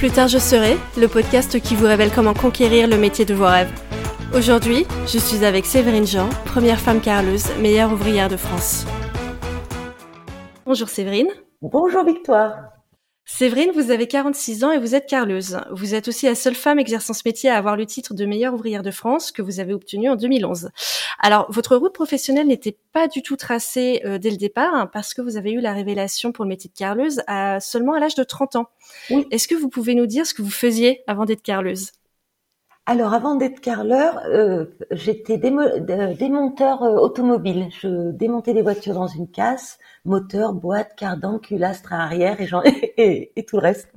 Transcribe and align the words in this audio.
Plus 0.00 0.10
tard 0.10 0.28
je 0.28 0.38
serai, 0.38 0.78
le 0.96 1.08
podcast 1.08 1.60
qui 1.60 1.76
vous 1.76 1.84
révèle 1.84 2.10
comment 2.10 2.32
conquérir 2.32 2.88
le 2.88 2.96
métier 2.96 3.26
de 3.26 3.34
vos 3.34 3.44
rêves. 3.44 3.70
Aujourd'hui, 4.34 4.86
je 5.06 5.18
suis 5.18 5.44
avec 5.44 5.66
Séverine 5.66 6.06
Jean, 6.06 6.30
première 6.46 6.80
femme 6.80 7.02
carleuse, 7.02 7.54
meilleure 7.58 7.92
ouvrière 7.92 8.30
de 8.30 8.38
France. 8.38 8.86
Bonjour 10.64 10.88
Séverine. 10.88 11.28
Bonjour 11.60 12.02
Victoire. 12.02 12.79
Séverine, 13.32 13.70
vous 13.72 13.90
avez 13.90 14.06
46 14.06 14.64
ans 14.64 14.72
et 14.72 14.78
vous 14.78 14.94
êtes 14.94 15.06
carleuse. 15.06 15.60
Vous 15.70 15.94
êtes 15.94 16.08
aussi 16.08 16.26
la 16.26 16.34
seule 16.34 16.56
femme 16.56 16.78
exerçant 16.78 17.14
ce 17.14 17.22
métier 17.24 17.48
à 17.48 17.56
avoir 17.56 17.74
le 17.74 17.86
titre 17.86 18.12
de 18.12 18.26
meilleure 18.26 18.52
ouvrière 18.52 18.82
de 18.82 18.90
France 18.90 19.32
que 19.32 19.40
vous 19.40 19.60
avez 19.60 19.72
obtenu 19.72 20.10
en 20.10 20.16
2011. 20.16 20.68
Alors, 21.20 21.50
votre 21.50 21.76
route 21.76 21.94
professionnelle 21.94 22.48
n'était 22.48 22.76
pas 22.92 23.08
du 23.08 23.22
tout 23.22 23.36
tracée 23.36 24.02
euh, 24.04 24.18
dès 24.18 24.30
le 24.30 24.36
départ 24.36 24.74
hein, 24.74 24.90
parce 24.92 25.14
que 25.14 25.22
vous 25.22 25.38
avez 25.38 25.52
eu 25.52 25.60
la 25.60 25.72
révélation 25.72 26.32
pour 26.32 26.44
le 26.44 26.50
métier 26.50 26.68
de 26.68 26.76
carleuse 26.76 27.22
à 27.28 27.60
seulement 27.60 27.94
à 27.94 28.00
l'âge 28.00 28.16
de 28.16 28.24
30 28.24 28.56
ans. 28.56 28.66
Est-ce 29.30 29.48
que 29.48 29.54
vous 29.54 29.70
pouvez 29.70 29.94
nous 29.94 30.06
dire 30.06 30.26
ce 30.26 30.34
que 30.34 30.42
vous 30.42 30.50
faisiez 30.50 31.02
avant 31.06 31.24
d'être 31.24 31.42
carleuse? 31.42 31.92
Alors, 32.90 33.14
avant 33.14 33.36
d'être 33.36 33.60
carleur, 33.60 34.20
euh, 34.26 34.66
j'étais 34.90 35.38
démonteur 35.38 36.82
euh, 36.82 36.96
automobile. 36.96 37.68
Je 37.80 38.10
démontais 38.10 38.52
des 38.52 38.62
voitures 38.62 38.94
dans 38.94 39.06
une 39.06 39.30
casse, 39.30 39.78
moteur, 40.04 40.54
boîte, 40.54 40.96
cardan, 40.96 41.38
culastre 41.38 41.92
arrière 41.92 42.40
et, 42.40 42.48
et, 42.96 43.32
et, 43.36 43.44
tout 43.44 43.58
le 43.58 43.62
reste. 43.62 43.92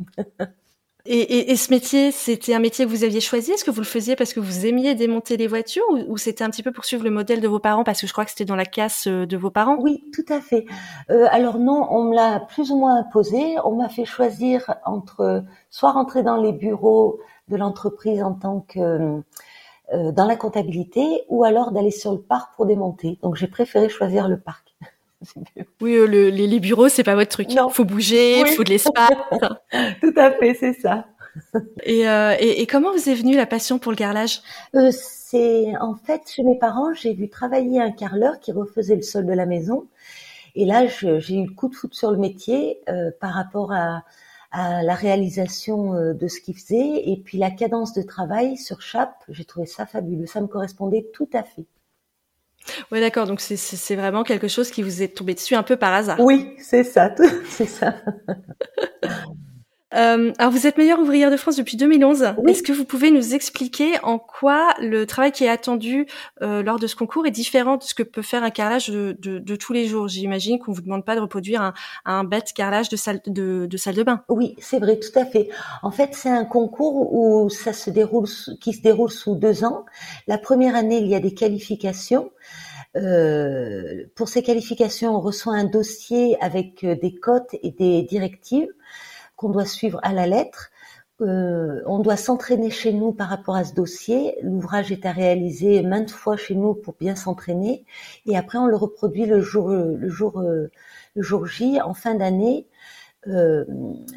et, 1.05 1.51
et, 1.51 1.55
ce 1.55 1.71
métier, 1.73 2.11
c'était 2.11 2.53
un 2.53 2.59
métier 2.59 2.85
que 2.85 2.89
vous 2.91 3.03
aviez 3.03 3.19
choisi? 3.19 3.51
Est-ce 3.53 3.65
que 3.65 3.71
vous 3.71 3.81
le 3.81 3.87
faisiez 3.87 4.15
parce 4.15 4.31
que 4.31 4.39
vous 4.39 4.67
aimiez 4.67 4.93
démonter 4.93 5.37
des 5.37 5.47
voitures 5.47 5.81
ou, 6.07 6.15
c'était 6.17 6.43
un 6.43 6.51
petit 6.51 6.61
peu 6.61 6.71
pour 6.71 6.85
suivre 6.85 7.03
le 7.03 7.09
modèle 7.09 7.41
de 7.41 7.47
vos 7.47 7.57
parents? 7.57 7.83
Parce 7.83 7.99
que 7.99 8.05
je 8.05 8.11
crois 8.11 8.25
que 8.25 8.29
c'était 8.29 8.45
dans 8.45 8.55
la 8.55 8.65
casse 8.65 9.07
euh, 9.07 9.25
de 9.25 9.37
vos 9.37 9.49
parents. 9.49 9.77
Oui, 9.79 10.03
tout 10.13 10.31
à 10.31 10.39
fait. 10.39 10.67
Euh, 11.09 11.25
alors 11.31 11.57
non, 11.57 11.87
on 11.89 12.03
me 12.03 12.15
l'a 12.15 12.41
plus 12.41 12.69
ou 12.69 12.77
moins 12.77 12.99
imposé. 12.99 13.55
On 13.65 13.75
m'a 13.75 13.89
fait 13.89 14.05
choisir 14.05 14.75
entre 14.85 15.43
soit 15.71 15.93
rentrer 15.93 16.21
dans 16.21 16.37
les 16.37 16.51
bureaux 16.51 17.19
de 17.49 17.57
l'entreprise 17.57 18.23
en 18.23 18.33
tant 18.33 18.61
que 18.61 19.21
euh, 19.93 20.11
dans 20.11 20.25
la 20.25 20.37
comptabilité 20.37 21.23
ou 21.27 21.43
alors 21.43 21.71
d'aller 21.71 21.91
sur 21.91 22.13
le 22.13 22.19
parc 22.19 22.55
pour 22.55 22.65
démonter. 22.65 23.19
Donc 23.21 23.35
j'ai 23.35 23.47
préféré 23.47 23.89
choisir 23.89 24.29
le 24.29 24.39
parc. 24.39 24.73
oui, 25.81 25.95
euh, 25.95 26.05
les, 26.05 26.59
bureaux, 26.59 26.87
c'est 26.87 27.03
pas 27.03 27.15
votre 27.15 27.29
truc. 27.29 27.51
Il 27.51 27.59
faut 27.69 27.83
bouger, 27.83 28.39
il 28.39 28.47
faut 28.47 28.63
de 28.63 28.69
l'espace. 28.69 29.11
Tout 30.01 30.13
à 30.15 30.31
fait, 30.31 30.53
c'est 30.53 30.73
ça. 30.73 31.05
Euh, 31.87 32.35
et, 32.39 32.61
et, 32.61 32.67
comment 32.67 32.91
vous 32.91 33.09
est 33.09 33.15
venue 33.15 33.35
la 33.35 33.47
passion 33.47 33.79
pour 33.79 33.91
le 33.91 33.95
carrelage? 33.97 34.41
C'est 34.91 35.75
en 35.81 35.95
fait 35.95 36.21
chez 36.27 36.43
mes 36.43 36.59
parents, 36.59 36.93
j'ai 36.93 37.13
vu 37.13 37.27
travailler 37.27 37.81
un 37.81 37.91
carreleur 37.91 38.39
qui 38.39 38.51
refaisait 38.51 38.95
le 38.95 39.01
sol 39.01 39.25
de 39.25 39.33
la 39.33 39.47
maison. 39.47 39.87
Et 40.53 40.65
là, 40.65 40.85
j'ai 40.85 41.35
eu 41.35 41.45
le 41.47 41.53
coup 41.53 41.69
de 41.69 41.75
foot 41.75 41.93
sur 41.95 42.11
le 42.11 42.17
métier 42.17 42.79
par 43.19 43.31
rapport 43.33 43.73
à, 43.73 44.03
à 44.53 44.83
la 44.83 44.93
réalisation 44.93 45.95
euh, 45.95 46.13
de 46.13 46.27
ce 46.27 46.39
qu'il 46.39 46.55
faisait 46.55 47.09
et 47.09 47.17
puis 47.17 47.37
la 47.37 47.51
cadence 47.51 47.91
de 47.93 48.03
travail 48.03 48.55
sur 48.55 48.81
Chape, 48.81 49.23
j'ai 49.27 49.45
trouvé 49.45 49.65
ça 49.65 49.85
fabuleux, 49.85 50.27
ça 50.27 50.39
me 50.41 50.47
correspondait 50.47 51.09
tout 51.11 51.29
à 51.33 51.43
fait. 51.43 51.65
Oui, 52.91 53.01
d'accord. 53.01 53.27
Donc 53.27 53.41
c'est 53.41 53.95
vraiment 53.95 54.23
quelque 54.23 54.47
chose 54.47 54.71
qui 54.71 54.83
vous 54.83 55.01
est 55.01 55.09
tombé 55.09 55.33
dessus 55.33 55.55
un 55.55 55.63
peu 55.63 55.75
par 55.75 55.93
hasard. 55.93 56.19
Oui, 56.19 56.53
c'est 56.59 56.83
ça, 56.85 57.13
c'est 57.49 57.65
ça. 57.65 57.95
Euh, 59.93 60.31
alors, 60.37 60.51
vous 60.51 60.65
êtes 60.67 60.77
meilleure 60.77 60.99
ouvrière 60.99 61.31
de 61.31 61.37
France 61.37 61.57
depuis 61.57 61.77
2011. 61.77 62.33
Est-ce 62.47 62.63
que 62.63 62.71
vous 62.71 62.85
pouvez 62.85 63.11
nous 63.11 63.35
expliquer 63.35 63.93
en 64.03 64.19
quoi 64.19 64.73
le 64.79 65.05
travail 65.05 65.31
qui 65.31 65.43
est 65.43 65.49
attendu 65.49 66.07
euh, 66.41 66.63
lors 66.63 66.79
de 66.79 66.87
ce 66.87 66.95
concours 66.95 67.25
est 67.27 67.31
différent 67.31 67.77
de 67.77 67.83
ce 67.83 67.93
que 67.93 68.03
peut 68.03 68.21
faire 68.21 68.43
un 68.43 68.49
carrelage 68.49 68.89
de, 68.89 69.15
de, 69.19 69.39
de 69.39 69.55
tous 69.55 69.73
les 69.73 69.87
jours? 69.87 70.07
J'imagine 70.07 70.59
qu'on 70.59 70.71
vous 70.71 70.81
demande 70.81 71.05
pas 71.05 71.15
de 71.15 71.21
reproduire 71.21 71.61
un, 71.61 71.73
un 72.05 72.23
bête 72.23 72.53
carrelage 72.53 72.89
de 72.89 72.95
salle 72.95 73.21
de, 73.27 73.67
de 73.69 73.77
salle 73.77 73.95
de 73.95 74.03
bain. 74.03 74.23
Oui, 74.29 74.55
c'est 74.59 74.79
vrai, 74.79 74.99
tout 74.99 75.17
à 75.17 75.25
fait. 75.25 75.49
En 75.81 75.91
fait, 75.91 76.09
c'est 76.13 76.29
un 76.29 76.45
concours 76.45 77.13
où 77.13 77.49
ça 77.49 77.73
se 77.73 77.89
déroule, 77.89 78.27
qui 78.59 78.73
se 78.73 78.81
déroule 78.81 79.11
sous 79.11 79.35
deux 79.35 79.63
ans. 79.63 79.85
La 80.27 80.37
première 80.37 80.75
année, 80.75 80.97
il 80.97 81.07
y 81.07 81.15
a 81.15 81.19
des 81.19 81.33
qualifications. 81.33 82.31
Euh, 82.95 84.03
pour 84.15 84.29
ces 84.29 84.43
qualifications, 84.43 85.15
on 85.15 85.19
reçoit 85.19 85.55
un 85.55 85.63
dossier 85.63 86.37
avec 86.41 86.83
euh, 86.83 86.95
des 86.95 87.15
cotes 87.15 87.55
et 87.63 87.71
des 87.71 88.03
directives 88.03 88.69
qu'on 89.35 89.49
doit 89.49 89.65
suivre 89.65 89.99
à 90.03 90.13
la 90.13 90.27
lettre. 90.27 90.71
Euh, 91.21 91.81
on 91.85 91.99
doit 91.99 92.17
s'entraîner 92.17 92.69
chez 92.69 92.91
nous 92.91 93.11
par 93.11 93.29
rapport 93.29 93.55
à 93.55 93.63
ce 93.63 93.73
dossier. 93.73 94.35
L'ouvrage 94.41 94.91
est 94.91 95.05
à 95.05 95.11
réaliser 95.11 95.83
maintes 95.83 96.11
fois 96.11 96.37
chez 96.37 96.55
nous 96.55 96.73
pour 96.73 96.95
bien 96.99 97.15
s'entraîner, 97.15 97.85
et 98.25 98.35
après 98.35 98.57
on 98.57 98.65
le 98.65 98.75
reproduit 98.75 99.25
le 99.25 99.39
jour 99.39 99.69
le 99.69 100.09
jour 100.09 100.39
euh, 100.39 100.71
le 101.15 101.21
jour 101.21 101.45
J 101.45 101.79
en 101.81 101.93
fin 101.93 102.15
d'année 102.15 102.67
euh, 103.27 103.63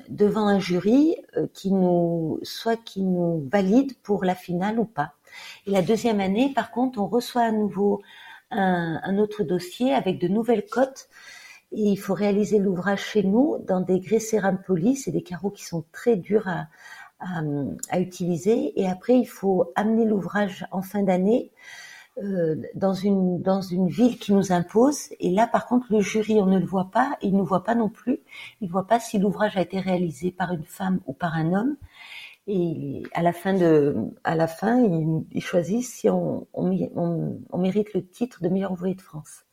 devant 0.09 0.47
un 0.47 0.59
jury 0.59 1.17
qui 1.53 1.71
nous 1.71 2.41
soit 2.43 2.77
qui 2.77 3.03
nous 3.03 3.47
valide 3.53 3.93
pour 4.03 4.25
la 4.25 4.35
finale 4.35 4.79
ou 4.79 4.87
pas. 4.87 5.13
Et 5.67 5.71
la 5.71 5.83
deuxième 5.83 6.21
année, 6.21 6.53
par 6.55 6.71
contre, 6.71 6.99
on 6.99 7.07
reçoit 7.07 7.43
à 7.43 7.53
nouveau 7.53 8.03
un, 8.51 9.01
un 9.03 9.19
autre 9.19 9.45
dossier 9.45 9.93
avec 9.93 10.19
de 10.19 10.29
nouvelles 10.29 10.67
cotes 10.67 11.09
il 11.73 11.97
faut 11.97 12.15
réaliser 12.15 12.59
l'ouvrage 12.59 13.05
chez 13.05 13.23
nous 13.23 13.59
dans 13.67 13.81
des 13.81 14.01
grès 14.01 14.21
cérame 14.21 14.63
polis, 14.67 15.05
c'est 15.05 15.11
des 15.11 15.23
carreaux 15.23 15.51
qui 15.51 15.65
sont 15.65 15.85
très 15.93 16.17
durs 16.17 16.49
à, 16.49 16.69
à, 17.21 18.01
utiliser. 18.01 18.79
Et 18.81 18.87
après, 18.89 19.19
il 19.19 19.27
faut 19.27 19.73
amener 19.75 20.05
l'ouvrage 20.05 20.67
en 20.71 20.83
fin 20.83 21.03
d'année 21.03 21.53
euh, 22.19 22.57
dans 22.75 22.95
une 22.95 23.43
dans 23.43 23.61
une 23.61 23.89
ville 23.89 24.19
qui 24.19 24.33
nous 24.33 24.53
impose. 24.53 25.09
Et 25.21 25.31
là, 25.31 25.47
par 25.47 25.67
contre, 25.67 25.87
le 25.91 26.01
jury, 26.01 26.41
on 26.41 26.47
ne 26.47 26.59
le 26.59 26.67
voit 26.67 26.91
pas, 26.91 27.17
il 27.23 27.37
ne 27.37 27.43
voit 27.43 27.65
pas 27.65 27.75
non 27.75 27.89
plus. 27.89 28.21
Il 28.61 28.71
voit 28.71 28.87
pas 28.87 29.01
si 29.01 29.19
l'ouvrage 29.19 29.57
a 29.57 29.63
été 29.63 29.81
réalisé 29.81 30.33
par 30.33 30.53
une 30.53 30.65
femme 30.65 31.01
ou 31.07 31.13
par 31.13 31.35
un 31.35 31.53
homme. 31.53 31.77
Et 32.49 33.03
à 33.13 33.23
la 33.23 33.33
fin 33.33 33.55
de, 33.55 33.97
à 34.25 34.37
la 34.37 34.47
fin, 34.47 34.81
ils, 34.81 35.83
si 35.83 36.09
on, 36.09 36.47
on, 36.55 37.39
on 37.51 37.59
mérite 37.59 37.93
le 37.93 38.07
titre 38.07 38.41
de 38.43 38.49
meilleur 38.49 38.73
ouvrier 38.73 38.95
de 38.95 39.03
France. 39.03 39.46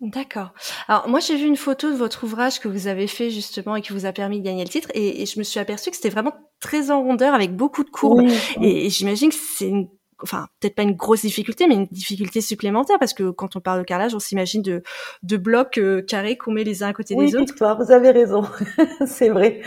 D'accord. 0.00 0.54
Alors 0.88 1.08
moi 1.08 1.20
j'ai 1.20 1.36
vu 1.36 1.44
une 1.44 1.56
photo 1.56 1.90
de 1.90 1.96
votre 1.96 2.24
ouvrage 2.24 2.58
que 2.58 2.68
vous 2.68 2.86
avez 2.86 3.06
fait 3.06 3.28
justement 3.28 3.76
et 3.76 3.82
qui 3.82 3.92
vous 3.92 4.06
a 4.06 4.12
permis 4.12 4.40
de 4.40 4.44
gagner 4.44 4.64
le 4.64 4.70
titre 4.70 4.88
et, 4.94 5.26
je 5.26 5.38
me 5.38 5.44
suis 5.44 5.60
aperçue 5.60 5.90
que 5.90 5.96
c'était 5.96 6.08
vraiment 6.08 6.32
très 6.58 6.90
en 6.90 7.02
rondeur 7.02 7.34
avec 7.34 7.54
beaucoup 7.54 7.84
de 7.84 7.90
courbes 7.90 8.26
et, 8.62 8.88
j'imagine 8.88 9.28
que 9.28 9.36
c'est 9.36 9.68
une 9.68 9.88
enfin 10.22 10.46
peut-être 10.58 10.74
pas 10.74 10.84
une 10.84 10.96
grosse 10.96 11.20
difficulté 11.20 11.66
mais 11.66 11.74
une 11.74 11.86
difficulté 11.86 12.40
supplémentaire 12.40 12.98
parce 12.98 13.12
que 13.12 13.28
quand 13.30 13.56
on 13.56 13.60
parle 13.60 13.80
de 13.80 13.84
carrelage 13.84 14.14
on 14.14 14.18
s'imagine 14.18 14.62
de, 14.62 14.82
de 15.22 15.36
blocs 15.36 15.76
euh, 15.76 16.00
carrés 16.00 16.38
qu'on 16.38 16.52
met 16.52 16.64
les 16.64 16.82
uns 16.82 16.88
à 16.88 16.92
côté 16.94 17.14
des 17.14 17.36
autres. 17.36 17.54
Oui, 17.60 17.84
vous 17.84 17.92
avez 17.92 18.10
raison, 18.10 18.44
c'est 19.06 19.28
vrai. 19.28 19.60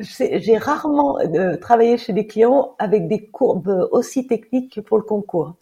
J'ai 0.00 0.58
rarement 0.58 1.18
euh, 1.18 1.56
travaillé 1.56 1.96
chez 1.96 2.12
des 2.12 2.26
clients 2.26 2.74
avec 2.78 3.08
des 3.08 3.26
courbes 3.26 3.88
aussi 3.90 4.26
techniques 4.26 4.74
que 4.74 4.80
pour 4.80 4.98
le 4.98 5.04
concours. 5.04 5.56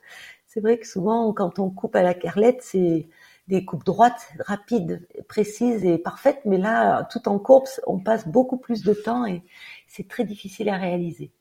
C'est 0.49 0.61
vrai 0.61 0.79
que 0.79 0.87
souvent 0.87 1.33
quand 1.33 1.61
on 1.61 1.71
coupe 1.71 1.95
à 1.95 2.03
la 2.03 2.15
carlette 2.15 2.61
c'est 2.63 3.09
des 3.49 3.65
coupes 3.65 3.85
droites, 3.85 4.29
rapides, 4.41 5.07
précises 5.29 5.85
et 5.85 5.99
parfaites, 5.99 6.41
mais 6.45 6.59
là, 6.59 7.05
tout 7.05 7.29
en 7.29 7.39
course, 7.39 7.81
on 7.87 7.99
passe 7.99 8.27
beaucoup 8.27 8.57
plus 8.57 8.83
de 8.83 8.93
temps 8.93 9.25
et 9.25 9.43
c'est 9.87 10.09
très 10.09 10.25
difficile 10.25 10.69
à 10.69 10.77
réaliser. 10.77 11.33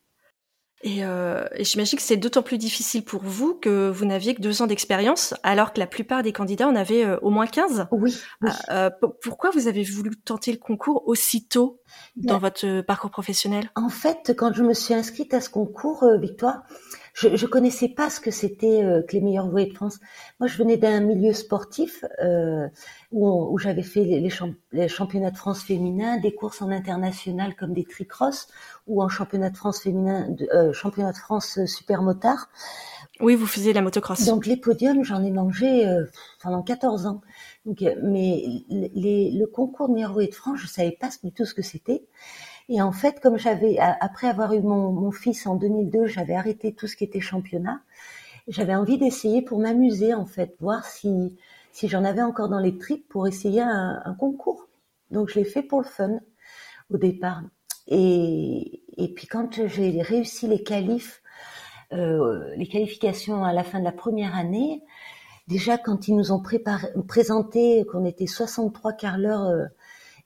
Et, 0.84 1.04
euh, 1.04 1.48
et 1.56 1.64
j'imagine 1.64 1.98
que 1.98 2.04
c'est 2.04 2.18
d'autant 2.18 2.44
plus 2.44 2.60
difficile 2.60 3.04
pour 3.04 3.24
vous 3.24 3.56
que 3.56 3.90
vous 3.90 4.06
n'aviez 4.06 4.36
que 4.36 4.42
deux 4.42 4.62
ans 4.62 4.68
d'expérience, 4.68 5.34
alors 5.42 5.74
que 5.74 5.80
la 5.80 5.88
plupart 5.88 6.22
des 6.22 6.32
candidats 6.32 6.68
en 6.68 6.76
avaient 6.76 7.06
euh, 7.06 7.18
au 7.22 7.32
moins 7.32 7.48
15. 7.48 7.88
Oui. 7.92 8.16
Euh, 8.44 8.50
euh 8.70 8.90
pourquoi 9.22 9.50
vous 9.50 9.68
avez 9.68 9.84
voulu 9.84 10.12
tenter 10.16 10.52
le 10.52 10.60
concours 10.60 11.08
aussitôt 11.08 11.82
dans 12.16 12.38
votre 12.38 12.82
parcours 12.82 13.10
professionnel? 13.10 13.72
En 13.76 13.90
fait, 13.90 14.36
quand 14.38 14.54
je 14.54 14.64
me 14.64 14.74
suis 14.74 14.94
inscrite 14.94 15.34
à 15.34 15.42
ce 15.42 15.50
concours, 15.50 16.04
euh, 16.04 16.18
Victoire, 16.18 16.64
je, 17.16 17.36
je 17.36 17.46
connaissais 17.46 17.88
pas 17.88 18.09
ce 18.09 18.20
que 18.20 18.30
c'était 18.30 18.84
euh, 18.84 19.02
que 19.02 19.14
les 19.14 19.22
meilleurs 19.22 19.50
voyages 19.50 19.70
de 19.70 19.76
France. 19.76 20.00
Moi, 20.40 20.48
je 20.48 20.58
venais 20.58 20.76
d'un 20.76 21.00
milieu 21.00 21.31
sportif 21.31 22.03
euh, 22.22 22.68
où, 23.12 23.28
où 23.30 23.58
j'avais 23.58 23.84
fait 23.84 24.03
les, 24.03 24.20
les, 24.20 24.88
championnats 24.90 25.31
de 25.31 25.38
France 25.38 25.64
féminins, 25.64 26.18
des 26.18 26.36
courses 26.36 26.62
en 26.62 26.70
international 26.70 27.56
comme 27.56 27.74
des 27.74 27.86
tricross 27.86 28.50
ou 28.88 29.02
en 29.02 29.08
championnat 29.08 29.50
de 29.50 29.56
France 29.56 29.81
féminin, 29.81 30.28
de, 30.30 30.45
euh, 30.54 30.74
championnat 30.74 31.13
de 31.13 31.18
France 31.18 31.57
super 31.66 32.01
motard. 32.01 32.50
Oui, 33.22 33.36
vous 33.36 33.48
faisiez 33.48 33.72
la 33.72 33.81
motocross. 33.81 34.25
Donc 34.25 34.45
les 34.45 34.57
podiums, 34.57 35.04
j'en 35.06 35.24
ai 35.24 35.31
mangé 35.31 35.88
euh, 35.88 36.04
pendant 36.44 36.62
14 36.62 37.06
ans. 37.06 37.22
Donc, 37.66 37.81
mais 38.04 38.44
les, 38.69 39.31
le 39.31 39.45
concours 39.48 39.88
de 39.88 39.94
meilleur 39.94 40.12
voyage 40.12 40.31
de 40.31 40.36
France, 40.36 40.60
je 40.60 40.68
savais 40.68 40.98
pas 41.00 41.10
du 41.24 41.31
tout 41.31 41.45
ce 41.45 41.54
que 41.54 41.62
c'était. 41.62 42.04
Et 42.69 42.81
en 42.81 42.91
fait, 42.91 43.19
comme 43.19 43.38
j'avais, 43.38 43.77
après 43.79 44.27
avoir 44.27 44.53
eu 44.53 44.62
mon, 44.62 44.91
mon 44.91 45.12
fils 45.12 45.45
en 45.45 45.56
2002, 45.56 46.07
j'avais 46.07 46.35
arrêté 46.35 46.73
tout 46.73 46.88
ce 46.88 46.95
qui 46.95 47.03
était 47.03 47.19
championnat. 47.19 47.81
J'avais 48.47 48.75
envie 48.75 48.97
d'essayer 48.97 49.41
pour 49.41 49.59
m'amuser, 49.59 50.13
en 50.13 50.25
fait, 50.25 50.56
voir 50.59 50.85
si, 50.85 51.35
si 51.71 51.88
j'en 51.88 52.03
avais 52.03 52.21
encore 52.21 52.50
dans 52.50 52.59
les 52.59 52.77
tripes 52.77 53.07
pour 53.07 53.27
essayer 53.27 53.62
un, 53.62 54.15
concours. 54.19 54.67
Donc, 55.12 55.29
je 55.29 55.35
l'ai 55.35 55.45
fait 55.45 55.63
pour 55.63 55.81
le 55.81 55.88
fun, 55.88 56.19
au 56.91 56.97
départ. 56.97 57.41
Et, 57.88 58.81
et 58.97 59.13
puis, 59.13 59.27
quand 59.27 59.67
j'ai 59.67 60.01
réussi 60.01 60.47
les 60.47 60.63
qualifs, 60.63 61.21
euh, 61.94 62.56
les 62.56 62.67
qualifications 62.67 63.44
à 63.44 63.53
la 63.53 63.63
fin 63.63 63.79
de 63.79 63.83
la 63.83 63.91
première 63.91 64.35
année, 64.35 64.83
déjà 65.47 65.77
quand 65.77 66.07
ils 66.07 66.15
nous 66.15 66.31
ont 66.31 66.41
préparé, 66.41 66.88
présenté 67.07 67.85
qu'on 67.91 68.06
était 68.06 68.25
63 68.27 68.94
carleurs 68.94 69.45
euh, 69.45 69.65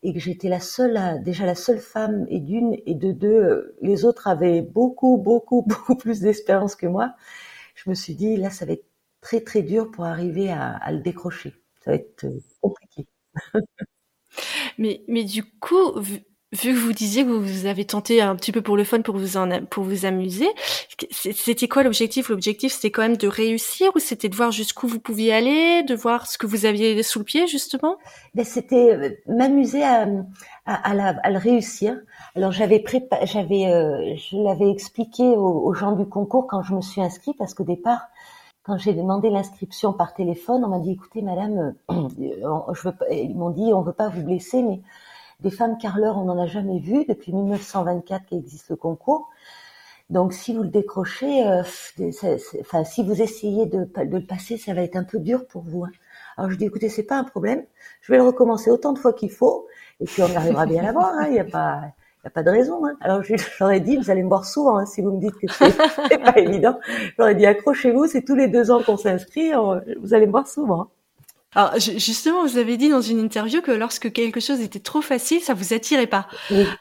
et 0.02 0.12
que 0.14 0.20
j'étais 0.20 0.48
la 0.48 0.60
seule, 0.60 1.22
déjà 1.22 1.46
la 1.46 1.54
seule 1.54 1.78
femme 1.80 2.26
et 2.28 2.40
d'une 2.40 2.76
et 2.86 2.94
de 2.94 3.12
deux, 3.12 3.76
les 3.82 4.04
autres 4.04 4.28
avaient 4.28 4.62
beaucoup, 4.62 5.18
beaucoup, 5.18 5.62
beaucoup 5.66 5.96
plus 5.96 6.20
d'expérience 6.20 6.76
que 6.76 6.86
moi. 6.86 7.14
Je 7.74 7.90
me 7.90 7.94
suis 7.94 8.14
dit 8.14 8.36
là, 8.36 8.50
ça 8.50 8.66
va 8.66 8.72
être 8.74 8.86
très 9.20 9.40
très 9.42 9.62
dur 9.62 9.90
pour 9.90 10.04
arriver 10.06 10.50
à, 10.50 10.72
à 10.76 10.92
le 10.92 11.00
décrocher. 11.00 11.54
Ça 11.84 11.92
va 11.92 11.96
être 11.96 12.24
euh, 12.24 12.40
compliqué. 12.60 13.06
mais, 14.78 15.02
mais 15.08 15.24
du 15.24 15.44
coup, 15.44 15.92
vu 16.52 16.72
que 16.74 16.78
vous 16.78 16.92
disiez 16.92 17.24
que 17.24 17.30
vous 17.30 17.66
avez 17.66 17.84
tenté 17.84 18.20
un 18.20 18.34
petit 18.34 18.50
peu 18.50 18.60
pour 18.60 18.76
le 18.76 18.84
fun, 18.84 19.02
pour 19.02 19.16
vous 19.16 19.36
en, 19.36 19.64
pour 19.66 19.84
vous 19.84 20.04
amuser, 20.04 20.48
c'était 21.20 21.68
quoi 21.68 21.82
l'objectif? 21.82 22.28
L'objectif, 22.28 22.72
c'était 22.72 22.90
quand 22.90 23.02
même 23.02 23.16
de 23.16 23.28
réussir 23.28 23.90
ou 23.94 23.98
c'était 24.00 24.28
de 24.28 24.34
voir 24.34 24.50
jusqu'où 24.50 24.88
vous 24.88 24.98
pouviez 24.98 25.32
aller, 25.32 25.82
de 25.84 25.94
voir 25.94 26.26
ce 26.26 26.38
que 26.38 26.46
vous 26.46 26.66
aviez 26.66 27.02
sous 27.02 27.20
le 27.20 27.24
pied, 27.24 27.46
justement? 27.46 27.96
Ben, 28.34 28.44
C'était 28.44 28.94
euh, 28.94 29.10
m'amuser 29.28 29.84
à, 29.84 30.08
à, 30.66 30.90
à, 30.90 31.30
le 31.30 31.38
réussir. 31.38 32.00
Alors 32.34 32.52
j'avais 32.52 32.84
j'avais, 33.24 33.66
euh, 33.66 34.16
je 34.16 34.36
l'avais 34.36 34.70
expliqué 34.70 35.22
aux, 35.22 35.72
gens 35.74 35.92
du 35.92 36.06
concours 36.06 36.46
quand 36.48 36.62
je 36.62 36.74
me 36.74 36.80
suis 36.80 37.00
inscrite, 37.00 37.36
parce 37.38 37.54
qu'au 37.54 37.64
départ, 37.64 38.08
quand 38.64 38.76
j'ai 38.76 38.92
demandé 38.92 39.30
l'inscription 39.30 39.92
par 39.92 40.14
téléphone, 40.14 40.64
on 40.64 40.68
m'a 40.68 40.80
dit 40.80 40.92
écoutez 40.92 41.22
madame, 41.22 41.74
euh, 41.90 42.08
je 42.72 42.88
veux 42.88 42.94
ils 43.10 43.36
m'ont 43.36 43.50
dit 43.50 43.72
on 43.72 43.82
veut 43.82 43.92
pas 43.92 44.08
vous 44.08 44.22
blesser, 44.22 44.62
mais 44.62 44.80
des 45.42 45.50
femmes 45.50 45.78
carleurs, 45.78 46.18
on 46.18 46.24
n'en 46.24 46.38
a 46.38 46.46
jamais 46.46 46.78
vu 46.78 47.04
depuis 47.06 47.32
1924 47.32 48.26
qu'existe 48.26 48.70
le 48.70 48.76
concours. 48.76 49.30
Donc 50.10 50.32
si 50.32 50.52
vous 50.52 50.64
le 50.64 50.68
décrochez, 50.68 51.46
euh, 51.46 51.62
enfin 52.60 52.82
si 52.84 53.04
vous 53.04 53.22
essayez 53.22 53.66
de, 53.66 53.84
de, 53.84 54.16
le 54.18 54.26
passer, 54.26 54.56
ça 54.56 54.74
va 54.74 54.82
être 54.82 54.96
un 54.96 55.04
peu 55.04 55.20
dur 55.20 55.46
pour 55.46 55.62
vous. 55.62 55.84
Hein. 55.84 55.90
Alors 56.36 56.50
je 56.50 56.56
dis 56.56 56.64
écoutez, 56.64 56.88
c'est 56.88 57.04
pas 57.04 57.16
un 57.16 57.22
problème, 57.22 57.64
je 58.00 58.12
vais 58.12 58.18
le 58.18 58.24
recommencer 58.24 58.70
autant 58.70 58.92
de 58.92 58.98
fois 58.98 59.12
qu'il 59.12 59.30
faut, 59.30 59.68
et 60.00 60.04
puis 60.06 60.22
on 60.22 60.34
arrivera 60.34 60.66
bien 60.66 60.82
à 60.82 60.86
l'avoir. 60.86 61.14
Hein. 61.14 61.26
Il 61.28 61.34
n'y 61.34 61.40
a 61.40 61.44
pas, 61.44 61.82
il 62.24 62.26
a 62.26 62.30
pas 62.30 62.42
de 62.42 62.50
raison. 62.50 62.84
Hein. 62.84 62.96
Alors 63.00 63.22
ai 63.70 63.80
dit, 63.80 63.96
vous 63.98 64.10
allez 64.10 64.24
me 64.24 64.28
voir 64.28 64.44
souvent 64.44 64.78
hein, 64.78 64.86
si 64.86 65.00
vous 65.00 65.12
me 65.12 65.20
dites 65.20 65.36
que 65.36 65.46
c'est 65.48 66.18
pas 66.18 66.36
évident. 66.38 66.80
Ai 67.20 67.34
dit, 67.36 67.46
accrochez-vous, 67.46 68.08
c'est 68.08 68.22
tous 68.22 68.34
les 68.34 68.48
deux 68.48 68.72
ans 68.72 68.82
qu'on 68.82 68.96
s'inscrit, 68.96 69.52
vous 70.02 70.12
allez 70.12 70.26
me 70.26 70.32
voir 70.32 70.48
souvent. 70.48 70.88
Alors 71.54 71.78
justement, 71.78 72.46
vous 72.46 72.58
avez 72.58 72.76
dit 72.76 72.88
dans 72.88 73.00
une 73.00 73.18
interview 73.18 73.60
que 73.60 73.72
lorsque 73.72 74.12
quelque 74.12 74.40
chose 74.40 74.60
était 74.60 74.80
trop 74.80 75.02
facile, 75.02 75.40
ça 75.40 75.54
vous 75.54 75.72
attirait 75.72 76.06
pas. 76.06 76.28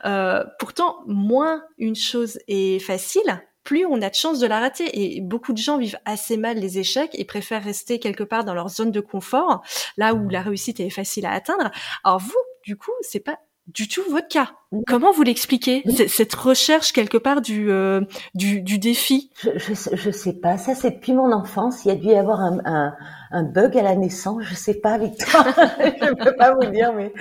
Euh, 0.05 0.43
pourtant, 0.59 0.97
moins 1.07 1.63
une 1.77 1.95
chose 1.95 2.39
est 2.47 2.79
facile, 2.79 3.41
plus 3.63 3.85
on 3.85 4.01
a 4.01 4.09
de 4.09 4.15
chances 4.15 4.39
de 4.39 4.47
la 4.47 4.59
rater. 4.59 4.89
Et 4.93 5.21
beaucoup 5.21 5.53
de 5.53 5.57
gens 5.57 5.77
vivent 5.77 5.99
assez 6.05 6.37
mal 6.37 6.57
les 6.57 6.77
échecs 6.77 7.11
et 7.13 7.25
préfèrent 7.25 7.63
rester 7.63 7.99
quelque 7.99 8.23
part 8.23 8.45
dans 8.45 8.53
leur 8.53 8.69
zone 8.69 8.91
de 8.91 8.99
confort, 8.99 9.63
là 9.97 10.13
où 10.13 10.29
la 10.29 10.41
réussite 10.41 10.79
est 10.79 10.89
facile 10.89 11.25
à 11.25 11.31
atteindre. 11.31 11.71
Alors 12.03 12.19
vous, 12.19 12.33
du 12.63 12.75
coup, 12.75 12.91
c'est 13.01 13.19
pas 13.19 13.39
du 13.67 13.87
tout 13.87 14.01
votre 14.09 14.27
cas. 14.27 14.51
Comment 14.87 15.11
vous 15.11 15.23
l'expliquez 15.23 15.83
cette 16.07 16.33
recherche 16.33 16.91
quelque 16.91 17.17
part 17.17 17.41
du 17.41 17.71
euh, 17.71 18.01
du, 18.33 18.61
du, 18.61 18.79
défi? 18.79 19.31
Je, 19.43 19.49
je, 19.57 19.95
je 19.95 20.11
sais 20.11 20.33
pas. 20.33 20.57
Ça 20.57 20.73
c'est 20.73 20.91
depuis 20.91 21.13
mon 21.13 21.31
enfance. 21.31 21.85
Il 21.85 21.89
y 21.89 21.91
a 21.91 21.95
dû 21.95 22.07
y 22.07 22.15
avoir 22.15 22.41
un, 22.41 22.59
un, 22.65 22.93
un 23.31 23.43
bug 23.43 23.77
à 23.77 23.81
la 23.81 23.95
naissance. 23.95 24.43
Je 24.43 24.55
sais 24.55 24.75
pas, 24.75 24.97
Victor. 24.97 25.43
je 25.79 26.13
peux 26.23 26.35
pas 26.35 26.53
vous 26.53 26.65
dire, 26.71 26.93
mais 26.93 27.13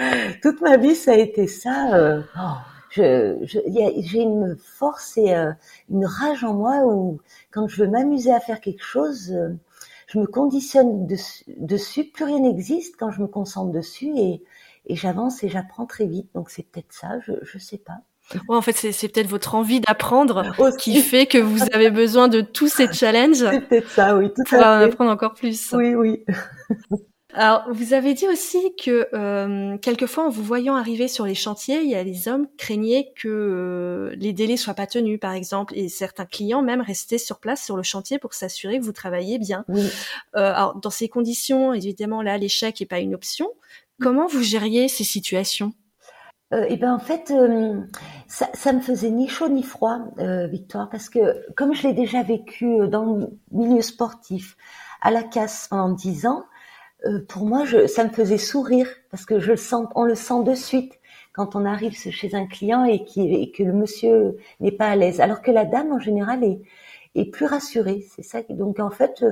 toute 0.43 0.61
ma 0.61 0.77
vie 0.77 0.95
ça 0.95 1.13
a 1.13 1.17
été 1.17 1.47
ça. 1.47 1.95
Euh, 1.95 2.23
oh, 2.39 2.57
j'ai 2.91 4.21
une 4.21 4.57
force 4.57 5.17
et 5.19 5.35
euh, 5.35 5.53
une 5.91 6.07
rage 6.07 6.45
en 6.45 6.55
moi 6.55 6.85
où 6.85 7.21
quand 7.51 7.69
je 7.69 7.83
veux 7.83 7.89
m'amuser 7.89 8.33
à 8.33 8.41
faire 8.41 8.61
quelque 8.61 8.83
chose, 8.83 9.33
euh, 9.33 9.51
je 10.07 10.19
me 10.19 10.27
conditionne 10.27 11.07
dessus. 11.07 12.05
Plus 12.05 12.25
rien 12.25 12.41
n'existe 12.41 12.97
quand 12.99 13.11
je 13.11 13.21
me 13.21 13.27
concentre 13.27 13.73
dessus 13.73 14.13
et 14.17 14.43
et 14.91 14.97
j'avance 14.97 15.45
et 15.45 15.49
j'apprends 15.51 15.87
très 15.87 16.07
vite. 16.07 16.31
Donc 16.35 16.51
c'est 16.51 16.63
peut-être 16.63 16.93
ça, 16.93 17.21
je 17.21 17.33
je 17.43 17.59
sais 17.59 17.79
pas. 17.79 18.01
Ouais, 18.35 18.57
en 18.57 18.63
fait, 18.63 18.73
c'est 18.73 19.09
peut-être 19.09 19.29
votre 19.29 19.55
envie 19.55 19.81
d'apprendre 19.81 20.45
qui 20.79 21.01
fait 21.01 21.27
que 21.27 21.39
vous 21.39 21.63
avez 21.73 21.91
besoin 21.91 22.29
de 22.29 22.41
tous 22.41 22.69
ces 22.69 22.93
challenges. 22.93 23.39
C'est 23.39 23.69
peut-être 23.69 23.91
ça, 23.91 24.17
oui, 24.17 24.29
tout 24.29 24.43
pour 24.49 24.59
en 24.59 24.81
apprendre 24.81 25.11
encore 25.11 25.35
plus. 25.35 25.73
Oui, 25.73 25.95
oui. 25.95 26.25
Alors, 27.35 27.65
vous 27.71 27.93
avez 27.93 28.15
dit 28.15 28.27
aussi 28.27 28.59
que 28.83 29.07
euh, 29.13 29.77
quelquefois, 29.79 30.25
en 30.25 30.31
vous 30.31 30.43
voyant 30.43 30.77
arriver 30.77 31.09
sur 31.09 31.27
les 31.27 31.35
chantiers, 31.35 31.83
il 31.83 31.91
y 31.91 31.95
a 31.95 32.03
les 32.03 32.27
hommes 32.27 32.49
craignaient 32.57 33.13
que 33.15 33.29
euh, 33.29 34.17
les 34.17 34.33
délais 34.33 34.57
soient 34.57 34.75
pas 34.75 34.87
tenus, 34.87 35.21
par 35.21 35.35
exemple, 35.35 35.75
et 35.77 35.91
certains 35.91 36.25
clients 36.25 36.63
même 36.63 36.81
restaient 36.81 37.19
sur 37.19 37.39
place 37.39 37.63
sur 37.63 37.77
le 37.77 37.83
chantier 37.83 38.19
pour 38.19 38.33
s'assurer 38.33 38.79
que 38.79 38.85
vous 38.85 38.93
travaillez 38.93 39.39
bien. 39.39 39.65
Oui. 39.69 39.83
Euh, 40.37 40.53
alors, 40.55 40.81
dans 40.81 40.91
ces 40.91 41.09
conditions, 41.09 41.75
évidemment, 41.75 42.23
là, 42.23 42.39
l'échec 42.39 42.81
n'est 42.81 42.87
pas 42.87 42.99
une 42.99 43.15
option. 43.15 43.49
Comment 44.01 44.27
vous 44.27 44.43
gériez 44.43 44.89
ces 44.89 45.05
situations? 45.05 45.75
Euh, 46.55 46.65
et 46.69 46.77
ben 46.77 46.95
en 46.95 46.99
fait, 46.99 47.31
euh, 47.31 47.81
ça, 48.27 48.49
ça 48.55 48.73
me 48.73 48.81
faisait 48.81 49.11
ni 49.11 49.29
chaud 49.29 49.49
ni 49.49 49.63
froid, 49.63 50.01
euh, 50.19 50.47
Victoire, 50.47 50.89
parce 50.89 51.09
que 51.11 51.45
comme 51.55 51.75
je 51.75 51.87
l'ai 51.87 51.93
déjà 51.93 52.23
vécu 52.23 52.67
euh, 52.81 52.87
dans 52.87 53.05
le 53.05 53.27
milieu 53.53 53.83
sportif, 53.83 54.57
à 55.03 55.11
la 55.11 55.23
casse 55.23 55.69
pendant 55.69 55.91
dix 55.91 56.27
ans, 56.27 56.45
pour 57.29 57.47
moi, 57.47 57.65
je, 57.65 57.87
ça 57.87 58.05
me 58.05 58.11
faisait 58.11 58.39
sourire 58.39 58.89
parce 59.11 59.25
que 59.25 59.39
je 59.39 59.53
le 59.53 59.57
sens, 59.57 59.87
on 59.95 60.05
le 60.05 60.17
sent 60.17 60.43
de 60.45 60.55
suite 60.55 60.99
quand 61.33 61.55
on 61.55 61.65
arrive 61.65 61.93
chez 61.95 62.35
un 62.35 62.47
client 62.47 62.85
et 62.85 63.05
que 63.05 63.63
le 63.63 63.73
monsieur 63.73 64.37
n'est 64.61 64.73
pas 64.73 64.89
à 64.89 64.97
l'aise, 64.97 65.21
alors 65.21 65.41
que 65.43 65.53
la 65.53 65.65
dame 65.65 65.93
en 65.93 66.01
général 66.01 66.43
est, 66.43 66.61
est 67.15 67.27
plus 67.27 67.47
rassurée. 67.47 68.05
C'est 68.17 68.23
ça. 68.23 68.43
Donc 68.51 68.81
en 68.81 68.91
fait, 68.91 69.25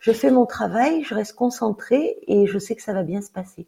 je 0.00 0.12
fais 0.12 0.30
mon 0.30 0.46
travail, 0.46 1.02
je 1.04 1.14
reste 1.14 1.34
concentrée 1.34 2.18
et 2.26 2.46
je 2.46 2.58
sais 2.58 2.76
que 2.76 2.82
ça 2.82 2.92
va 2.92 3.02
bien 3.02 3.22
se 3.22 3.30
passer. 3.30 3.66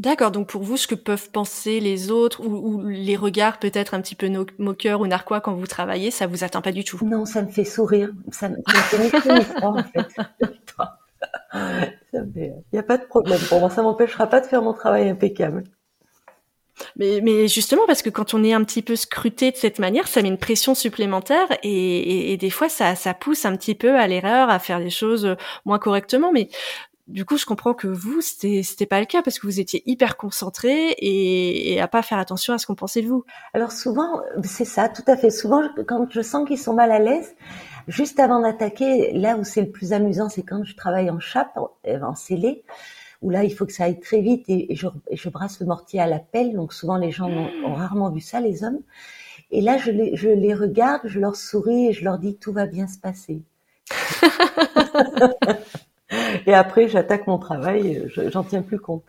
D'accord, 0.00 0.30
donc 0.30 0.46
pour 0.46 0.62
vous, 0.62 0.78
ce 0.78 0.86
que 0.86 0.94
peuvent 0.94 1.30
penser 1.30 1.78
les 1.78 2.10
autres 2.10 2.40
ou, 2.42 2.56
ou 2.56 2.88
les 2.88 3.16
regards 3.16 3.58
peut-être 3.58 3.92
un 3.92 4.00
petit 4.00 4.14
peu 4.14 4.30
moqueurs 4.58 5.02
ou 5.02 5.06
narquois 5.06 5.42
quand 5.42 5.52
vous 5.52 5.66
travaillez, 5.66 6.10
ça 6.10 6.26
vous 6.26 6.42
atteint 6.42 6.62
pas 6.62 6.72
du 6.72 6.84
tout? 6.84 6.98
Non, 7.06 7.26
ça 7.26 7.42
me 7.42 7.48
fait 7.48 7.66
sourire. 7.66 8.10
Ça 8.32 8.48
me, 8.48 8.56
ça 8.66 8.96
me 8.96 9.08
fait 9.10 9.62
en 9.62 9.82
fait. 9.82 10.08
Il 12.14 12.54
n'y 12.72 12.78
a 12.78 12.82
pas 12.82 12.96
de 12.96 13.04
problème 13.04 13.40
pour 13.50 13.60
moi, 13.60 13.68
ça 13.68 13.82
m'empêchera 13.82 14.26
pas 14.26 14.40
de 14.40 14.46
faire 14.46 14.62
mon 14.62 14.72
travail 14.72 15.06
impeccable. 15.06 15.64
Mais, 16.96 17.20
mais, 17.22 17.46
justement, 17.46 17.82
parce 17.86 18.00
que 18.00 18.08
quand 18.08 18.32
on 18.32 18.42
est 18.42 18.54
un 18.54 18.64
petit 18.64 18.80
peu 18.80 18.96
scruté 18.96 19.50
de 19.50 19.56
cette 19.56 19.78
manière, 19.78 20.08
ça 20.08 20.22
met 20.22 20.28
une 20.28 20.38
pression 20.38 20.74
supplémentaire 20.74 21.46
et, 21.62 21.68
et, 21.68 22.32
et 22.32 22.36
des 22.38 22.48
fois, 22.48 22.70
ça, 22.70 22.94
ça 22.94 23.12
pousse 23.12 23.44
un 23.44 23.54
petit 23.54 23.74
peu 23.74 23.96
à 23.98 24.06
l'erreur, 24.06 24.48
à 24.48 24.58
faire 24.58 24.78
les 24.78 24.88
choses 24.88 25.36
moins 25.66 25.78
correctement. 25.78 26.32
Mais 26.32 26.48
du 27.10 27.24
coup, 27.24 27.36
je 27.36 27.44
comprends 27.44 27.74
que 27.74 27.88
vous, 27.88 28.20
c'était 28.20 28.62
c'était 28.62 28.86
pas 28.86 29.00
le 29.00 29.06
cas 29.06 29.22
parce 29.22 29.38
que 29.38 29.46
vous 29.46 29.60
étiez 29.60 29.82
hyper 29.86 30.16
concentré 30.16 30.90
et, 30.92 31.74
et 31.74 31.80
à 31.80 31.88
pas 31.88 32.02
faire 32.02 32.18
attention 32.18 32.54
à 32.54 32.58
ce 32.58 32.66
qu'on 32.66 32.74
pensait 32.74 33.02
de 33.02 33.08
vous. 33.08 33.24
Alors 33.52 33.72
souvent, 33.72 34.20
c'est 34.44 34.64
ça, 34.64 34.88
tout 34.88 35.02
à 35.06 35.16
fait. 35.16 35.30
Souvent, 35.30 35.62
quand 35.86 36.06
je 36.10 36.20
sens 36.20 36.46
qu'ils 36.46 36.58
sont 36.58 36.74
mal 36.74 36.92
à 36.92 36.98
l'aise, 36.98 37.34
juste 37.88 38.20
avant 38.20 38.40
d'attaquer, 38.40 39.12
là 39.12 39.36
où 39.36 39.44
c'est 39.44 39.62
le 39.62 39.70
plus 39.70 39.92
amusant, 39.92 40.28
c'est 40.28 40.42
quand 40.42 40.64
je 40.64 40.76
travaille 40.76 41.10
en 41.10 41.18
chape, 41.18 41.58
en 41.86 42.14
scellé, 42.14 42.62
où 43.22 43.30
là, 43.30 43.44
il 43.44 43.54
faut 43.54 43.66
que 43.66 43.72
ça 43.72 43.84
aille 43.84 44.00
très 44.00 44.20
vite 44.20 44.44
et, 44.48 44.74
je, 44.74 44.86
je, 45.12 45.28
brasse 45.28 45.60
le 45.60 45.66
mortier 45.66 46.00
à 46.00 46.06
la 46.06 46.20
pelle. 46.20 46.54
Donc 46.54 46.72
souvent, 46.72 46.96
les 46.96 47.10
gens 47.10 47.28
ont, 47.28 47.50
ont 47.66 47.74
rarement 47.74 48.10
vu 48.10 48.20
ça, 48.20 48.40
les 48.40 48.64
hommes. 48.64 48.80
Et 49.50 49.60
là, 49.60 49.78
je 49.78 49.90
les, 49.90 50.16
je 50.16 50.28
les 50.28 50.54
regarde, 50.54 51.02
je 51.04 51.18
leur 51.18 51.36
souris 51.36 51.88
et 51.88 51.92
je 51.92 52.04
leur 52.04 52.18
dis 52.18 52.36
tout 52.36 52.52
va 52.52 52.66
bien 52.66 52.86
se 52.86 52.98
passer. 52.98 53.42
Et 56.46 56.54
après, 56.54 56.88
j'attaque 56.88 57.26
mon 57.26 57.38
travail, 57.38 58.06
j'en 58.14 58.44
tiens 58.44 58.62
plus 58.62 58.78
compte. 58.78 59.04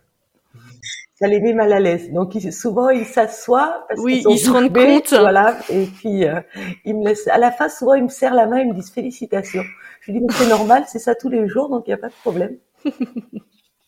Ça 1.14 1.28
les 1.28 1.40
met 1.40 1.52
mal 1.52 1.72
à 1.72 1.78
l'aise. 1.78 2.10
Donc 2.10 2.32
souvent, 2.50 2.90
ils 2.90 3.04
s'assoient. 3.04 3.86
Oui, 3.98 4.24
ils, 4.28 4.38
se 4.38 4.50
rendent 4.50 4.72
compte. 4.72 5.10
Voilà. 5.10 5.56
Et 5.68 5.86
puis, 5.86 6.24
euh, 6.24 6.40
ils 6.84 6.96
me 6.96 7.04
laissent. 7.04 7.28
À 7.28 7.38
la 7.38 7.52
fin, 7.52 7.68
souvent, 7.68 7.94
ils 7.94 8.02
me 8.02 8.08
serrent 8.08 8.34
la 8.34 8.46
main, 8.46 8.60
ils 8.60 8.68
me 8.68 8.74
disent 8.74 8.90
félicitations. 8.90 9.62
Je 10.00 10.10
dis, 10.10 10.20
mais 10.20 10.32
c'est 10.32 10.48
normal, 10.48 10.84
c'est 10.88 10.98
ça 10.98 11.14
tous 11.14 11.28
les 11.28 11.46
jours, 11.46 11.68
donc 11.68 11.84
il 11.86 11.90
n'y 11.90 11.94
a 11.94 11.98
pas 11.98 12.08
de 12.08 12.14
problème. 12.22 12.56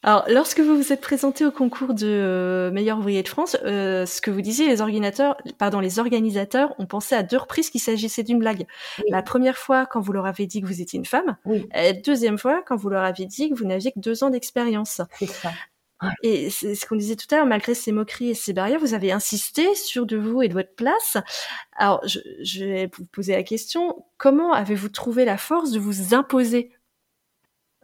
Alors, 0.04 0.26
lorsque 0.28 0.60
vous 0.60 0.76
vous 0.76 0.92
êtes 0.92 1.00
présenté 1.00 1.46
au 1.46 1.50
concours 1.50 1.94
de 1.94 2.06
euh, 2.06 2.70
meilleur 2.70 2.98
ouvrier 2.98 3.22
de 3.22 3.28
France, 3.28 3.56
euh, 3.64 4.04
ce 4.04 4.20
que 4.20 4.30
vous 4.30 4.42
disiez, 4.42 4.68
les 4.68 4.82
organisateurs, 4.82 5.38
pardon, 5.56 5.80
les 5.80 5.98
organisateurs 5.98 6.74
ont 6.78 6.84
pensé 6.84 7.14
à 7.14 7.22
deux 7.22 7.38
reprises 7.38 7.70
qu'il 7.70 7.80
s'agissait 7.80 8.22
d'une 8.22 8.38
blague. 8.38 8.66
La 9.08 9.22
première 9.22 9.56
fois, 9.56 9.86
quand 9.86 10.02
vous 10.02 10.12
leur 10.12 10.26
avez 10.26 10.46
dit 10.46 10.60
que 10.60 10.66
vous 10.66 10.82
étiez 10.82 10.98
une 10.98 11.06
femme, 11.06 11.38
oui. 11.46 11.66
et 11.74 11.94
deuxième 11.94 12.36
fois, 12.36 12.62
quand 12.66 12.76
vous 12.76 12.90
leur 12.90 13.02
avez 13.02 13.24
dit 13.24 13.48
que 13.48 13.54
vous 13.54 13.64
n'aviez 13.64 13.92
que 13.92 13.98
deux 13.98 14.22
ans 14.22 14.28
d'expérience. 14.28 15.00
C'est 15.18 15.26
ça. 15.26 15.52
Et 16.22 16.50
c'est 16.50 16.74
ce 16.74 16.84
qu'on 16.84 16.96
disait 16.96 17.16
tout 17.16 17.26
à 17.30 17.36
l'heure, 17.36 17.46
malgré 17.46 17.74
ces 17.74 17.90
moqueries 17.90 18.28
et 18.28 18.34
ces 18.34 18.52
barrières, 18.52 18.80
vous 18.80 18.92
avez 18.92 19.10
insisté 19.10 19.74
sur 19.74 20.04
de 20.04 20.18
vous 20.18 20.42
et 20.42 20.48
de 20.48 20.52
votre 20.52 20.74
place. 20.74 21.16
Alors, 21.76 22.06
je, 22.06 22.18
je 22.42 22.62
vais 22.62 22.90
vous 22.94 23.06
poser 23.06 23.32
la 23.32 23.42
question, 23.42 24.04
comment 24.18 24.52
avez-vous 24.52 24.90
trouvé 24.90 25.24
la 25.24 25.38
force 25.38 25.70
de 25.70 25.78
vous 25.78 26.14
imposer 26.14 26.72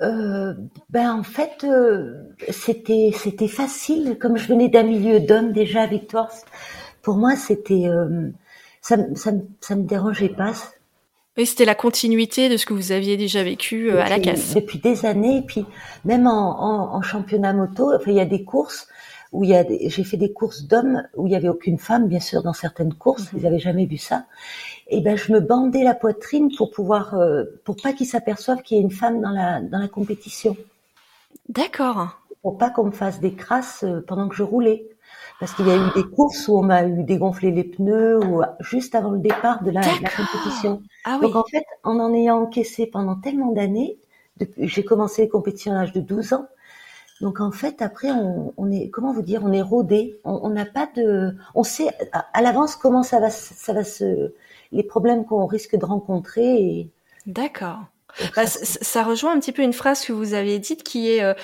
euh, 0.03 0.55
ben 0.89 1.13
en 1.13 1.23
fait 1.23 1.65
euh, 1.65 2.15
c'était 2.49 3.13
c'était 3.15 3.49
facile 3.49 4.17
comme 4.19 4.37
je 4.37 4.49
venais 4.49 4.69
d'un 4.69 4.83
milieu 4.83 5.21
d'hommes 5.21 5.53
déjà 5.53 5.87
Victoire 5.87 6.31
pour 7.03 7.17
moi 7.17 7.37
c'était 7.37 7.87
euh, 7.87 8.31
ça 8.81 8.97
ça 9.15 9.33
ça 9.61 9.77
me 9.77 9.83
dérangeait 9.83 10.31
pas. 10.31 10.53
Oui 11.37 11.47
c'était 11.47 11.65
la 11.67 11.75
continuité 11.75 12.49
de 12.49 12.57
ce 12.57 12.67
que 12.67 12.73
vous 12.75 12.93
aviez 12.93 13.17
déjà 13.17 13.43
vécu 13.43 13.91
euh, 13.91 14.03
à 14.03 14.09
la 14.09 14.19
casse 14.19 14.55
depuis 14.55 14.79
des 14.79 15.05
années. 15.07 15.39
Et 15.39 15.43
puis 15.43 15.67
même 16.05 16.27
en, 16.27 16.61
en, 16.61 16.95
en 16.97 17.03
championnat 17.03 17.53
moto 17.53 17.93
enfin 17.95 18.11
il 18.11 18.17
y 18.17 18.21
a 18.21 18.25
des 18.25 18.45
courses 18.45 18.89
où 19.33 19.45
il 19.45 19.51
y 19.51 19.55
a, 19.55 19.65
j'ai 19.69 20.05
fait 20.05 20.17
des 20.17 20.33
courses 20.33 20.65
d'hommes 20.65 21.05
où 21.17 21.27
il 21.27 21.33
y 21.33 21.37
avait 21.37 21.49
aucune 21.49 21.79
femme, 21.79 22.09
bien 22.09 22.21
sûr, 22.21 22.43
dans 22.43 22.53
certaines 22.53 22.95
courses, 22.95 23.33
mhm. 23.33 23.39
ils 23.39 23.47
avaient 23.47 23.59
jamais 23.59 23.87
vu 23.87 23.97
ça. 23.97 24.25
Et 24.89 25.01
ben, 25.01 25.17
je 25.17 25.33
me 25.33 25.41
bandais 25.41 25.85
la 25.85 25.95
poitrine 25.95 26.51
pour 26.57 26.71
pouvoir, 26.71 27.15
euh, 27.15 27.45
pour 27.65 27.77
pas 27.77 27.93
qu'ils 27.93 28.07
s'aperçoivent 28.07 28.63
qu'il 28.63 28.79
y 28.79 28.81
a 28.81 28.83
une 28.83 28.91
femme 28.91 29.21
dans 29.21 29.31
la 29.31 29.61
dans 29.61 29.79
la 29.79 29.89
compétition. 29.89 30.57
D'accord. 31.49 32.19
Pour 32.43 32.59
pas 32.59 32.71
qu'on 32.71 32.85
me 32.85 32.91
fasse 32.91 33.21
des 33.21 33.35
crasses 33.35 33.85
euh, 33.85 34.05
pendant 34.07 34.29
que 34.29 34.35
je 34.35 34.43
roulais. 34.43 34.87
Parce 35.39 35.55
qu'il 35.55 35.67
y 35.67 35.71
a 35.71 35.77
eu 35.77 35.91
des 35.95 36.05
courses 36.05 36.49
où 36.49 36.59
on 36.59 36.63
m'a 36.63 36.85
eu 36.87 37.03
dégonflé 37.03 37.51
les 37.51 37.65
pneus 37.65 38.23
ou 38.23 38.43
juste 38.61 38.95
avant 38.95 39.11
le 39.11 39.21
départ 39.21 39.63
de 39.63 39.71
la, 39.71 39.81
la 39.81 40.11
compétition. 40.11 40.83
Ah, 41.05 41.19
oui. 41.19 41.27
Donc 41.27 41.37
en 41.37 41.45
fait, 41.45 41.65
en 41.83 41.99
en 41.99 42.13
ayant 42.13 42.43
encaissé 42.43 42.87
pendant 42.87 43.15
tellement 43.15 43.53
d'années, 43.53 43.99
j'ai 44.59 44.85
commencé 44.85 45.23
les 45.23 45.29
compétitions 45.29 45.73
à 45.73 45.77
l'âge 45.77 45.93
de 45.93 46.01
12 46.01 46.35
ans, 46.35 46.47
donc 47.21 47.41
en 47.41 47.51
fait, 47.51 47.83
après, 47.83 48.11
on, 48.11 48.55
on, 48.57 48.71
est, 48.71 48.89
comment 48.89 49.13
vous 49.13 49.23
dire, 49.23 49.43
on 49.45 49.53
est 49.53 49.63
rodé. 49.63 50.19
On 50.25 50.49
n'a 50.49 50.65
pas 50.65 50.89
de, 50.97 51.35
on 51.55 51.63
sait 51.63 51.89
à, 52.13 52.41
l'avance 52.41 52.77
comment 52.77 53.03
ça 53.03 53.21
va, 53.21 53.29
ça 53.31 53.73
va 53.73 53.85
se, 53.85 54.33
les 54.73 54.83
problèmes 54.83 55.27
qu'on 55.27 55.47
risque 55.47 55.77
de 55.77 55.85
rencontrer. 55.85 56.63
Et... 56.63 56.89
D'accord. 57.27 57.79
Bah, 58.35 58.47
ça, 58.47 59.05
rejoint 59.05 59.35
un 59.35 59.39
petit 59.39 59.53
peu 59.53 59.63
une 59.63 59.75
phrase 59.75 60.05
que 60.05 60.13
vous 60.13 60.35
avez 60.35 60.59
dite 60.59 60.83
qui 60.83 61.11
est 61.11 61.23
euh, 61.23 61.35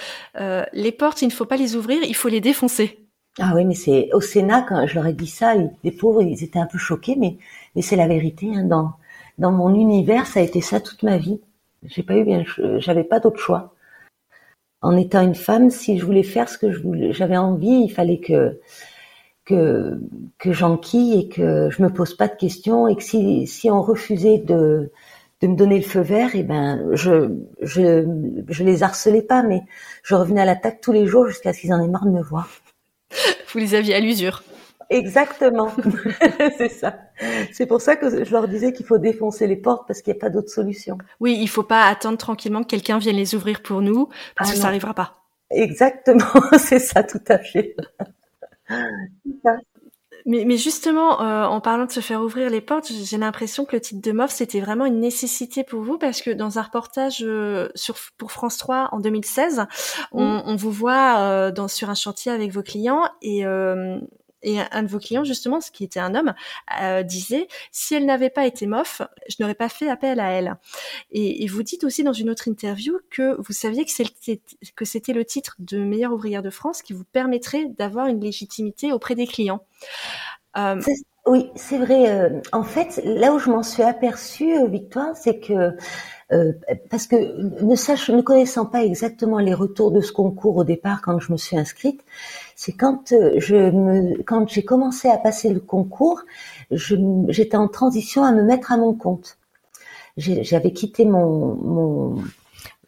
euh, 0.40 0.64
les 0.72 0.92
portes, 0.92 1.22
il 1.22 1.28
ne 1.28 1.32
faut 1.32 1.44
pas 1.44 1.56
les 1.56 1.76
ouvrir, 1.76 2.02
il 2.02 2.16
faut 2.16 2.28
les 2.28 2.40
défoncer. 2.40 2.98
Ah 3.38 3.52
oui, 3.54 3.66
mais 3.66 3.74
c'est 3.74 4.08
au 4.14 4.20
Sénat 4.22 4.64
quand 4.66 4.86
je 4.86 4.94
leur 4.94 5.06
ai 5.06 5.12
dit 5.12 5.26
ça, 5.26 5.54
les 5.54 5.90
pauvres, 5.90 6.22
ils 6.22 6.42
étaient 6.42 6.58
un 6.58 6.66
peu 6.66 6.78
choqués, 6.78 7.16
mais 7.16 7.36
mais 7.74 7.82
c'est 7.82 7.96
la 7.96 8.08
vérité. 8.08 8.50
Hein, 8.54 8.64
dans 8.64 8.92
dans 9.36 9.52
mon 9.52 9.74
univers, 9.74 10.26
ça 10.26 10.40
a 10.40 10.42
été 10.42 10.62
ça 10.62 10.80
toute 10.80 11.02
ma 11.02 11.18
vie. 11.18 11.40
J'ai 11.84 12.02
pas 12.02 12.16
eu 12.16 12.24
bien, 12.24 12.44
j'avais 12.78 13.04
pas 13.04 13.20
d'autre 13.20 13.38
choix 13.38 13.75
en 14.86 14.96
étant 14.96 15.22
une 15.22 15.34
femme, 15.34 15.70
si 15.70 15.98
je 15.98 16.04
voulais 16.04 16.22
faire 16.22 16.48
ce 16.48 16.58
que 16.58 16.68
j'avais 17.12 17.36
envie, 17.36 17.82
il 17.84 17.90
fallait 17.90 18.20
que 18.20 18.60
que 19.44 20.00
que 20.38 20.52
j'enquille 20.52 21.20
et 21.20 21.28
que 21.28 21.70
je 21.70 21.82
me 21.82 21.88
pose 21.88 22.16
pas 22.16 22.28
de 22.28 22.36
questions 22.36 22.86
et 22.88 22.96
que 22.96 23.02
si 23.02 23.46
si 23.46 23.70
on 23.70 23.82
refusait 23.82 24.38
de 24.38 24.92
de 25.42 25.46
me 25.48 25.56
donner 25.56 25.78
le 25.78 25.84
feu 25.84 26.00
vert, 26.00 26.34
et 26.36 26.40
eh 26.40 26.42
ben 26.44 26.88
je 26.92 27.30
je 27.62 28.06
je 28.48 28.64
les 28.64 28.82
harcelais 28.84 29.22
pas, 29.22 29.42
mais 29.42 29.62
je 30.04 30.14
revenais 30.14 30.42
à 30.42 30.44
l'attaque 30.44 30.80
tous 30.80 30.92
les 30.92 31.06
jours 31.06 31.26
jusqu'à 31.26 31.52
ce 31.52 31.60
qu'ils 31.60 31.74
en 31.74 31.82
aient 31.82 31.88
marre 31.88 32.06
de 32.06 32.12
me 32.12 32.22
voir. 32.22 32.48
Vous 33.52 33.58
les 33.58 33.74
aviez 33.74 33.94
à 33.94 34.00
l'usure. 34.00 34.42
Exactement, 34.90 35.70
c'est 36.58 36.68
ça. 36.68 36.96
C'est 37.52 37.66
pour 37.66 37.80
ça 37.80 37.96
que 37.96 38.24
je 38.24 38.30
leur 38.30 38.46
disais 38.46 38.72
qu'il 38.72 38.86
faut 38.86 38.98
défoncer 38.98 39.46
les 39.46 39.56
portes 39.56 39.86
parce 39.86 40.00
qu'il 40.00 40.12
n'y 40.12 40.18
a 40.18 40.20
pas 40.20 40.30
d'autre 40.30 40.50
solution. 40.50 40.98
Oui, 41.18 41.36
il 41.40 41.48
faut 41.48 41.62
pas 41.62 41.86
attendre 41.86 42.18
tranquillement 42.18 42.62
que 42.62 42.68
quelqu'un 42.68 42.98
vienne 42.98 43.16
les 43.16 43.34
ouvrir 43.34 43.62
pour 43.62 43.80
nous 43.80 44.08
parce 44.36 44.50
ah 44.50 44.52
que 44.52 44.58
ça 44.58 44.64
n'arrivera 44.64 44.94
pas. 44.94 45.24
Exactement, 45.50 46.24
c'est 46.58 46.78
ça 46.78 47.02
tout 47.02 47.22
à 47.28 47.38
fait. 47.38 47.76
Mais, 50.28 50.44
mais, 50.44 50.56
justement, 50.56 51.22
euh, 51.22 51.44
en 51.44 51.60
parlant 51.60 51.84
de 51.84 51.92
se 51.92 52.00
faire 52.00 52.20
ouvrir 52.20 52.50
les 52.50 52.60
portes, 52.60 52.90
j'ai 52.90 53.16
l'impression 53.16 53.64
que 53.64 53.76
le 53.76 53.80
titre 53.80 54.02
de 54.02 54.10
MOF, 54.10 54.32
c'était 54.32 54.60
vraiment 54.60 54.84
une 54.84 54.98
nécessité 54.98 55.62
pour 55.62 55.82
vous 55.82 55.98
parce 55.98 56.20
que 56.20 56.30
dans 56.30 56.58
un 56.58 56.62
reportage 56.62 57.22
euh, 57.22 57.68
sur, 57.76 57.94
pour 58.18 58.32
France 58.32 58.58
3 58.58 58.88
en 58.90 58.98
2016, 58.98 59.66
on, 60.10 60.42
on, 60.44 60.56
vous 60.56 60.72
voit 60.72 61.20
euh, 61.20 61.52
dans, 61.52 61.68
sur 61.68 61.90
un 61.90 61.94
chantier 61.94 62.32
avec 62.32 62.50
vos 62.50 62.64
clients 62.64 63.04
et 63.22 63.44
et 64.46 64.60
un 64.70 64.84
de 64.84 64.88
vos 64.88 65.00
clients, 65.00 65.24
justement, 65.24 65.60
ce 65.60 65.72
qui 65.72 65.82
était 65.82 65.98
un 65.98 66.14
homme, 66.14 66.32
euh, 66.80 67.02
disait 67.02 67.48
si 67.72 67.96
elle 67.96 68.06
n'avait 68.06 68.30
pas 68.30 68.46
été 68.46 68.66
mof, 68.66 69.02
je 69.28 69.36
n'aurais 69.40 69.56
pas 69.56 69.68
fait 69.68 69.90
appel 69.90 70.20
à 70.20 70.30
elle. 70.30 70.56
Et, 71.10 71.46
vous 71.48 71.64
dites 71.64 71.82
aussi 71.82 72.04
dans 72.04 72.12
une 72.12 72.30
autre 72.30 72.46
interview 72.46 72.98
que 73.10 73.36
vous 73.40 73.52
saviez 73.52 73.84
que 73.84 74.84
c'était 74.84 75.12
le 75.12 75.24
titre 75.24 75.56
de 75.58 75.78
meilleure 75.78 76.12
ouvrière 76.12 76.42
de 76.42 76.50
France 76.50 76.82
qui 76.82 76.92
vous 76.92 77.04
permettrait 77.04 77.66
d'avoir 77.76 78.06
une 78.06 78.20
légitimité 78.20 78.92
auprès 78.92 79.16
des 79.16 79.26
clients. 79.26 79.64
Euh, 80.56 80.80
oui, 81.26 81.50
c'est 81.56 81.78
vrai. 81.78 82.08
Euh, 82.08 82.40
en 82.52 82.62
fait, 82.62 83.00
là 83.04 83.32
où 83.32 83.40
je 83.40 83.50
m'en 83.50 83.64
suis 83.64 83.82
aperçue, 83.82 84.68
Victoire, 84.68 85.16
c'est 85.16 85.40
que 85.40 85.72
parce 86.90 87.06
que 87.06 87.62
ne 87.64 87.76
sachant, 87.76 88.16
ne 88.16 88.22
connaissant 88.22 88.66
pas 88.66 88.84
exactement 88.84 89.38
les 89.38 89.54
retours 89.54 89.92
de 89.92 90.00
ce 90.00 90.12
concours 90.12 90.56
au 90.56 90.64
départ 90.64 91.00
quand 91.00 91.20
je 91.20 91.30
me 91.30 91.36
suis 91.36 91.56
inscrite, 91.56 92.04
c'est 92.56 92.72
quand 92.72 93.12
euh, 93.12 93.34
je 93.38 94.20
quand 94.22 94.48
j'ai 94.48 94.64
commencé 94.64 95.08
à 95.08 95.18
passer 95.18 95.50
le 95.50 95.60
concours, 95.60 96.22
j'étais 96.70 97.56
en 97.56 97.68
transition 97.68 98.24
à 98.24 98.32
me 98.32 98.42
mettre 98.42 98.72
à 98.72 98.78
mon 98.78 98.94
compte. 98.94 99.38
J'avais 100.16 100.72
quitté 100.72 101.04
mon 101.04 101.54
mon 101.56 102.24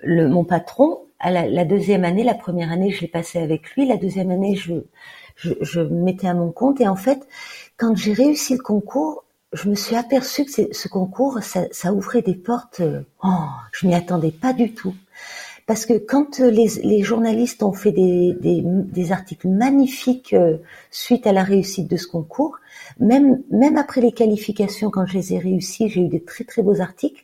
le, 0.02 0.26
mon 0.28 0.44
patron 0.44 1.00
à 1.20 1.30
la, 1.30 1.64
deuxième 1.64 2.04
année. 2.04 2.24
La 2.24 2.34
première 2.34 2.72
année, 2.72 2.90
je 2.90 3.02
l'ai 3.02 3.08
passé 3.08 3.38
avec 3.38 3.70
lui. 3.74 3.86
La 3.86 3.98
deuxième 3.98 4.30
année, 4.30 4.56
je, 4.56 4.74
je, 5.36 5.80
me 5.80 6.02
mettais 6.02 6.28
à 6.28 6.34
mon 6.34 6.50
compte. 6.50 6.80
Et 6.80 6.88
en 6.88 6.96
fait, 6.96 7.28
quand 7.76 7.94
j'ai 7.94 8.14
réussi 8.14 8.54
le 8.54 8.62
concours, 8.62 9.24
je 9.52 9.68
me 9.68 9.74
suis 9.74 9.96
aperçue 9.96 10.46
que 10.46 10.72
ce 10.72 10.88
concours, 10.88 11.42
ça, 11.42 11.64
ça, 11.72 11.92
ouvrait 11.92 12.22
des 12.22 12.34
portes. 12.34 12.80
Euh, 12.80 13.02
oh, 13.22 13.48
je 13.72 13.86
m'y 13.86 13.94
attendais 13.94 14.30
pas 14.30 14.54
du 14.54 14.72
tout. 14.72 14.94
Parce 15.68 15.84
que 15.84 15.98
quand 15.98 16.38
les, 16.38 16.66
les 16.82 17.02
journalistes 17.02 17.62
ont 17.62 17.74
fait 17.74 17.92
des, 17.92 18.32
des, 18.40 18.62
des, 18.64 19.12
articles 19.12 19.48
magnifiques 19.48 20.32
euh, 20.32 20.56
suite 20.90 21.26
à 21.26 21.32
la 21.34 21.42
réussite 21.42 21.90
de 21.90 21.98
ce 21.98 22.06
concours, 22.06 22.56
même, 22.98 23.42
même 23.50 23.76
après 23.76 24.00
les 24.00 24.12
qualifications, 24.12 24.88
quand 24.88 25.04
je 25.04 25.18
les 25.18 25.34
ai 25.34 25.38
réussis, 25.38 25.90
j'ai 25.90 26.00
eu 26.00 26.08
des 26.08 26.24
très 26.24 26.44
très 26.44 26.62
beaux 26.62 26.80
articles. 26.80 27.22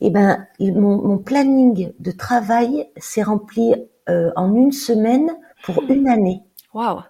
Et 0.00 0.06
eh 0.06 0.10
ben, 0.10 0.46
mon, 0.60 0.96
mon 0.96 1.18
planning 1.18 1.92
de 1.98 2.10
travail 2.10 2.88
s'est 2.96 3.22
rempli 3.22 3.74
euh, 4.08 4.30
en 4.34 4.54
une 4.54 4.72
semaine 4.72 5.36
pour 5.62 5.82
une 5.90 6.08
année. 6.08 6.40
Waouh 6.72 7.02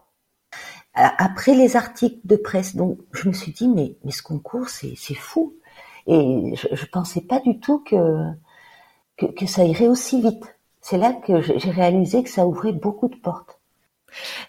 après 1.00 1.54
les 1.54 1.76
articles 1.76 2.18
de 2.24 2.34
presse. 2.34 2.74
Donc 2.74 2.98
je 3.12 3.28
me 3.28 3.32
suis 3.32 3.52
dit 3.52 3.68
mais 3.68 3.94
mais 4.02 4.10
ce 4.10 4.20
concours 4.20 4.68
c'est 4.68 4.94
c'est 4.96 5.14
fou 5.14 5.54
et 6.08 6.54
je, 6.56 6.66
je 6.74 6.86
pensais 6.86 7.20
pas 7.20 7.38
du 7.38 7.60
tout 7.60 7.78
que, 7.78 7.94
que 9.18 9.26
que, 9.26 9.46
ça 9.46 9.64
irait 9.64 9.88
aussi 9.88 10.20
vite. 10.20 10.44
C'est 10.80 10.98
là 10.98 11.12
que 11.12 11.40
j'ai 11.42 11.70
réalisé 11.70 12.22
que 12.22 12.30
ça 12.30 12.46
ouvrait 12.46 12.72
beaucoup 12.72 13.08
de 13.08 13.16
portes. 13.16 13.58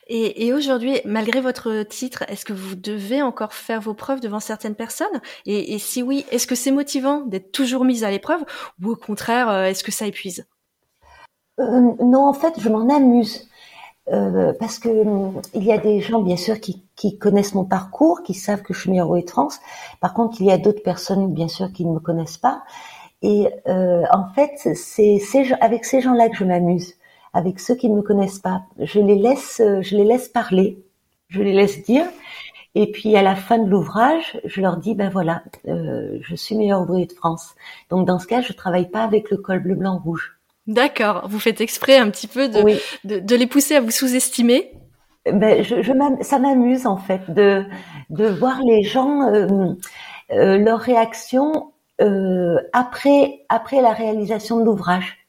Et, 0.07 0.45
et 0.45 0.53
aujourd'hui, 0.53 1.01
malgré 1.05 1.41
votre 1.41 1.83
titre, 1.83 2.23
est-ce 2.27 2.45
que 2.45 2.53
vous 2.53 2.75
devez 2.75 3.21
encore 3.21 3.53
faire 3.53 3.81
vos 3.81 3.93
preuves 3.93 4.21
devant 4.21 4.39
certaines 4.39 4.75
personnes? 4.75 5.21
Et, 5.45 5.73
et, 5.73 5.79
si 5.79 6.01
oui, 6.01 6.25
est-ce 6.31 6.47
que 6.47 6.55
c'est 6.55 6.71
motivant 6.71 7.21
d'être 7.21 7.51
toujours 7.51 7.83
mise 7.83 8.03
à 8.03 8.11
l'épreuve 8.11 8.43
ou 8.81 8.91
au 8.91 8.95
contraire, 8.95 9.49
euh, 9.49 9.65
est-ce 9.65 9.83
que 9.83 9.91
ça 9.91 10.07
épuise? 10.07 10.45
Euh, 11.59 11.91
Non, 12.01 12.27
en 12.27 12.33
fait, 12.33 12.53
je 12.57 12.69
m'en 12.69 12.89
amuse. 12.93 13.49
Euh, 14.11 14.53
parce 14.59 14.79
que 14.79 14.89
il 15.53 15.63
y 15.63 15.71
a 15.71 15.77
des 15.77 16.01
gens 16.01 16.21
bien 16.21 16.37
sûr 16.37 16.59
qui, 16.59 16.83
qui, 16.95 17.19
connaissent 17.19 17.53
mon 17.53 17.65
parcours, 17.65 18.23
qui 18.23 18.33
savent 18.33 18.63
que 18.63 18.73
je 18.73 18.79
suis 18.79 18.89
meilleure 18.89 19.13
de 19.13 19.29
France. 19.29 19.59
Par 19.99 20.15
contre, 20.15 20.41
il 20.41 20.47
y 20.47 20.51
a 20.51 20.57
d'autres 20.57 20.81
personnes 20.81 21.31
bien 21.31 21.47
sûr 21.47 21.71
qui 21.71 21.85
ne 21.85 21.93
me 21.93 21.99
connaissent 21.99 22.39
pas. 22.39 22.63
Et 23.21 23.47
euh, 23.67 24.03
en 24.11 24.27
fait, 24.33 24.75
c'est 24.75 25.19
avec 25.59 25.85
ces 25.85 26.01
gens-là 26.01 26.29
que 26.29 26.37
je 26.37 26.45
m'amuse, 26.45 26.95
avec 27.33 27.59
ceux 27.59 27.75
qui 27.75 27.89
ne 27.89 27.95
me 27.95 28.01
connaissent 28.01 28.39
pas. 28.39 28.63
Je 28.79 28.99
les 28.99 29.15
laisse, 29.15 29.57
je 29.59 29.95
les 29.95 30.05
laisse 30.05 30.29
parler, 30.29 30.79
je 31.27 31.41
les 31.41 31.53
laisse 31.53 31.83
dire. 31.83 32.05
Et 32.75 32.91
puis 32.91 33.15
à 33.15 33.23
la 33.23 33.35
fin 33.35 33.57
de 33.57 33.69
l'ouvrage, 33.69 34.39
je 34.45 34.61
leur 34.61 34.77
dis 34.77 34.93
ben 34.93 35.09
voilà, 35.09 35.43
euh, 35.67 36.19
je 36.21 36.35
suis 36.35 36.55
meilleure 36.55 36.81
ouvrier 36.81 37.07
de 37.07 37.13
France. 37.13 37.55
Donc 37.89 38.07
dans 38.07 38.19
ce 38.19 38.27
cas, 38.27 38.41
je 38.41 38.53
travaille 38.53 38.89
pas 38.89 39.03
avec 39.03 39.31
le 39.31 39.37
col 39.37 39.59
bleu 39.59 39.75
blanc 39.75 39.99
rouge. 40.03 40.39
D'accord. 40.67 41.27
Vous 41.27 41.39
faites 41.39 41.61
exprès 41.61 41.97
un 41.97 42.11
petit 42.11 42.27
peu 42.27 42.47
de, 42.47 43.19
de, 43.19 43.35
les 43.35 43.47
pousser 43.47 43.75
à 43.75 43.81
vous 43.81 43.89
sous-estimer? 43.89 44.71
Ben, 45.25 45.63
je, 45.63 45.81
je 45.81 45.91
ça 46.21 46.37
m'amuse 46.37 46.85
en 46.85 46.97
fait 46.97 47.31
de, 47.31 47.65
de 48.11 48.27
voir 48.27 48.61
les 48.63 48.83
gens, 48.83 49.33
euh, 49.33 49.73
euh, 50.31 50.57
leur 50.59 50.79
réaction 50.79 51.51
euh, 51.55 51.78
après, 52.73 53.41
après 53.49 53.81
la 53.81 53.93
réalisation 53.93 54.59
de 54.59 54.65
l'ouvrage. 54.65 55.19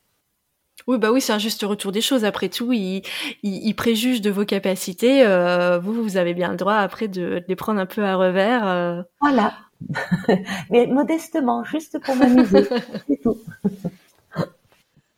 Oui, 0.86 0.98
bah 0.98 1.12
oui, 1.12 1.20
c'est 1.20 1.32
un 1.32 1.38
juste 1.38 1.62
retour 1.62 1.92
des 1.92 2.00
choses. 2.00 2.24
Après 2.24 2.48
tout, 2.48 2.72
ils, 2.72 3.02
ils, 3.42 3.74
préjugent 3.74 4.22
de 4.22 4.30
vos 4.30 4.44
capacités. 4.44 5.24
Euh, 5.26 5.78
vous, 5.78 5.92
vous 5.92 6.16
avez 6.16 6.34
bien 6.34 6.50
le 6.50 6.56
droit 6.56 6.74
après 6.74 7.08
de, 7.08 7.20
de 7.20 7.44
les 7.46 7.56
prendre 7.56 7.80
un 7.80 7.86
peu 7.86 8.04
à 8.04 8.16
revers. 8.16 8.66
Euh. 8.66 9.02
Voilà. 9.20 9.54
Mais 10.70 10.86
modestement, 10.86 11.64
juste 11.64 11.98
pour 12.00 12.16
m'amuser, 12.16 12.66
c'est 13.08 13.20
tout. 13.22 13.38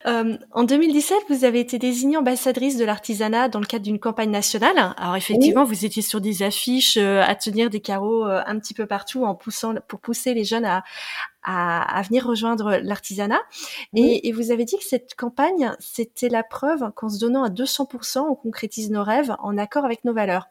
Euh, 0.06 0.37
en 0.50 0.64
2017, 0.64 1.18
vous 1.28 1.44
avez 1.44 1.61
été 1.61 1.78
désignée 1.78 2.16
ambassadrice 2.16 2.76
de 2.76 2.85
l'artisanat 2.85 3.49
dans 3.49 3.61
le 3.61 3.66
cadre 3.66 3.85
d'une 3.85 4.00
campagne 4.00 4.30
nationale. 4.30 4.94
Alors 4.97 5.16
effectivement, 5.16 5.64
vous 5.64 5.85
étiez 5.85 6.02
sur 6.02 6.21
des 6.21 6.42
affiches 6.42 6.97
euh, 6.97 7.23
à 7.23 7.35
tenir 7.35 7.71
des 7.71 7.80
carreaux 7.80 8.26
euh, 8.26 8.42
un 8.47 8.59
petit 8.59 8.75
peu 8.75 8.87
partout 8.87 9.25
en 9.25 9.35
poussant 9.35 9.75
pour 9.88 10.00
pousser 10.00 10.35
les 10.35 10.44
jeunes 10.44 10.64
à, 10.64 10.82
à, 11.42 11.99
à 11.99 12.02
venir 12.02 12.26
rejoindre 12.26 12.80
l'artisanat. 12.82 13.40
Et, 13.94 14.28
et, 14.28 14.32
vous 14.32 14.50
avez 14.50 14.64
dit 14.64 14.76
que 14.76 14.85
cette 14.85 15.14
campagne, 15.14 15.73
c'était 15.78 16.28
la 16.28 16.42
preuve 16.42 16.90
qu'en 16.94 17.09
se 17.09 17.21
donnant 17.21 17.44
à 17.44 17.49
200%, 17.49 18.18
on 18.18 18.35
concrétise 18.35 18.90
nos 18.90 19.04
rêves 19.04 19.35
en 19.38 19.56
accord 19.56 19.85
avec 19.85 20.04
nos 20.04 20.14
valeurs. 20.14 20.49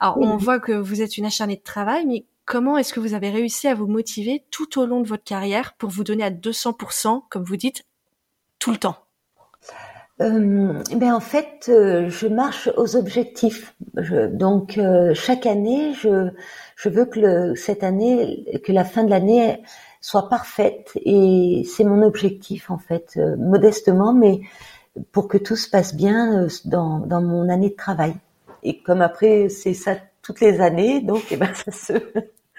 Alors 0.00 0.18
on 0.18 0.36
voit 0.36 0.58
que 0.58 0.72
vous 0.72 1.02
êtes 1.02 1.18
une 1.18 1.26
acharnée 1.26 1.56
de 1.56 1.62
travail, 1.62 2.06
mais 2.06 2.24
comment 2.44 2.76
est-ce 2.78 2.92
que 2.92 3.00
vous 3.00 3.14
avez 3.14 3.30
réussi 3.30 3.68
à 3.68 3.74
vous 3.74 3.86
motiver 3.86 4.44
tout 4.50 4.80
au 4.80 4.86
long 4.86 5.00
de 5.00 5.08
votre 5.08 5.24
carrière 5.24 5.74
pour 5.74 5.90
vous 5.90 6.04
donner 6.04 6.24
à 6.24 6.30
200%, 6.30 7.22
comme 7.28 7.44
vous 7.44 7.56
dites, 7.56 7.84
tout 8.62 8.70
le 8.70 8.78
temps 8.78 8.96
euh, 10.20 10.82
ben 10.94 11.14
en 11.14 11.20
fait, 11.20 11.66
euh, 11.68 12.08
je 12.08 12.28
marche 12.28 12.68
aux 12.76 12.94
objectifs. 12.94 13.74
Je, 13.96 14.26
donc 14.28 14.78
euh, 14.78 15.14
chaque 15.14 15.46
année, 15.46 15.94
je, 15.94 16.88
veux 16.88 17.06
que 17.06 17.56
cette 17.56 17.82
année, 17.82 18.44
que 18.62 18.70
la 18.70 18.84
fin 18.84 19.02
de 19.02 19.10
l'année 19.10 19.60
soit 20.00 20.28
parfaite 20.28 20.92
et 20.96 21.64
c'est 21.66 21.82
mon 21.82 22.02
objectif 22.02 22.70
en 22.70 22.78
fait, 22.78 23.18
modestement, 23.36 24.12
mais 24.12 24.42
pour 25.10 25.26
que 25.26 25.38
tout 25.38 25.56
se 25.56 25.68
passe 25.68 25.96
bien 25.96 26.46
dans, 26.66 27.00
dans 27.00 27.22
mon 27.22 27.48
année 27.48 27.70
de 27.70 27.76
travail. 27.76 28.14
Et 28.62 28.80
comme 28.80 29.02
après 29.02 29.48
c'est 29.48 29.74
ça 29.74 29.96
toutes 30.22 30.40
les 30.40 30.60
années, 30.60 31.00
donc 31.00 31.24
eh 31.32 31.36
ben 31.36 31.52
ça 31.54 31.72
se 31.72 31.94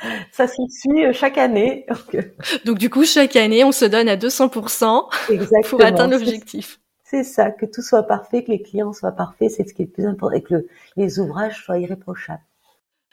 ça 0.32 0.48
se 0.48 0.62
suit 0.70 1.14
chaque 1.14 1.38
année. 1.38 1.86
Donc, 1.90 2.66
donc, 2.66 2.78
du 2.78 2.90
coup 2.90 3.06
chaque 3.06 3.36
année 3.36 3.64
on 3.64 3.72
se 3.72 3.86
donne 3.86 4.10
à 4.10 4.16
200% 4.16 5.32
Exactement. 5.32 5.62
pour 5.70 5.84
atteindre 5.84 6.14
l'objectif 6.14 6.80
c'est 7.14 7.24
ça, 7.24 7.52
que 7.52 7.68
tout 7.68 7.84
soit 7.84 8.04
parfait, 8.04 8.44
que 8.44 8.50
les 8.50 8.64
clients 8.64 8.92
soient 8.92 9.12
parfaits, 9.12 9.52
c'est 9.52 9.70
ce 9.70 9.76
qui 9.76 9.84
est 9.84 9.86
le 9.86 9.92
plus 9.92 10.08
important, 10.08 10.36
et 10.36 10.42
que 10.42 10.66
les 10.96 11.20
ouvrages 11.20 11.64
soient 11.64 11.78
irréprochables. 11.78 12.42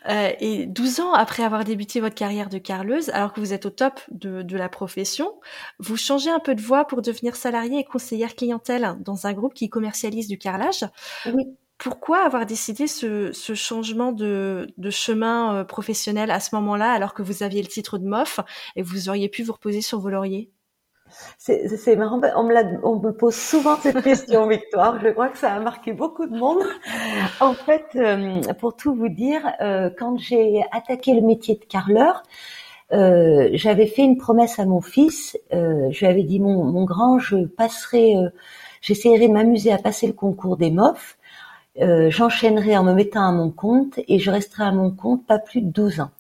Euh, 0.09 0.31
et 0.41 0.65
12 0.65 1.01
ans 1.01 1.13
après 1.13 1.43
avoir 1.43 1.65
débuté 1.65 2.01
votre 2.01 2.15
carrière 2.15 2.49
de 2.49 2.57
carleuse, 2.57 3.11
alors 3.11 3.35
que 3.35 3.41
vous 3.41 3.53
êtes 3.53 3.67
au 3.67 3.71
top 3.71 4.01
de, 4.11 4.57
la 4.57 4.71
profession, 4.71 5.35
vous 5.79 5.99
changez 5.99 6.31
un 6.31 6.39
peu 6.39 6.55
de 6.55 6.63
voie 6.63 6.87
pour 6.87 7.03
devenir 7.03 7.37
salarié 7.37 7.81
et 7.81 7.85
conseillère 7.85 8.35
clientèle 8.35 8.97
dans 9.01 9.27
un 9.27 9.35
groupe 9.35 9.53
qui 9.53 9.69
commercialise 9.69 10.29
du 10.29 10.39
carrelage. 10.39 10.87
Oui. 11.27 11.55
Pourquoi 11.81 12.25
avoir 12.25 12.47
décidé 12.47 12.87
ce, 12.87 13.33
changement 13.33 14.13
de, 14.13 14.69
chemin 14.91 15.57
euh, 15.57 15.65
professionnel 15.65 16.31
à 16.31 16.39
ce 16.39 16.55
moment-là, 16.55 16.93
alors 16.93 17.15
que 17.15 17.23
vous 17.23 17.43
aviez 17.43 17.63
le 17.63 17.69
titre 17.69 17.99
de 17.99 18.07
MOF 18.07 18.41
et 18.77 18.83
vous 18.83 19.09
auriez 19.09 19.29
pu 19.29 19.43
vous 19.43 19.55
reposer 19.55 19.81
sur 19.81 19.99
vos 19.99 20.11
lauriers? 20.11 20.53
C'est 21.39 21.97
marrant, 21.97 22.21
on 22.37 22.45
me, 22.45 22.87
on 22.87 23.01
me, 23.01 23.13
pose 23.13 23.35
souvent 23.35 23.77
cette 23.77 24.01
question, 24.05 24.47
Victoire. 24.47 25.01
Je 25.01 25.09
crois 25.09 25.29
que 25.29 25.39
ça 25.39 25.53
a 25.53 25.61
marqué 25.61 25.93
beaucoup 25.93 26.27
de 26.27 26.37
monde. 26.37 26.63
En 27.41 27.55
fait, 27.55 27.87
euh, 27.97 28.41
pour 28.59 28.77
tout 28.77 28.95
vous 28.95 29.09
dire, 29.09 29.43
euh, 29.61 29.91
quand 29.99 30.19
j'ai 30.19 30.63
attaqué 30.73 31.15
le 31.15 31.23
métier 31.23 31.57
de 31.57 31.65
carleur, 31.65 32.23
euh, 32.93 33.49
j'avais 33.53 33.87
fait 33.87 34.03
une 34.03 34.19
promesse 34.19 34.59
à 34.59 34.65
mon 34.65 34.81
fils. 34.81 35.39
je 35.51 35.99
lui 35.99 36.07
avais 36.07 36.23
dit, 36.23 36.41
mon, 36.41 36.65
mon 36.65 36.85
grand, 36.85 37.19
je 37.19 37.47
passerai, 37.47 38.15
j'essaierai 38.81 39.29
de 39.29 39.33
m'amuser 39.33 39.73
à 39.73 39.79
passer 39.79 40.07
le 40.07 40.13
concours 40.13 40.57
des 40.57 40.71
MOF. 40.71 41.17
J'enchaînerai 41.81 42.77
en 42.77 42.85
me 42.85 42.93
mettant 42.93 43.27
à 43.27 43.33
mon 43.33 43.51
compte 43.51 43.99
et 44.07 44.19
je 44.19 44.31
resterai 44.31 44.65
à 44.65 44.73
mon 44.73 44.91
compte 44.91 45.27
pas 45.27 45.39
plus 45.39 45.63
de 45.63 45.71
12 45.71 46.01
ans. 46.01 46.11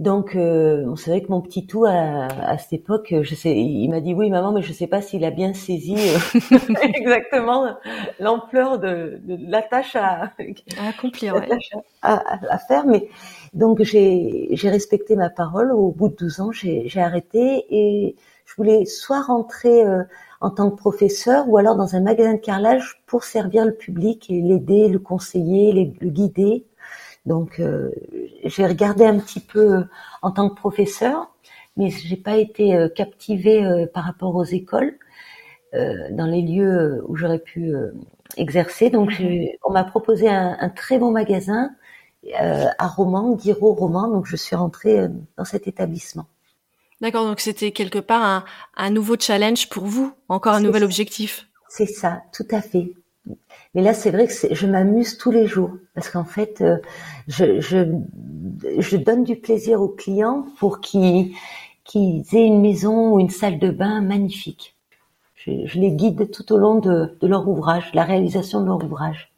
Donc, 0.00 0.34
euh, 0.34 0.96
c'est 0.96 1.10
vrai 1.10 1.20
que 1.20 1.28
mon 1.28 1.42
petit 1.42 1.66
tout 1.66 1.84
à, 1.84 2.56
cette 2.56 2.72
époque, 2.72 3.14
je 3.20 3.34
sais, 3.34 3.54
il 3.54 3.86
m'a 3.90 4.00
dit 4.00 4.14
oui, 4.14 4.30
maman, 4.30 4.50
mais 4.50 4.62
je 4.62 4.72
sais 4.72 4.86
pas 4.86 5.02
s'il 5.02 5.26
a 5.26 5.30
bien 5.30 5.52
saisi 5.52 5.94
euh, 5.94 6.56
exactement 6.82 7.76
l'ampleur 8.18 8.78
de, 8.78 9.20
la 9.26 9.60
tâche 9.60 9.96
à, 9.96 10.32
accomplir, 10.88 11.34
à, 12.00 12.58
faire. 12.66 12.86
Mais 12.86 13.10
donc 13.52 13.82
j'ai 13.82 14.48
respecté 14.64 15.16
ma 15.16 15.28
parole. 15.28 15.70
Au 15.70 15.90
bout 15.90 16.08
de 16.08 16.16
12 16.16 16.40
ans, 16.40 16.50
j'ai 16.50 16.88
arrêté 16.96 17.66
et 17.68 18.16
je 18.46 18.54
voulais 18.56 18.86
soit 18.86 19.20
rentrer 19.20 19.84
euh, 19.84 20.02
en 20.40 20.50
tant 20.50 20.70
que 20.70 20.76
professeur 20.76 21.48
ou 21.48 21.58
alors 21.58 21.76
dans 21.76 21.94
un 21.96 22.00
magasin 22.00 22.34
de 22.34 22.38
carrelage 22.40 23.02
pour 23.06 23.24
servir 23.24 23.64
le 23.64 23.74
public 23.74 24.30
et 24.30 24.40
l'aider, 24.40 24.88
le 24.88 24.98
conseiller, 24.98 25.94
le 26.00 26.08
guider. 26.10 26.64
Donc 27.26 27.60
euh, 27.60 27.90
j'ai 28.44 28.66
regardé 28.66 29.04
un 29.04 29.18
petit 29.18 29.40
peu 29.40 29.74
euh, 29.74 29.84
en 30.22 30.30
tant 30.30 30.48
que 30.48 30.54
professeur, 30.54 31.32
mais 31.76 31.90
j'ai 31.90 32.16
pas 32.16 32.36
été 32.36 32.74
euh, 32.74 32.88
captivée 32.88 33.86
par 33.92 34.04
rapport 34.04 34.34
aux 34.34 34.44
écoles 34.44 34.94
dans 35.72 36.26
les 36.26 36.42
lieux 36.42 37.00
où 37.06 37.14
j'aurais 37.14 37.38
pu 37.38 37.72
exercer. 38.36 38.90
Donc 38.90 39.20
mhm. 39.20 39.46
on 39.64 39.72
m'a 39.72 39.84
proposé 39.84 40.28
un, 40.28 40.68
très 40.70 40.98
bon 40.98 41.12
magasin 41.12 41.70
à 42.34 42.88
Romans, 42.88 43.36
Guiraud 43.36 43.74
Romans, 43.74 44.08
donc 44.08 44.26
je 44.26 44.34
suis 44.34 44.56
rentrée 44.56 45.06
dans 45.36 45.44
cet 45.44 45.68
établissement. 45.68 46.26
D'accord, 47.00 47.24
donc 47.24 47.40
c'était 47.40 47.72
quelque 47.72 47.98
part 47.98 48.44
un, 48.76 48.90
nouveau 48.90 49.16
challenge 49.18 49.70
pour 49.70 49.84
vous, 49.86 50.12
encore 50.28 50.54
un 50.54 50.60
nouvel 50.60 50.84
objectif. 50.84 51.46
C'est 51.68 51.86
ça, 51.86 52.22
tout 52.34 52.46
à 52.50 52.60
fait. 52.60 52.92
Mais 53.74 53.82
là, 53.82 53.94
c'est 53.94 54.10
vrai 54.10 54.26
que 54.26 54.54
je 54.54 54.66
m'amuse 54.66 55.16
tous 55.16 55.30
les 55.30 55.46
jours 55.46 55.70
parce 55.94 56.10
qu'en 56.10 56.24
fait, 56.24 56.60
euh, 56.60 56.76
je, 57.28 57.60
je, 57.60 57.86
je, 58.78 58.96
donne 58.96 59.24
du 59.24 59.36
plaisir 59.36 59.80
aux 59.80 59.88
clients 59.88 60.44
pour 60.58 60.80
qu'ils 60.80 61.32
aient 61.94 62.46
une 62.46 62.60
maison 62.60 63.14
ou 63.14 63.20
une 63.20 63.30
salle 63.30 63.58
de 63.58 63.70
bain 63.70 64.00
magnifique. 64.02 64.76
Je, 65.36 65.52
je 65.64 65.78
les 65.78 65.92
guide 65.92 66.30
tout 66.30 66.52
au 66.52 66.58
long 66.58 66.80
de, 66.80 67.16
de, 67.20 67.26
leur 67.26 67.48
ouvrage, 67.48 67.92
de 67.92 67.96
la 67.96 68.04
réalisation 68.04 68.60
de 68.60 68.66
leur 68.66 68.84
ouvrage. 68.84 69.32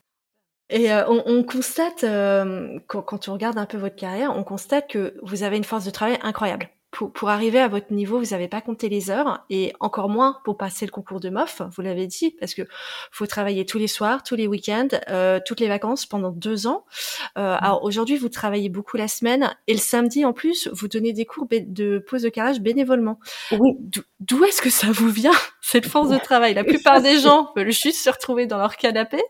Et 0.70 0.90
euh, 0.90 1.06
on, 1.08 1.22
on, 1.26 1.44
constate, 1.44 2.02
euh, 2.02 2.78
quand, 2.88 3.02
quand 3.02 3.28
on 3.28 3.34
regarde 3.34 3.58
un 3.58 3.66
peu 3.66 3.76
votre 3.76 3.96
carrière, 3.96 4.34
on 4.34 4.42
constate 4.42 4.88
que 4.88 5.14
vous 5.22 5.42
avez 5.42 5.58
une 5.58 5.64
force 5.64 5.84
de 5.84 5.90
travail 5.90 6.18
incroyable 6.22 6.70
pour, 6.92 7.30
arriver 7.30 7.58
à 7.58 7.68
votre 7.68 7.90
niveau, 7.90 8.18
vous 8.18 8.30
n'avez 8.32 8.48
pas 8.48 8.60
compté 8.60 8.90
les 8.90 9.10
heures 9.10 9.44
et 9.48 9.72
encore 9.80 10.10
moins 10.10 10.38
pour 10.44 10.58
passer 10.58 10.84
le 10.84 10.90
concours 10.90 11.20
de 11.20 11.30
MOF, 11.30 11.62
vous 11.74 11.80
l'avez 11.80 12.06
dit, 12.06 12.36
parce 12.38 12.52
que 12.52 12.62
faut 13.10 13.26
travailler 13.26 13.64
tous 13.64 13.78
les 13.78 13.88
soirs, 13.88 14.22
tous 14.22 14.36
les 14.36 14.46
week-ends, 14.46 14.88
euh, 15.08 15.40
toutes 15.44 15.60
les 15.60 15.68
vacances 15.68 16.04
pendant 16.04 16.30
deux 16.30 16.66
ans. 16.66 16.84
Euh, 17.38 17.56
alors 17.58 17.82
aujourd'hui, 17.82 18.18
vous 18.18 18.28
travaillez 18.28 18.68
beaucoup 18.68 18.98
la 18.98 19.08
semaine 19.08 19.56
et 19.66 19.72
le 19.72 19.78
samedi 19.78 20.26
en 20.26 20.34
plus, 20.34 20.68
vous 20.72 20.86
donnez 20.86 21.14
des 21.14 21.24
cours 21.24 21.48
de 21.50 21.98
pose 21.98 22.22
de 22.22 22.28
carrelage 22.28 22.60
bénévolement. 22.60 23.18
Oui. 23.52 23.70
D'où 24.20 24.44
est-ce 24.44 24.60
que 24.60 24.70
ça 24.70 24.88
vous 24.92 25.08
vient 25.08 25.32
cette 25.62 25.86
force 25.86 26.10
de 26.10 26.18
travail? 26.18 26.52
La 26.52 26.64
plupart 26.64 27.00
des 27.00 27.18
gens 27.18 27.52
veulent 27.56 27.72
juste 27.72 28.04
se 28.04 28.10
retrouver 28.10 28.46
dans 28.46 28.58
leur 28.58 28.76
canapé 28.76 29.22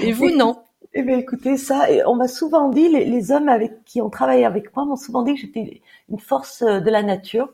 et 0.00 0.12
vous 0.12 0.30
non. 0.30 0.62
Eh 0.94 1.02
bien, 1.02 1.16
écoutez, 1.16 1.56
ça, 1.56 1.86
on 2.06 2.16
m'a 2.16 2.28
souvent 2.28 2.68
dit, 2.68 2.88
les, 2.88 3.32
hommes 3.32 3.48
avec 3.48 3.84
qui 3.84 4.02
ont 4.02 4.10
travaillé 4.10 4.44
avec 4.44 4.76
moi 4.76 4.84
m'ont 4.84 4.96
souvent 4.96 5.22
dit 5.22 5.34
que 5.34 5.40
j'étais 5.40 5.80
une 6.10 6.18
force 6.18 6.60
euh, 6.62 6.80
de 6.80 6.90
la 6.90 7.02
nature. 7.02 7.48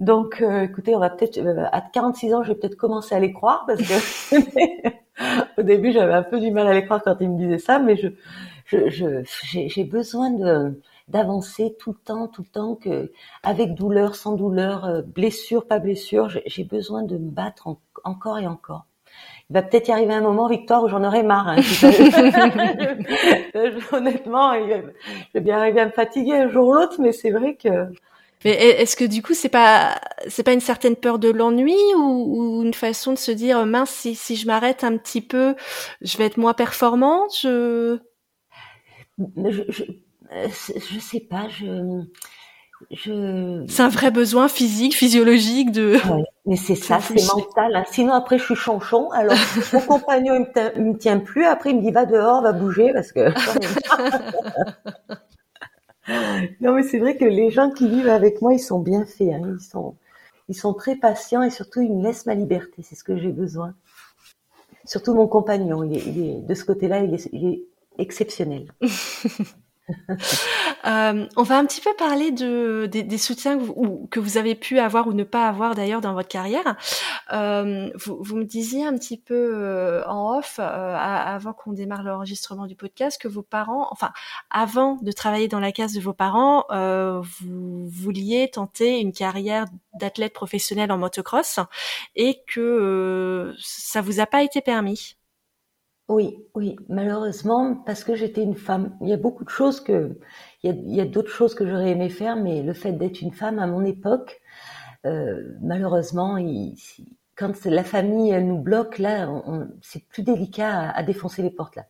Donc, 0.00 0.42
euh, 0.42 0.62
écoutez, 0.64 0.94
on 0.94 0.98
va 0.98 1.10
peut-être, 1.10 1.38
euh, 1.38 1.64
à 1.72 1.80
46 1.80 2.34
ans, 2.34 2.42
je 2.42 2.52
vais 2.52 2.58
peut-être 2.58 2.76
commencer 2.76 3.14
à 3.14 3.20
les 3.20 3.32
croire 3.32 3.64
parce 3.66 3.80
que 3.80 4.36
au 5.60 5.62
début, 5.62 5.92
j'avais 5.92 6.12
un 6.12 6.22
peu 6.22 6.40
du 6.40 6.50
mal 6.50 6.66
à 6.66 6.74
les 6.74 6.84
croire 6.84 7.02
quand 7.02 7.16
ils 7.20 7.30
me 7.30 7.38
disaient 7.38 7.58
ça, 7.58 7.78
mais 7.78 7.96
je, 7.96 8.08
j'ai 9.32 9.84
besoin 9.84 10.30
d'avancer 11.08 11.74
tout 11.80 11.92
le 11.92 11.98
temps, 12.04 12.28
tout 12.28 12.42
le 12.42 12.48
temps, 12.48 12.74
que 12.74 13.12
avec 13.42 13.74
douleur, 13.74 14.14
sans 14.14 14.34
douleur, 14.34 15.02
blessure, 15.06 15.66
pas 15.66 15.78
blessure, 15.78 16.28
j'ai 16.28 16.64
besoin 16.64 17.02
de 17.02 17.16
me 17.16 17.30
battre 17.30 17.68
encore 18.04 18.38
et 18.38 18.46
encore 18.46 18.84
il 19.50 19.54
va 19.54 19.62
peut-être 19.62 19.88
y 19.88 19.92
arriver 19.92 20.12
un 20.12 20.20
moment, 20.20 20.46
Victoire, 20.46 20.84
où 20.84 20.88
j'en 20.88 21.02
aurai 21.04 21.22
marre. 21.22 21.48
Hein, 21.48 21.56
Honnêtement, 23.92 24.52
je 24.54 24.82
vais 25.34 25.40
bien 25.40 25.58
arriver 25.58 25.80
à 25.80 25.86
me 25.86 25.90
fatiguer 25.90 26.34
un 26.34 26.48
jour 26.48 26.68
ou 26.68 26.74
l'autre, 26.74 26.96
mais 26.98 27.12
c'est 27.12 27.30
vrai 27.30 27.56
que. 27.56 27.86
Mais 28.44 28.52
est-ce 28.52 28.94
que 28.94 29.04
du 29.04 29.20
coup 29.20 29.34
c'est 29.34 29.48
pas 29.48 30.00
c'est 30.28 30.44
pas 30.44 30.52
une 30.52 30.60
certaine 30.60 30.94
peur 30.94 31.18
de 31.18 31.28
l'ennui 31.28 31.76
ou, 31.96 32.62
une 32.64 32.74
façon 32.74 33.12
de 33.12 33.18
se 33.18 33.32
dire 33.32 33.66
mince 33.66 33.90
si, 33.90 34.14
si 34.14 34.36
je 34.36 34.46
m'arrête 34.46 34.84
un 34.84 34.96
petit 34.96 35.20
peu 35.20 35.56
je 36.02 36.16
vais 36.18 36.26
être 36.26 36.36
moins 36.36 36.54
performante 36.54 37.36
je 37.42 37.98
je, 39.18 39.62
je, 39.68 39.82
je 40.36 40.98
sais 41.00 41.18
pas 41.18 41.48
je 41.48 42.04
je... 42.90 43.64
C'est 43.68 43.82
un 43.82 43.88
vrai 43.88 44.10
besoin 44.10 44.48
physique, 44.48 44.94
physiologique 44.94 45.72
de. 45.72 45.96
mais 46.46 46.56
c'est 46.56 46.74
ça, 46.74 47.00
c'est 47.00 47.14
mental. 47.26 47.74
Hein. 47.76 47.84
Sinon 47.90 48.12
après 48.12 48.38
je 48.38 48.44
suis 48.44 48.54
chanchon. 48.54 49.10
Alors 49.10 49.36
mon 49.72 49.80
compagnon 49.80 50.34
il 50.34 50.40
me, 50.40 50.92
me, 50.92 50.96
tient 50.96 51.18
plus. 51.18 51.44
Après 51.44 51.70
il 51.70 51.76
me 51.76 51.82
dit 51.82 51.90
va 51.90 52.06
dehors, 52.06 52.42
va 52.42 52.52
bouger 52.52 52.92
parce 52.92 53.12
que. 53.12 53.30
non 56.60 56.72
mais 56.72 56.82
c'est 56.82 56.98
vrai 56.98 57.16
que 57.16 57.24
les 57.24 57.50
gens 57.50 57.70
qui 57.70 57.88
vivent 57.88 58.08
avec 58.08 58.40
moi 58.42 58.54
ils 58.54 58.60
sont 58.60 58.78
bien 58.78 59.04
faits. 59.04 59.32
Hein. 59.34 59.56
Ils 59.58 59.64
sont 59.64 59.96
ils 60.48 60.56
sont 60.56 60.72
très 60.72 60.96
patients 60.96 61.42
et 61.42 61.50
surtout 61.50 61.82
ils 61.82 61.92
me 61.92 62.02
laissent 62.04 62.26
ma 62.26 62.34
liberté. 62.34 62.82
C'est 62.82 62.94
ce 62.94 63.04
que 63.04 63.16
j'ai 63.18 63.32
besoin. 63.32 63.74
Surtout 64.84 65.14
mon 65.14 65.26
compagnon, 65.26 65.84
il 65.84 65.96
est, 65.96 66.06
il 66.06 66.24
est 66.24 66.40
de 66.40 66.54
ce 66.54 66.64
côté-là, 66.64 67.00
il 67.00 67.12
est, 67.12 67.28
il 67.32 67.46
est 67.46 67.62
exceptionnel. 67.98 68.72
Euh, 70.86 71.26
on 71.36 71.42
va 71.42 71.58
un 71.58 71.66
petit 71.66 71.80
peu 71.80 71.92
parler 71.94 72.30
de, 72.30 72.86
des, 72.86 73.18
soutiens 73.18 73.58
que 73.58 73.62
vous, 73.62 74.08
que 74.10 74.20
vous, 74.20 74.36
avez 74.36 74.54
pu 74.54 74.78
avoir 74.78 75.06
ou 75.08 75.12
ne 75.12 75.24
pas 75.24 75.48
avoir 75.48 75.74
d'ailleurs 75.74 76.00
dans 76.00 76.14
votre 76.14 76.28
carrière. 76.28 76.76
Euh, 77.32 77.90
vous, 77.94 78.18
vous, 78.20 78.36
me 78.36 78.44
disiez 78.44 78.86
un 78.86 78.96
petit 78.96 79.16
peu 79.16 79.34
euh, 79.34 80.04
en 80.06 80.38
off, 80.38 80.58
avant 80.58 81.52
qu'on 81.52 81.72
démarre 81.72 82.02
l'enregistrement 82.02 82.66
du 82.66 82.76
podcast, 82.76 83.20
que 83.20 83.28
vos 83.28 83.42
parents, 83.42 83.88
enfin 83.90 84.12
avant 84.50 84.98
de 85.02 85.12
travailler 85.12 85.48
dans 85.48 85.60
la 85.60 85.72
case 85.72 85.94
de 85.94 86.00
vos 86.00 86.14
parents, 86.14 86.64
vous 87.40 87.88
vouliez 87.88 88.50
tenter 88.50 89.00
une 89.00 89.12
carrière 89.12 89.66
d'athlète 89.98 90.32
professionnel 90.32 90.92
en 90.92 90.98
motocross 90.98 91.60
et 92.16 92.42
que 92.46 93.54
ça 93.58 94.00
vous 94.00 94.20
a 94.20 94.26
pas 94.26 94.42
été 94.42 94.60
permis. 94.60 95.18
Oui, 96.08 96.38
oui, 96.54 96.76
malheureusement, 96.88 97.74
parce 97.84 98.02
que 98.02 98.14
j'étais 98.14 98.42
une 98.42 98.56
femme. 98.56 98.96
Il 99.02 99.08
y 99.08 99.12
a 99.12 99.18
beaucoup 99.18 99.44
de 99.44 99.50
choses 99.50 99.80
que, 99.80 100.18
il 100.62 100.94
y 100.94 101.00
a, 101.00 101.04
d'autres 101.04 101.30
choses 101.30 101.54
que 101.54 101.66
j'aurais 101.66 101.90
aimé 101.90 102.08
faire, 102.08 102.36
mais 102.36 102.62
le 102.62 102.72
fait 102.72 102.92
d'être 102.92 103.20
une 103.20 103.32
femme 103.32 103.58
à 103.58 103.66
mon 103.66 103.84
époque, 103.84 104.40
euh, 105.06 105.56
malheureusement, 105.60 106.36
quand 107.36 107.64
la 107.64 107.84
famille 107.84 108.32
nous 108.42 108.58
bloque, 108.58 108.98
là, 108.98 109.28
c'est 109.80 110.06
plus 110.08 110.22
délicat 110.22 110.90
à, 110.90 111.02
défoncer 111.02 111.42
les 111.42 111.50
portes 111.50 111.76
là. 111.76 111.86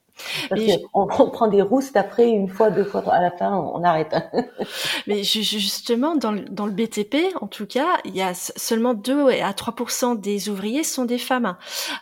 Parce 0.48 0.60
on, 0.94 1.06
prend 1.06 1.48
des 1.48 1.62
roustes 1.62 1.96
après 1.96 2.28
une 2.28 2.48
fois, 2.48 2.70
deux 2.70 2.84
fois, 2.84 3.02
à 3.12 3.20
la 3.20 3.30
fin, 3.30 3.54
on, 3.56 3.82
arrête. 3.84 4.14
Mais 5.06 5.22
justement, 5.22 6.16
dans 6.16 6.32
le, 6.32 6.40
dans 6.42 6.66
le 6.66 6.72
BTP, 6.72 7.34
en 7.40 7.46
tout 7.46 7.66
cas, 7.66 7.98
il 8.04 8.14
y 8.14 8.22
a 8.22 8.34
seulement 8.34 8.94
2 8.94 9.28
à 9.42 9.52
3 9.52 9.74
des 10.16 10.48
ouvriers 10.48 10.84
sont 10.84 11.04
des 11.04 11.18
femmes. 11.18 11.56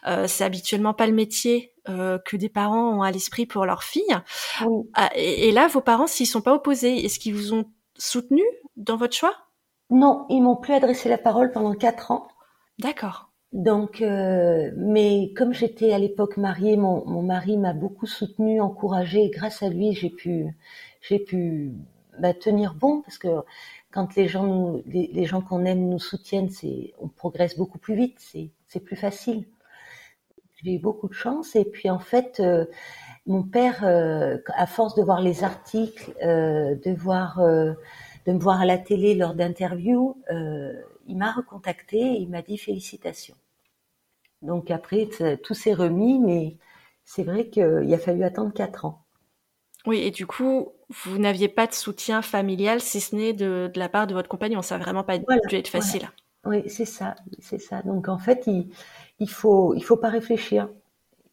Euh, 0.06 0.26
c'est 0.26 0.44
habituellement 0.44 0.94
pas 0.94 1.06
le 1.06 1.12
métier 1.12 1.72
euh, 1.88 2.18
que 2.18 2.36
des 2.36 2.48
parents 2.48 2.98
ont 2.98 3.02
à 3.02 3.10
l'esprit 3.10 3.46
pour 3.46 3.66
leurs 3.66 3.84
filles. 3.84 4.16
Ah, 4.94 5.10
et, 5.14 5.48
et, 5.48 5.52
là, 5.52 5.68
vos 5.68 5.80
parents, 5.80 6.06
s'ils 6.06 6.26
sont 6.26 6.42
pas 6.42 6.54
opposés, 6.54 7.04
est-ce 7.04 7.18
qu'ils 7.18 7.34
vous 7.34 7.54
ont 7.54 7.64
soutenu 7.96 8.42
dans 8.76 8.96
votre 8.96 9.14
choix? 9.14 9.34
Non, 9.90 10.26
ils 10.28 10.40
m'ont 10.40 10.56
plus 10.56 10.74
adressé 10.74 11.08
la 11.08 11.18
parole 11.18 11.52
pendant 11.52 11.74
quatre 11.74 12.10
ans. 12.10 12.28
D'accord. 12.78 13.30
Donc, 13.56 14.02
euh, 14.02 14.70
mais 14.76 15.32
comme 15.34 15.54
j'étais 15.54 15.94
à 15.94 15.98
l'époque 15.98 16.36
mariée, 16.36 16.76
mon, 16.76 17.22
mari 17.22 17.56
m'a 17.56 17.72
beaucoup 17.72 18.06
soutenue, 18.06 18.60
encouragée. 18.60 19.24
Et 19.24 19.30
grâce 19.30 19.62
à 19.62 19.70
lui, 19.70 19.94
j'ai 19.94 20.10
pu, 20.10 20.54
j'ai 21.00 21.24
bah, 22.18 22.34
tenir 22.34 22.74
bon 22.74 23.00
parce 23.00 23.16
que 23.16 23.28
quand 23.90 24.14
les 24.14 24.28
gens, 24.28 24.82
qu'on 25.48 25.64
aime 25.64 25.88
nous 25.88 25.98
soutiennent, 25.98 26.50
c'est, 26.50 26.92
on 27.00 27.08
progresse 27.08 27.56
beaucoup 27.56 27.78
plus 27.78 27.94
vite, 27.96 28.16
c'est, 28.18 28.50
c'est 28.68 28.80
plus 28.80 28.94
facile. 28.94 29.46
J'ai 30.62 30.74
eu 30.74 30.78
beaucoup 30.78 31.08
de 31.08 31.14
chance 31.14 31.56
et 31.56 31.64
puis 31.64 31.88
en 31.88 31.98
fait, 31.98 32.40
euh, 32.40 32.66
mon 33.24 33.42
père, 33.42 33.84
euh, 33.84 34.36
à 34.54 34.66
force 34.66 34.94
de 34.96 35.02
voir 35.02 35.22
les 35.22 35.44
articles, 35.44 36.12
de 36.20 36.94
voir, 36.94 37.40
de 37.40 38.32
me 38.32 38.38
voir 38.38 38.60
à 38.60 38.66
la 38.66 38.76
télé 38.76 39.14
lors 39.14 39.34
d'interviews, 39.34 40.22
il 41.06 41.16
m'a 41.16 41.32
recontacté 41.32 41.98
et 41.98 42.20
il 42.20 42.28
m'a 42.28 42.42
dit 42.42 42.58
félicitations. 42.58 43.34
Donc 44.46 44.70
après, 44.70 45.08
tout 45.42 45.54
s'est 45.54 45.74
remis, 45.74 46.18
mais 46.18 46.56
c'est 47.04 47.22
vrai 47.22 47.48
qu'il 47.48 47.92
a 47.92 47.98
fallu 47.98 48.24
attendre 48.24 48.52
quatre 48.52 48.84
ans. 48.84 49.02
Oui, 49.86 49.98
et 49.98 50.10
du 50.10 50.26
coup, 50.26 50.72
vous 51.04 51.18
n'aviez 51.18 51.48
pas 51.48 51.66
de 51.66 51.72
soutien 51.72 52.22
familial, 52.22 52.80
si 52.80 53.00
ce 53.00 53.14
n'est 53.14 53.32
de, 53.32 53.70
la 53.74 53.88
part 53.88 54.06
de 54.06 54.14
votre 54.14 54.28
compagnon. 54.28 54.62
Ça 54.62 54.76
n'a 54.76 54.84
vraiment 54.84 55.04
pas 55.04 55.18
dû 55.18 55.24
être 55.52 55.68
facile. 55.68 56.08
Oui, 56.44 56.62
c'est 56.68 56.84
ça, 56.84 57.16
c'est 57.40 57.58
ça. 57.58 57.82
Donc 57.82 58.08
en 58.08 58.18
fait, 58.18 58.44
il, 58.46 58.68
il 59.18 59.30
faut, 59.30 59.74
il 59.74 59.82
faut 59.82 59.96
pas 59.96 60.08
réfléchir. 60.08 60.68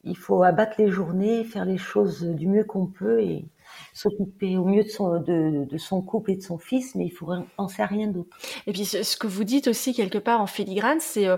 Il 0.03 0.17
faut 0.17 0.43
abattre 0.43 0.75
les 0.79 0.89
journées, 0.89 1.43
faire 1.45 1.65
les 1.65 1.77
choses 1.77 2.23
du 2.23 2.47
mieux 2.47 2.63
qu'on 2.63 2.87
peut 2.87 3.21
et 3.21 3.45
s'occuper 3.93 4.57
au 4.57 4.65
mieux 4.65 4.83
de 4.83 4.89
son, 4.89 5.19
de, 5.19 5.65
de, 5.65 5.77
son 5.77 6.01
couple 6.01 6.31
et 6.31 6.35
de 6.35 6.41
son 6.41 6.57
fils, 6.57 6.95
mais 6.95 7.05
il 7.05 7.11
faut 7.11 7.27
penser 7.55 7.81
à 7.81 7.85
rien 7.85 8.07
d'autre. 8.07 8.35
Et 8.67 8.73
puis 8.73 8.85
ce 8.85 9.17
que 9.17 9.27
vous 9.27 9.43
dites 9.43 9.67
aussi 9.67 9.93
quelque 9.93 10.17
part 10.17 10.41
en 10.41 10.47
filigrane, 10.47 10.99
c'est 10.99 11.27
euh, 11.27 11.37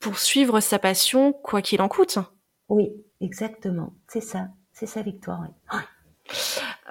poursuivre 0.00 0.60
sa 0.60 0.78
passion 0.78 1.32
quoi 1.32 1.62
qu'il 1.62 1.82
en 1.82 1.88
coûte. 1.88 2.18
Oui, 2.68 2.90
exactement. 3.20 3.94
C'est 4.08 4.20
ça. 4.20 4.48
C'est 4.72 4.86
ça, 4.86 5.02
Victoire. 5.02 5.46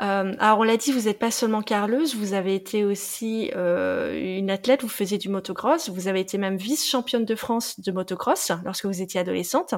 Euh, 0.02 0.34
alors 0.40 0.60
on 0.60 0.64
l'a 0.64 0.78
dit, 0.78 0.92
vous 0.92 1.08
n'êtes 1.08 1.20
pas 1.20 1.32
seulement 1.32 1.62
carleuse, 1.62 2.16
vous 2.16 2.34
avez 2.34 2.54
été 2.56 2.86
aussi 2.86 3.52
euh, 3.56 4.38
une 4.38 4.50
athlète, 4.52 4.82
vous 4.84 4.90
faisiez 4.90 5.18
du 5.18 5.30
motocross, 5.30 5.90
vous 5.90 6.08
avez 6.08 6.20
été 6.20 6.38
même 6.38 6.56
vice-championne 6.56 7.26
de 7.26 7.36
France 7.36 7.80
de 7.80 7.92
motocross 7.92 8.52
lorsque 8.64 8.86
vous 8.86 9.02
étiez 9.02 9.20
adolescente. 9.20 9.74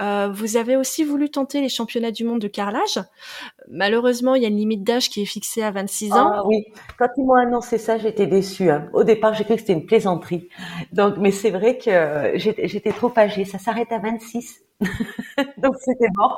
Euh, 0.00 0.28
vous 0.32 0.56
avez 0.56 0.76
aussi 0.76 1.04
voulu 1.04 1.30
tenter 1.30 1.60
les 1.60 1.68
championnats 1.68 2.12
du 2.12 2.24
monde 2.24 2.40
de 2.40 2.48
carrelage. 2.48 3.00
Malheureusement, 3.68 4.34
il 4.34 4.42
y 4.42 4.46
a 4.46 4.48
une 4.48 4.56
limite 4.56 4.84
d'âge 4.84 5.10
qui 5.10 5.22
est 5.22 5.26
fixée 5.26 5.62
à 5.62 5.70
26 5.70 6.12
ans. 6.12 6.30
Ah 6.32 6.42
oui, 6.46 6.64
quand 6.98 7.08
ils 7.16 7.24
m'ont 7.24 7.34
annoncé 7.34 7.78
ça, 7.78 7.98
j'étais 7.98 8.26
déçue. 8.26 8.70
Hein. 8.70 8.88
Au 8.92 9.04
départ, 9.04 9.34
j'ai 9.34 9.44
cru 9.44 9.54
que 9.54 9.60
c'était 9.60 9.72
une 9.72 9.86
plaisanterie. 9.86 10.48
Donc, 10.92 11.16
mais 11.18 11.32
c'est 11.32 11.50
vrai 11.50 11.78
que 11.78 12.32
j'étais 12.36 12.92
trop 12.92 13.12
âgée. 13.16 13.44
Ça 13.44 13.58
s'arrête 13.58 13.90
à 13.90 13.98
26. 13.98 14.64
Donc 15.58 15.76
c'était 15.80 16.08
bon. 16.14 16.28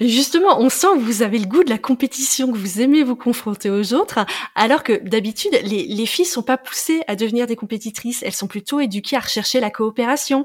Justement, 0.00 0.60
on 0.60 0.68
sent 0.68 0.88
que 0.94 1.00
vous 1.00 1.22
avez 1.22 1.38
le 1.38 1.46
goût 1.46 1.64
de 1.64 1.70
la 1.70 1.78
compétition, 1.78 2.05
que 2.08 2.56
vous 2.58 2.80
aimez 2.80 3.02
vous 3.02 3.16
confronter 3.16 3.70
aux 3.70 3.94
autres, 3.94 4.24
alors 4.54 4.82
que 4.82 4.96
d'habitude, 5.08 5.58
les, 5.62 5.86
les 5.86 6.06
filles 6.06 6.24
sont 6.24 6.42
pas 6.42 6.56
poussées 6.56 7.02
à 7.06 7.16
devenir 7.16 7.46
des 7.46 7.56
compétitrices, 7.56 8.22
elles 8.22 8.32
sont 8.32 8.48
plutôt 8.48 8.80
éduquées 8.80 9.16
à 9.16 9.20
rechercher 9.20 9.60
la 9.60 9.70
coopération. 9.70 10.44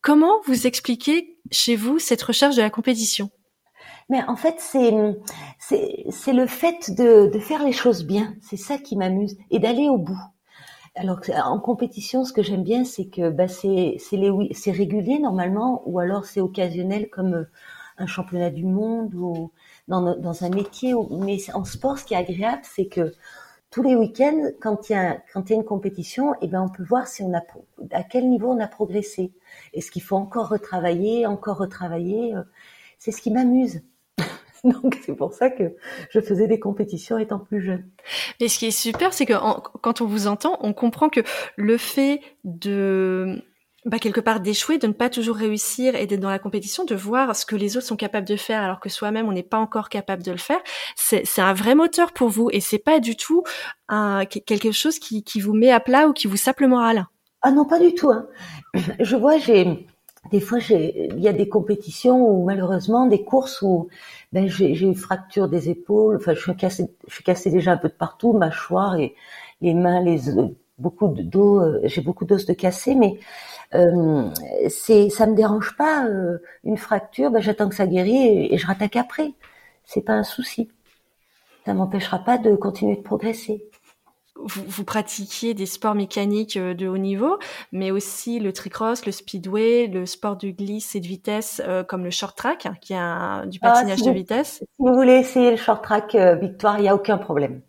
comment 0.00 0.40
vous 0.46 0.66
expliquez 0.66 1.38
chez 1.50 1.76
vous 1.76 1.98
cette 1.98 2.22
recherche 2.22 2.56
de 2.56 2.62
la 2.62 2.70
compétition? 2.70 3.30
Mais 4.10 4.22
en 4.26 4.36
fait, 4.36 4.56
c'est 4.58 4.92
c'est 6.10 6.32
le 6.32 6.46
fait 6.46 6.90
de, 6.96 7.38
faire 7.38 7.62
les 7.62 7.72
choses 7.72 8.04
bien. 8.04 8.34
C'est 8.40 8.56
ça 8.56 8.78
qui 8.78 8.96
m'amuse 8.96 9.36
et 9.50 9.58
d'aller 9.58 9.88
au 9.88 9.98
bout. 9.98 10.20
Alors 10.94 11.20
en 11.44 11.60
compétition, 11.60 12.24
ce 12.24 12.32
que 12.32 12.42
j'aime 12.42 12.64
bien, 12.64 12.84
c'est 12.84 13.06
que 13.08 13.30
bah, 13.30 13.48
c'est 13.48 13.96
c'est 13.98 14.70
régulier 14.70 15.18
normalement, 15.18 15.82
ou 15.86 15.98
alors 15.98 16.24
c'est 16.24 16.40
occasionnel 16.40 17.08
comme 17.10 17.34
euh, 17.34 17.44
un 17.98 18.06
championnat 18.06 18.50
du 18.50 18.64
monde 18.64 19.14
ou 19.14 19.52
dans, 19.88 20.16
dans 20.16 20.44
un 20.44 20.50
métier. 20.50 20.94
Mais 21.10 21.38
en 21.54 21.64
sport, 21.64 21.98
ce 21.98 22.04
qui 22.04 22.14
est 22.14 22.18
agréable, 22.18 22.62
c'est 22.62 22.86
que 22.86 23.12
tous 23.70 23.82
les 23.82 23.94
week-ends, 23.94 24.50
quand 24.60 24.88
il 24.88 24.92
y 24.92 24.96
a 24.96 25.18
quand 25.32 25.48
il 25.48 25.52
y 25.52 25.56
a 25.56 25.56
une 25.56 25.64
compétition, 25.64 26.34
eh 26.40 26.48
ben 26.48 26.62
on 26.62 26.68
peut 26.68 26.84
voir 26.84 27.06
si 27.06 27.22
on 27.22 27.34
a 27.34 27.42
à 27.92 28.02
quel 28.02 28.28
niveau 28.28 28.50
on 28.50 28.60
a 28.60 28.68
progressé. 28.68 29.32
Est-ce 29.74 29.90
qu'il 29.90 30.02
faut 30.02 30.16
encore 30.16 30.48
retravailler, 30.48 31.26
encore 31.26 31.58
retravailler 31.58 32.34
euh, 32.34 32.42
C'est 32.98 33.12
ce 33.12 33.20
qui 33.20 33.30
m'amuse. 33.30 33.82
Donc 34.64 34.98
c'est 35.04 35.14
pour 35.14 35.34
ça 35.34 35.50
que 35.50 35.76
je 36.10 36.20
faisais 36.20 36.46
des 36.46 36.58
compétitions 36.58 37.18
étant 37.18 37.38
plus 37.38 37.62
jeune. 37.62 37.86
Mais 38.40 38.48
ce 38.48 38.58
qui 38.58 38.66
est 38.66 38.70
super, 38.70 39.12
c'est 39.12 39.26
que 39.26 39.34
quand 39.80 40.00
on 40.00 40.06
vous 40.06 40.26
entend, 40.26 40.58
on 40.60 40.72
comprend 40.72 41.08
que 41.08 41.20
le 41.56 41.76
fait 41.76 42.20
de 42.44 43.42
bah, 43.84 43.98
quelque 43.98 44.20
part 44.20 44.40
d'échouer, 44.40 44.78
de 44.78 44.86
ne 44.86 44.92
pas 44.92 45.08
toujours 45.08 45.36
réussir 45.36 45.94
et 45.94 46.06
d'être 46.06 46.20
dans 46.20 46.30
la 46.30 46.38
compétition, 46.38 46.84
de 46.84 46.94
voir 46.94 47.36
ce 47.36 47.46
que 47.46 47.56
les 47.56 47.76
autres 47.76 47.86
sont 47.86 47.96
capables 47.96 48.26
de 48.26 48.36
faire 48.36 48.62
alors 48.62 48.80
que 48.80 48.88
soi-même 48.88 49.28
on 49.28 49.32
n'est 49.32 49.42
pas 49.42 49.58
encore 49.58 49.88
capable 49.88 50.22
de 50.22 50.32
le 50.32 50.38
faire, 50.38 50.60
c'est 50.96 51.24
un 51.38 51.52
vrai 51.52 51.74
moteur 51.74 52.12
pour 52.12 52.28
vous 52.28 52.50
et 52.52 52.60
c'est 52.60 52.78
pas 52.78 53.00
du 53.00 53.16
tout 53.16 53.44
un, 53.88 54.24
quelque 54.26 54.72
chose 54.72 54.98
qui, 54.98 55.22
qui 55.22 55.40
vous 55.40 55.54
met 55.54 55.70
à 55.70 55.80
plat 55.80 56.08
ou 56.08 56.12
qui 56.12 56.26
vous 56.26 56.36
sape 56.36 56.60
le 56.60 56.68
moral. 56.68 57.06
Ah 57.42 57.52
non, 57.52 57.64
pas 57.64 57.78
du 57.78 57.94
tout. 57.94 58.10
Hein. 58.10 58.26
Je 58.98 59.14
vois, 59.14 59.38
j'ai 59.38 59.86
des 60.30 60.40
fois, 60.40 60.58
il 60.68 61.20
y 61.20 61.28
a 61.28 61.32
des 61.32 61.48
compétitions 61.48 62.28
ou 62.28 62.44
malheureusement 62.44 63.06
des 63.06 63.22
courses 63.22 63.62
où 63.62 63.88
ben, 64.32 64.48
j'ai 64.48 64.78
une 64.80 64.96
fracture 64.96 65.48
des 65.48 65.70
épaules. 65.70 66.16
Enfin, 66.16 66.34
je 66.34 66.40
suis 66.40 66.56
cassée, 66.56 66.90
je 67.06 67.14
suis 67.14 67.24
cassée 67.24 67.50
déjà 67.50 67.72
un 67.72 67.76
peu 67.76 67.88
de 67.88 67.94
partout, 67.94 68.32
mâchoire 68.32 68.96
et 68.96 69.14
les 69.60 69.74
mains, 69.74 70.02
les 70.02 70.20
beaucoup 70.78 71.08
dos. 71.08 71.60
Euh, 71.60 71.80
j'ai 71.84 72.02
beaucoup 72.02 72.24
d'os 72.24 72.44
de 72.44 72.52
cassé, 72.52 72.94
mais 72.94 73.18
euh, 73.74 74.30
c'est, 74.68 75.10
ça 75.10 75.26
me 75.26 75.34
dérange 75.34 75.76
pas. 75.76 76.06
Euh, 76.06 76.38
une 76.64 76.76
fracture, 76.76 77.30
ben, 77.30 77.40
j'attends 77.40 77.68
que 77.68 77.74
ça 77.74 77.86
guérisse 77.86 78.14
et, 78.14 78.54
et 78.54 78.58
je 78.58 78.66
rattaque 78.66 78.96
après. 78.96 79.32
C'est 79.84 80.02
pas 80.02 80.14
un 80.14 80.24
souci. 80.24 80.70
Ça 81.64 81.74
m'empêchera 81.74 82.18
pas 82.20 82.38
de 82.38 82.54
continuer 82.56 82.96
de 82.96 83.02
progresser 83.02 83.68
vous, 84.44 84.62
vous, 84.66 84.84
pratiquiez 84.84 85.54
des 85.54 85.66
sports 85.66 85.94
mécaniques 85.94 86.56
euh, 86.56 86.74
de 86.74 86.86
haut 86.86 86.98
niveau, 86.98 87.38
mais 87.72 87.90
aussi 87.90 88.38
le 88.38 88.52
tricross, 88.52 89.04
le 89.04 89.12
speedway, 89.12 89.86
le 89.88 90.06
sport 90.06 90.36
du 90.36 90.52
glisse 90.52 90.94
et 90.94 91.00
de 91.00 91.06
vitesse 91.06 91.60
euh, 91.64 91.82
comme 91.84 92.04
le 92.04 92.10
short 92.10 92.36
track, 92.36 92.68
qui 92.80 92.92
est 92.92 92.96
un, 92.96 93.46
du 93.46 93.58
ah, 93.62 93.72
patinage 93.72 94.02
de 94.02 94.10
vitesse. 94.10 94.58
Si 94.60 94.66
vous 94.78 94.94
voulez 94.94 95.14
essayer 95.14 95.50
le 95.50 95.56
short 95.56 95.82
track, 95.82 96.16
Victoire, 96.40 96.78
il 96.78 96.82
n'y 96.82 96.88
a 96.88 96.94
aucun 96.94 97.18
problème. 97.18 97.62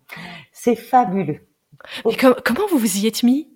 C'est 0.52 0.76
fabuleux. 0.76 1.40
Mais 2.04 2.14
comment 2.16 2.66
vous 2.70 2.78
vous 2.78 2.98
y 2.98 3.06
êtes 3.06 3.22
mis? 3.22 3.48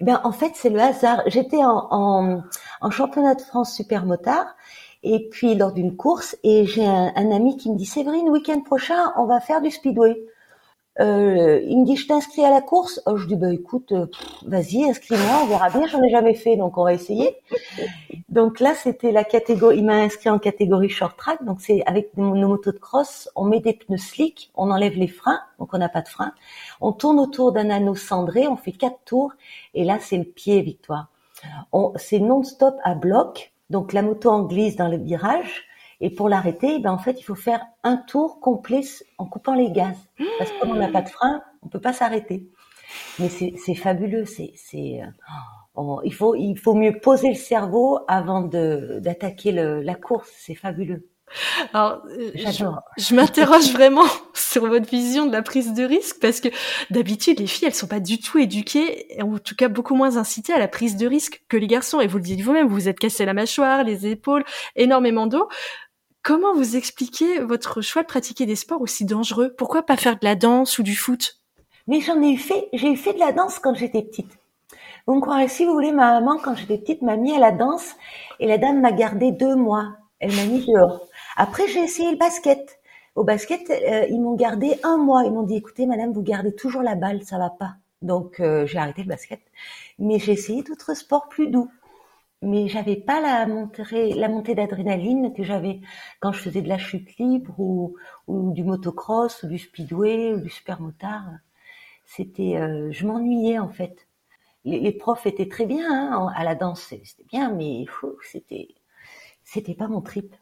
Ben, 0.00 0.20
en 0.24 0.32
fait, 0.32 0.52
c'est 0.54 0.70
le 0.70 0.80
hasard. 0.80 1.22
J'étais 1.26 1.60
en, 1.62 2.42
championnat 2.90 3.34
de 3.34 3.42
France 3.42 3.74
super 3.74 4.06
motard 4.06 4.56
et 5.02 5.28
puis 5.30 5.54
lors 5.54 5.72
d'une 5.72 5.96
course 5.96 6.36
et 6.42 6.66
j'ai 6.66 6.86
un, 6.86 7.12
un, 7.14 7.30
ami 7.30 7.56
qui 7.56 7.70
me 7.70 7.76
dit 7.76 7.86
Séverine, 7.86 8.28
week-end 8.28 8.60
prochain, 8.60 9.12
on 9.16 9.26
va 9.26 9.40
faire 9.40 9.60
du 9.60 9.70
speedway. 9.70 10.16
Euh, 10.98 11.60
il 11.64 11.78
me 11.78 11.86
dit, 11.86 11.96
je 11.96 12.06
t'inscris 12.08 12.44
à 12.44 12.50
la 12.50 12.60
course. 12.60 13.00
Oh, 13.06 13.16
je 13.16 13.26
dis, 13.26 13.36
bah 13.36 13.52
écoute, 13.52 13.92
euh, 13.92 14.06
vas-y, 14.44 14.84
inscris-moi, 14.84 15.40
on 15.42 15.46
verra 15.46 15.70
bien. 15.70 15.86
J'en 15.86 16.02
ai 16.02 16.10
jamais 16.10 16.34
fait, 16.34 16.56
donc 16.56 16.76
on 16.76 16.84
va 16.84 16.92
essayer. 16.92 17.36
Donc 18.28 18.60
là, 18.60 18.74
c'était 18.76 19.10
la 19.10 19.24
catégorie. 19.24 19.78
Il 19.78 19.84
m'a 19.84 19.96
inscrit 19.96 20.30
en 20.30 20.38
catégorie 20.38 20.88
short 20.88 21.16
track. 21.16 21.44
Donc 21.44 21.60
c'est 21.60 21.82
avec 21.86 22.16
nos, 22.16 22.34
motos 22.34 22.70
de 22.70 22.78
cross, 22.78 23.28
on 23.34 23.44
met 23.44 23.58
des 23.58 23.72
pneus 23.72 23.98
slick, 23.98 24.52
on 24.54 24.70
enlève 24.70 24.94
les 24.94 25.08
freins, 25.08 25.40
donc 25.58 25.74
on 25.74 25.78
n'a 25.78 25.88
pas 25.88 26.00
de 26.00 26.08
frein. 26.08 26.32
On 26.80 26.92
tourne 26.92 27.18
autour 27.18 27.50
d'un 27.50 27.70
anneau 27.70 27.96
cendré, 27.96 28.46
on 28.46 28.56
fait 28.56 28.70
quatre 28.70 29.00
tours, 29.04 29.32
et 29.74 29.82
là 29.82 29.98
c'est 30.00 30.16
le 30.16 30.24
pied 30.24 30.60
victoire. 30.62 31.08
C'est 31.96 32.20
non-stop 32.20 32.76
à 32.84 32.94
bloc. 32.94 33.52
Donc 33.68 33.92
la 33.92 34.02
moto 34.02 34.30
en 34.30 34.42
glisse 34.42 34.76
dans 34.76 34.88
le 34.88 34.96
virage 34.96 35.64
et 36.00 36.10
pour 36.10 36.28
l'arrêter, 36.28 36.78
ben 36.78 36.92
en 36.92 36.98
fait, 36.98 37.20
il 37.20 37.22
faut 37.22 37.34
faire 37.34 37.64
un 37.82 37.96
tour 37.96 38.40
complet 38.40 38.82
en 39.18 39.26
coupant 39.26 39.54
les 39.54 39.70
gaz. 39.70 39.96
Parce 40.38 40.50
que 40.50 40.60
comme 40.60 40.70
on 40.70 40.76
n'a 40.76 40.88
pas 40.88 41.02
de 41.02 41.08
frein, 41.08 41.42
on 41.62 41.68
peut 41.68 41.80
pas 41.80 41.92
s'arrêter. 41.92 42.48
Mais 43.18 43.28
c'est 43.28 43.74
fabuleux. 43.74 44.24
C'est 44.24 44.52
c'est 44.56 45.02
euh, 45.02 45.96
il 46.04 46.14
faut 46.14 46.34
il 46.34 46.56
faut 46.56 46.74
mieux 46.74 46.98
poser 46.98 47.28
le 47.28 47.34
cerveau 47.34 48.00
avant 48.08 48.40
de 48.42 48.98
d'attaquer 49.00 49.52
la 49.52 49.94
course. 49.94 50.30
C'est 50.36 50.54
fabuleux. 50.54 51.10
Alors, 51.72 52.02
euh, 52.10 52.32
je, 52.34 52.64
je 52.98 53.14
m'interroge 53.14 53.72
vraiment 53.72 54.06
sur 54.34 54.66
votre 54.66 54.88
vision 54.88 55.26
de 55.26 55.32
la 55.32 55.42
prise 55.42 55.74
de 55.74 55.84
risque 55.84 56.16
parce 56.20 56.40
que 56.40 56.48
d'habitude, 56.90 57.38
les 57.38 57.46
filles, 57.46 57.68
elles 57.68 57.74
sont 57.74 57.86
pas 57.86 58.00
du 58.00 58.18
tout 58.18 58.38
éduquées, 58.38 59.06
en 59.22 59.38
tout 59.38 59.54
cas 59.54 59.68
beaucoup 59.68 59.94
moins 59.94 60.16
incitées 60.16 60.52
à 60.52 60.58
la 60.58 60.68
prise 60.68 60.96
de 60.96 61.06
risque 61.06 61.44
que 61.48 61.56
les 61.56 61.68
garçons. 61.68 62.00
Et 62.00 62.08
vous 62.08 62.18
le 62.18 62.24
dites 62.24 62.40
vous-même, 62.40 62.66
vous 62.66 62.74
vous 62.74 62.88
êtes 62.88 62.98
cassé 62.98 63.24
la 63.24 63.34
mâchoire, 63.34 63.84
les 63.84 64.06
épaules, 64.06 64.44
énormément 64.74 65.26
d'eau. 65.26 65.48
Comment 66.22 66.54
vous 66.54 66.76
expliquez 66.76 67.40
votre 67.40 67.80
choix 67.80 68.02
de 68.02 68.06
pratiquer 68.06 68.44
des 68.44 68.56
sports 68.56 68.82
aussi 68.82 69.06
dangereux? 69.06 69.54
Pourquoi 69.56 69.82
pas 69.84 69.96
faire 69.96 70.18
de 70.18 70.24
la 70.24 70.34
danse 70.34 70.78
ou 70.78 70.82
du 70.82 70.94
foot? 70.94 71.40
Mais 71.86 72.00
j'en 72.00 72.20
ai 72.20 72.36
fait, 72.36 72.68
j'ai 72.74 72.94
fait 72.94 73.14
de 73.14 73.18
la 73.18 73.32
danse 73.32 73.58
quand 73.58 73.74
j'étais 73.74 74.02
petite. 74.02 74.30
Vous 75.06 75.14
me 75.14 75.20
croirez, 75.22 75.48
si 75.48 75.64
vous 75.64 75.72
voulez, 75.72 75.92
ma 75.92 76.20
maman, 76.20 76.38
quand 76.38 76.54
j'étais 76.54 76.76
petite, 76.76 77.00
m'a 77.00 77.16
mis 77.16 77.34
à 77.34 77.38
la 77.38 77.52
danse 77.52 77.96
et 78.38 78.46
la 78.46 78.58
dame 78.58 78.82
m'a 78.82 78.92
gardé 78.92 79.32
deux 79.32 79.56
mois. 79.56 79.96
Elle 80.18 80.34
m'a 80.36 80.44
mis 80.44 80.66
dehors. 80.66 81.08
Après, 81.36 81.66
j'ai 81.68 81.80
essayé 81.80 82.10
le 82.10 82.18
basket. 82.18 82.78
Au 83.14 83.24
basket, 83.24 83.70
euh, 83.70 84.06
ils 84.10 84.20
m'ont 84.20 84.36
gardé 84.36 84.78
un 84.82 84.98
mois. 84.98 85.24
Ils 85.24 85.32
m'ont 85.32 85.42
dit, 85.42 85.56
écoutez, 85.56 85.86
madame, 85.86 86.12
vous 86.12 86.22
gardez 86.22 86.54
toujours 86.54 86.82
la 86.82 86.96
balle, 86.96 87.22
ça 87.22 87.38
va 87.38 87.48
pas. 87.48 87.76
Donc, 88.02 88.40
euh, 88.40 88.66
j'ai 88.66 88.78
arrêté 88.78 89.02
le 89.02 89.08
basket. 89.08 89.40
Mais 89.98 90.18
j'ai 90.18 90.32
essayé 90.32 90.62
d'autres 90.62 90.94
sports 90.94 91.28
plus 91.28 91.48
doux. 91.48 91.70
Mais 92.42 92.68
j'avais 92.68 92.96
pas 92.96 93.20
la 93.20 93.46
montée, 93.46 94.14
la 94.14 94.28
montée 94.28 94.54
d'adrénaline 94.54 95.34
que 95.34 95.42
j'avais 95.42 95.80
quand 96.20 96.32
je 96.32 96.40
faisais 96.40 96.62
de 96.62 96.68
la 96.68 96.78
chute 96.78 97.18
libre 97.18 97.54
ou, 97.58 97.96
ou 98.26 98.52
du 98.52 98.64
motocross 98.64 99.42
ou 99.42 99.48
du 99.48 99.58
speedway 99.58 100.32
ou 100.32 100.40
du 100.40 100.48
supermotard. 100.48 101.24
C'était, 102.06 102.56
euh, 102.56 102.90
je 102.92 103.06
m'ennuyais 103.06 103.58
en 103.58 103.68
fait. 103.68 104.06
Les, 104.64 104.80
les, 104.80 104.92
profs 104.92 105.26
étaient 105.26 105.48
très 105.48 105.66
bien 105.66 106.12
hein, 106.12 106.28
à 106.34 106.44
la 106.44 106.54
danse, 106.54 106.82
c'était 106.82 107.24
bien, 107.30 107.50
mais 107.50 107.84
c'était, 108.22 108.68
c'était 109.44 109.74
pas 109.74 109.88
mon 109.88 110.00
trip. 110.00 110.34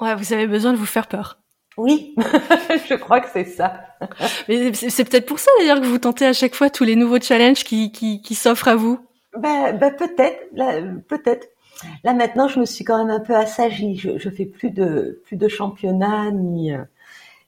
Ouais, 0.00 0.14
vous 0.14 0.32
avez 0.32 0.46
besoin 0.46 0.72
de 0.72 0.78
vous 0.78 0.86
faire 0.86 1.08
peur. 1.08 1.40
Oui, 1.76 2.14
je 2.88 2.94
crois 2.94 3.20
que 3.20 3.28
c'est 3.30 3.44
ça. 3.44 3.80
Mais 4.48 4.72
c'est 4.72 5.04
peut-être 5.04 5.26
pour 5.26 5.38
ça 5.38 5.50
d'ailleurs 5.58 5.80
que 5.80 5.86
vous 5.86 5.98
tentez 5.98 6.24
à 6.24 6.32
chaque 6.32 6.54
fois 6.54 6.70
tous 6.70 6.84
les 6.84 6.96
nouveaux 6.96 7.20
challenges 7.20 7.64
qui, 7.64 7.92
qui, 7.92 8.22
qui 8.22 8.34
s'offrent 8.34 8.68
à 8.68 8.76
vous. 8.76 8.98
Ben, 9.38 9.76
ben 9.78 9.94
peut-être, 9.94 11.06
peut-être. 11.06 11.48
Là 12.04 12.14
maintenant, 12.14 12.48
je 12.48 12.60
me 12.60 12.64
suis 12.64 12.84
quand 12.84 12.98
même 12.98 13.14
un 13.14 13.20
peu 13.20 13.34
assagie. 13.34 13.96
Je, 13.96 14.18
je 14.18 14.30
fais 14.30 14.46
plus 14.46 14.70
de 14.70 15.20
plus 15.24 15.36
de 15.36 15.48
championnats 15.48 16.30
ni 16.30 16.72
euh, 16.72 16.82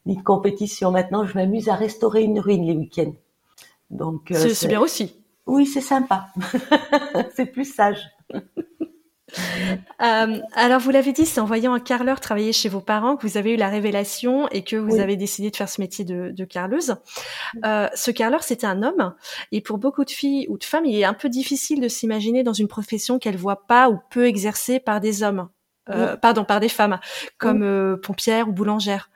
ni 0.07 0.17
de 0.17 0.23
compétition. 0.23 0.91
Maintenant, 0.91 1.25
je 1.25 1.35
m'amuse 1.35 1.69
à 1.69 1.75
restaurer 1.75 2.23
une 2.23 2.39
ruine 2.39 2.67
les 2.67 2.75
week-ends. 2.75 3.15
Donc 3.91 4.31
euh, 4.31 4.49
c'est 4.53 4.69
bien 4.69 4.81
aussi. 4.81 5.15
Oui, 5.47 5.67
c'est 5.67 5.81
sympa. 5.81 6.29
c'est 7.35 7.47
plus 7.47 7.65
sage. 7.65 8.07
Euh, 10.01 10.39
alors, 10.53 10.79
vous 10.79 10.93
l'avez 10.93 11.13
dit, 11.13 11.27
c'est 11.27 11.41
en 11.41 11.45
voyant 11.45 11.75
un 11.75 11.81
carleur 11.81 12.21
travailler 12.21 12.53
chez 12.53 12.69
vos 12.69 12.81
parents 12.81 13.17
que 13.17 13.27
vous 13.27 13.37
avez 13.37 13.55
eu 13.55 13.57
la 13.57 13.69
révélation 13.69 14.49
et 14.51 14.63
que 14.63 14.77
vous 14.77 15.01
avez 15.01 15.17
décidé 15.17 15.51
de 15.51 15.57
faire 15.57 15.69
ce 15.69 15.81
métier 15.81 16.05
de, 16.05 16.31
de 16.31 16.45
carleuse. 16.45 16.95
Euh, 17.65 17.89
ce 17.97 18.13
carleur, 18.13 18.45
c'était 18.45 18.69
un 18.69 18.85
homme. 18.85 19.15
Et 19.51 19.61
pour 19.61 19.79
beaucoup 19.79 20.05
de 20.05 20.11
filles 20.11 20.47
ou 20.49 20.57
de 20.57 20.63
femmes, 20.63 20.87
il 20.87 20.97
est 20.97 21.05
un 21.05 21.15
peu 21.15 21.29
difficile 21.29 21.81
de 21.81 21.89
s'imaginer 21.89 22.45
dans 22.45 22.53
une 22.53 22.69
profession 22.69 23.19
qu'elles 23.19 23.37
voient 23.37 23.67
pas 23.67 23.91
ou 23.91 23.99
peu 24.09 24.27
exercée 24.27 24.79
par 24.79 25.01
des 25.01 25.25
hommes. 25.25 25.49
Euh, 25.91 26.17
pardon, 26.17 26.45
par 26.45 26.61
des 26.61 26.69
femmes, 26.69 26.99
comme 27.39 27.63
euh, 27.63 27.97
pompières 27.97 28.49
ou 28.49 28.53
boulangères. 28.53 29.11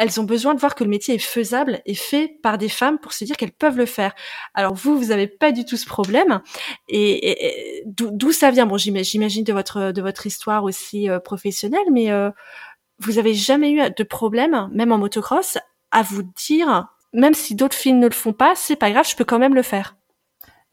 Elles 0.00 0.18
ont 0.18 0.24
besoin 0.24 0.54
de 0.54 0.60
voir 0.60 0.74
que 0.74 0.82
le 0.82 0.88
métier 0.88 1.16
est 1.16 1.18
faisable 1.18 1.82
et 1.84 1.94
fait 1.94 2.38
par 2.42 2.56
des 2.56 2.70
femmes 2.70 2.98
pour 2.98 3.12
se 3.12 3.22
dire 3.22 3.36
qu'elles 3.36 3.52
peuvent 3.52 3.76
le 3.76 3.84
faire. 3.84 4.14
Alors 4.54 4.72
vous, 4.72 4.98
vous 4.98 5.10
avez 5.10 5.26
pas 5.26 5.52
du 5.52 5.66
tout 5.66 5.76
ce 5.76 5.84
problème. 5.84 6.40
Et, 6.88 7.84
d'où 7.84 8.32
ça 8.32 8.50
vient? 8.50 8.64
Bon, 8.64 8.78
j'imagine 8.78 9.44
de 9.44 9.52
votre 9.52 9.92
de 9.92 10.26
histoire 10.26 10.64
aussi 10.64 11.10
euh, 11.10 11.20
professionnelle, 11.20 11.84
mais 11.92 12.10
euh, 12.10 12.30
vous 12.98 13.18
avez 13.18 13.34
jamais 13.34 13.72
eu 13.72 13.82
de 13.94 14.02
problème, 14.02 14.70
même 14.72 14.90
en 14.90 14.96
motocross, 14.96 15.58
à 15.90 16.00
vous 16.00 16.22
dire, 16.22 16.88
même 17.12 17.34
si 17.34 17.54
d'autres 17.54 17.76
filles 17.76 17.92
ne 17.92 18.08
le 18.08 18.14
font 18.14 18.32
pas, 18.32 18.54
c'est 18.56 18.76
pas 18.76 18.90
grave, 18.90 19.06
je 19.06 19.16
peux 19.16 19.24
quand 19.26 19.38
même 19.38 19.54
le 19.54 19.62
faire? 19.62 19.96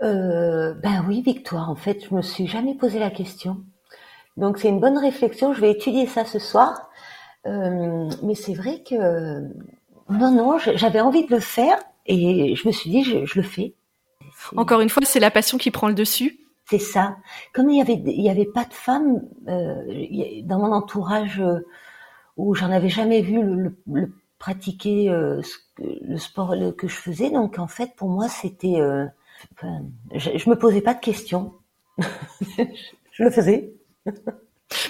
Euh, 0.03 0.73
ben 0.75 1.03
oui, 1.05 1.21
Victoire. 1.21 1.69
En 1.69 1.75
fait, 1.75 2.05
je 2.09 2.15
me 2.15 2.21
suis 2.21 2.47
jamais 2.47 2.75
posé 2.75 2.97
la 2.97 3.09
question. 3.09 3.57
Donc 4.37 4.57
c'est 4.57 4.69
une 4.69 4.79
bonne 4.79 4.97
réflexion. 4.97 5.53
Je 5.53 5.59
vais 5.59 5.71
étudier 5.71 6.07
ça 6.07 6.23
ce 6.23 6.39
soir. 6.39 6.89
Euh, 7.47 8.09
mais 8.23 8.35
c'est 8.35 8.53
vrai 8.53 8.83
que 8.87 8.95
non, 10.09 10.31
non, 10.31 10.57
j'avais 10.57 11.01
envie 11.01 11.25
de 11.25 11.31
le 11.31 11.39
faire 11.39 11.77
et 12.05 12.55
je 12.55 12.67
me 12.67 12.71
suis 12.71 12.89
dit, 12.89 13.03
je, 13.03 13.25
je 13.25 13.39
le 13.39 13.45
fais. 13.45 13.73
Encore 14.55 14.81
une 14.81 14.89
fois, 14.89 15.03
c'est 15.05 15.19
la 15.19 15.31
passion 15.31 15.57
qui 15.57 15.71
prend 15.71 15.87
le 15.87 15.93
dessus. 15.93 16.39
C'est 16.69 16.79
ça. 16.79 17.17
Comme 17.53 17.69
il 17.69 17.77
y 17.77 17.81
avait, 17.81 18.01
il 18.05 18.21
y 18.21 18.29
avait 18.29 18.45
pas 18.45 18.65
de 18.65 18.73
femmes 18.73 19.21
euh, 19.47 20.41
dans 20.43 20.59
mon 20.59 20.73
entourage 20.73 21.39
euh, 21.39 21.65
où 22.35 22.55
j'en 22.55 22.71
avais 22.71 22.89
jamais 22.89 23.21
vu 23.21 23.41
le, 23.41 23.55
le, 23.55 23.77
le 23.93 24.13
pratiquer 24.37 25.09
euh, 25.09 25.41
le 25.79 26.17
sport 26.17 26.53
que 26.77 26.87
je 26.87 26.95
faisais. 26.95 27.29
Donc 27.29 27.57
en 27.57 27.67
fait, 27.67 27.95
pour 27.95 28.09
moi, 28.09 28.27
c'était, 28.27 28.81
enfin, 29.53 29.81
je, 30.13 30.37
je 30.37 30.49
me 30.49 30.57
posais 30.57 30.81
pas 30.81 30.93
de 30.93 30.99
questions. 30.99 31.53
je 31.97 33.23
le 33.23 33.31
faisais. 33.31 33.73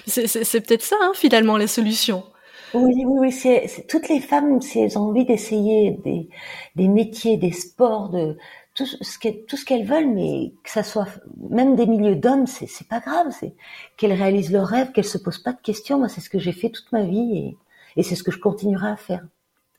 C'est 0.08 0.62
peut-être 0.62 0.82
ça, 0.82 0.96
hein, 1.02 1.12
finalement, 1.14 1.58
la 1.58 1.68
solution. 1.68 2.24
Oui, 2.74 3.04
oui, 3.06 3.32
oui. 3.46 3.84
Toutes 3.88 4.10
les 4.10 4.20
femmes, 4.20 4.62
si 4.62 4.80
elles 4.80 4.98
ont 4.98 5.04
envie 5.10 5.26
d'essayer 5.26 5.92
des, 6.04 6.30
des 6.76 6.88
métiers, 6.88 7.38
des 7.38 7.52
sports, 7.52 8.10
de 8.10 8.38
tout 8.76 8.86
ce 8.86 9.18
qu'elles 9.20 9.46
tout 9.46 9.58
ce 9.58 9.66
qu'elles 9.66 9.86
veulent, 9.86 10.14
mais 10.14 10.54
que 10.64 10.70
ça 10.70 10.84
soit 10.84 11.08
même 11.50 11.76
des 11.76 11.88
milieux 11.88 12.16
d'hommes, 12.16 12.46
c'est 12.48 12.68
c'est 12.68 12.88
pas 12.88 13.00
grave. 13.00 13.28
C'est 13.40 13.56
qu'elles 13.98 14.14
réalisent 14.14 14.52
leurs 14.52 14.68
rêves, 14.68 14.92
qu'elles 14.92 15.06
se 15.06 15.18
posent 15.18 15.42
pas 15.44 15.54
de 15.54 15.62
questions. 15.62 15.98
Moi, 16.00 16.10
c'est 16.10 16.22
ce 16.22 16.30
que 16.30 16.40
j'ai 16.40 16.52
fait 16.54 16.70
toute 16.70 16.92
ma 16.92 17.04
vie 17.04 17.38
et, 17.38 17.58
et 18.00 18.04
c'est 18.04 18.16
ce 18.16 18.24
que 18.24 18.32
je 18.32 18.40
continuerai 18.40 18.90
à 18.90 18.98
faire. 18.98 19.26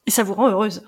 Et 0.06 0.10
ça 0.10 0.24
vous 0.24 0.34
rend 0.34 0.48
heureuse? 0.48 0.82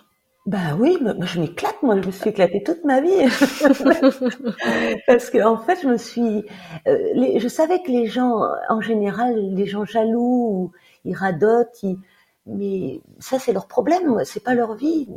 Bah 0.47 0.75
oui, 0.79 0.97
je 1.23 1.41
m'éclate, 1.41 1.83
moi, 1.83 2.01
je 2.01 2.07
me 2.07 2.11
suis 2.13 2.31
éclatée 2.31 2.63
toute 2.63 2.83
ma 2.85 3.01
vie. 3.01 3.11
Parce 5.07 5.31
que 5.31 5.43
en 5.45 5.59
fait, 5.59 5.79
je 5.83 5.89
me 5.89 5.99
suis, 5.99 6.45
euh, 6.89 6.99
les, 7.15 7.39
je 7.41 7.49
savais 7.49 7.83
que 7.83 7.91
les 7.91 8.07
gens, 8.07 8.41
en 8.69 8.81
général, 8.81 9.35
les 9.55 9.67
gens 9.67 9.85
jaloux, 9.85 10.73
ils 11.05 11.15
radotent, 11.15 11.83
ils, 11.83 11.99
mais 12.47 13.01
ça 13.19 13.39
c'est 13.39 13.53
leur 13.53 13.67
problème, 13.67 14.23
c'est 14.25 14.43
pas 14.43 14.55
leur 14.55 14.75
vie. 14.75 15.09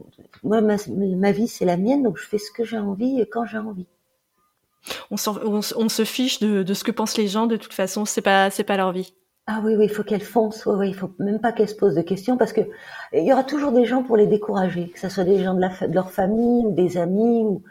Moi, 0.44 0.62
ma, 0.62 0.76
ma 0.90 1.32
vie 1.32 1.48
c'est 1.48 1.66
la 1.66 1.78
mienne, 1.78 2.04
donc 2.04 2.18
je 2.18 2.28
fais 2.28 2.38
ce 2.38 2.52
que 2.52 2.64
j'ai 2.64 2.78
envie 2.78 3.20
et 3.20 3.28
quand 3.28 3.46
j'ai 3.46 3.58
envie. 3.58 3.88
On, 5.12 5.16
on, 5.46 5.62
on, 5.78 5.90
se 5.90 6.04
fiche 6.04 6.40
de, 6.40 6.62
de, 6.64 6.74
ce 6.74 6.84
que 6.84 6.92
pensent 6.92 7.18
les 7.18 7.28
gens. 7.28 7.48
De 7.48 7.56
toute 7.56 7.74
façon, 7.74 8.04
c'est 8.04 8.22
pas, 8.22 8.50
c'est 8.50 8.66
pas 8.66 8.76
leur 8.76 8.92
vie. 8.92 9.14
Ah 9.48 9.62
oui, 9.64 9.76
oui, 9.76 9.86
il 9.86 9.90
faut 9.90 10.04
qu'elles 10.04 10.22
foncent. 10.22 10.66
Oui, 10.66 10.76
oui, 10.78 10.90
il 10.90 10.96
faut 10.96 11.12
même 11.20 11.40
pas 11.40 11.52
qu'elles 11.52 11.70
se 11.70 11.76
posent 11.76 11.96
de 11.96 12.02
questions 12.02 12.38
parce 12.38 12.54
que 12.54 12.62
il 13.14 13.24
y 13.24 13.32
aura 13.32 13.44
toujours 13.44 13.72
des 13.72 13.86
gens 13.86 14.04
pour 14.04 14.18
les 14.18 14.28
décourager, 14.28 14.90
que 14.90 15.00
ce 15.00 15.10
soit 15.10 15.24
des 15.24 15.44
gens 15.44 15.54
de, 15.54 15.62
la, 15.62 15.88
de 15.88 15.94
leur 15.94 16.12
famille 16.12 16.66
ou 16.66 16.72
des 16.72 16.98
amis. 16.98 17.44
Ou... 17.44 17.64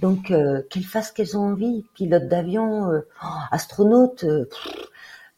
Donc, 0.00 0.30
euh, 0.30 0.62
qu'elles 0.70 0.84
fassent 0.84 1.08
ce 1.08 1.12
qu'elles 1.12 1.36
ont 1.36 1.52
envie. 1.52 1.84
Pilote 1.94 2.28
d'avion, 2.28 2.90
euh, 2.90 3.06
astronaute, 3.50 4.24
euh, 4.24 4.48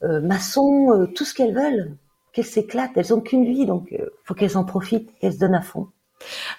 euh 0.02 0.20
maçon, 0.20 0.92
euh, 0.92 1.06
tout 1.06 1.24
ce 1.24 1.34
qu'elles 1.34 1.54
veulent. 1.54 1.96
Qu'elles 2.34 2.44
s'éclatent. 2.44 2.92
Elles 2.96 3.14
ont 3.14 3.20
qu'une 3.20 3.44
vie, 3.44 3.64
donc 3.64 3.92
euh, 3.92 4.10
faut 4.24 4.34
qu'elles 4.34 4.58
en 4.58 4.64
profitent, 4.64 5.10
qu'elles 5.18 5.32
se 5.32 5.38
donnent 5.38 5.54
à 5.54 5.62
fond. 5.62 5.88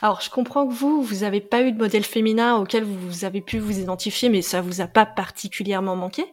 Alors, 0.02 0.22
je 0.22 0.30
comprends 0.30 0.68
que 0.68 0.74
vous, 0.74 1.02
vous 1.02 1.18
n'avez 1.18 1.42
pas 1.42 1.62
eu 1.62 1.72
de 1.72 1.78
modèle 1.78 2.04
féminin 2.04 2.58
auquel 2.58 2.84
vous 2.84 3.26
avez 3.26 3.42
pu 3.42 3.60
vous 3.60 3.80
identifier, 3.80 4.30
mais 4.30 4.42
ça 4.42 4.62
vous 4.62 4.82
a 4.82 4.88
pas 4.88 5.06
particulièrement 5.06 5.96
manqué? 5.96 6.26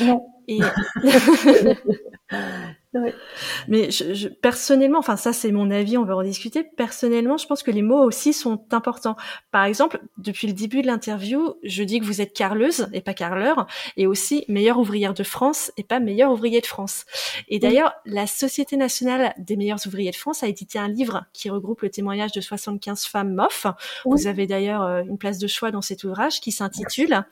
Non. 0.00 0.26
Et 0.48 0.60
ouais. 2.94 3.14
Mais 3.68 3.90
je, 3.90 4.14
je, 4.14 4.28
personnellement, 4.28 4.98
enfin 4.98 5.16
ça 5.16 5.32
c'est 5.32 5.52
mon 5.52 5.70
avis, 5.70 5.96
on 5.96 6.04
va 6.04 6.16
en 6.16 6.22
discuter. 6.22 6.64
Personnellement, 6.64 7.36
je 7.36 7.46
pense 7.46 7.62
que 7.62 7.70
les 7.70 7.82
mots 7.82 8.02
aussi 8.02 8.32
sont 8.32 8.64
importants. 8.72 9.16
Par 9.50 9.64
exemple, 9.64 10.00
depuis 10.18 10.46
le 10.46 10.52
début 10.52 10.82
de 10.82 10.86
l'interview, 10.86 11.54
je 11.62 11.82
dis 11.82 12.00
que 12.00 12.04
vous 12.04 12.20
êtes 12.20 12.32
carleuse 12.32 12.88
et 12.92 13.00
pas 13.00 13.14
carleur, 13.14 13.66
et 13.96 14.06
aussi 14.06 14.44
meilleure 14.48 14.78
ouvrière 14.78 15.14
de 15.14 15.22
France 15.22 15.72
et 15.76 15.84
pas 15.84 16.00
meilleure 16.00 16.32
ouvrier 16.32 16.60
de 16.60 16.66
France. 16.66 17.04
Et 17.48 17.58
d'ailleurs, 17.58 17.94
oui. 18.06 18.12
la 18.14 18.26
Société 18.26 18.76
nationale 18.76 19.34
des 19.38 19.56
meilleurs 19.56 19.86
ouvriers 19.86 20.10
de 20.10 20.16
France 20.16 20.42
a 20.42 20.48
édité 20.48 20.78
un 20.78 20.88
livre 20.88 21.24
qui 21.32 21.50
regroupe 21.50 21.82
le 21.82 21.90
témoignage 21.90 22.32
de 22.32 22.40
75 22.40 23.04
femmes 23.04 23.34
MOF. 23.34 23.66
Oui. 24.04 24.20
Vous 24.20 24.26
avez 24.26 24.46
d'ailleurs 24.46 24.82
euh, 24.82 25.02
une 25.02 25.18
place 25.18 25.38
de 25.38 25.46
choix 25.46 25.70
dans 25.70 25.82
cet 25.82 26.04
ouvrage 26.04 26.40
qui 26.40 26.52
s'intitule 26.52 27.24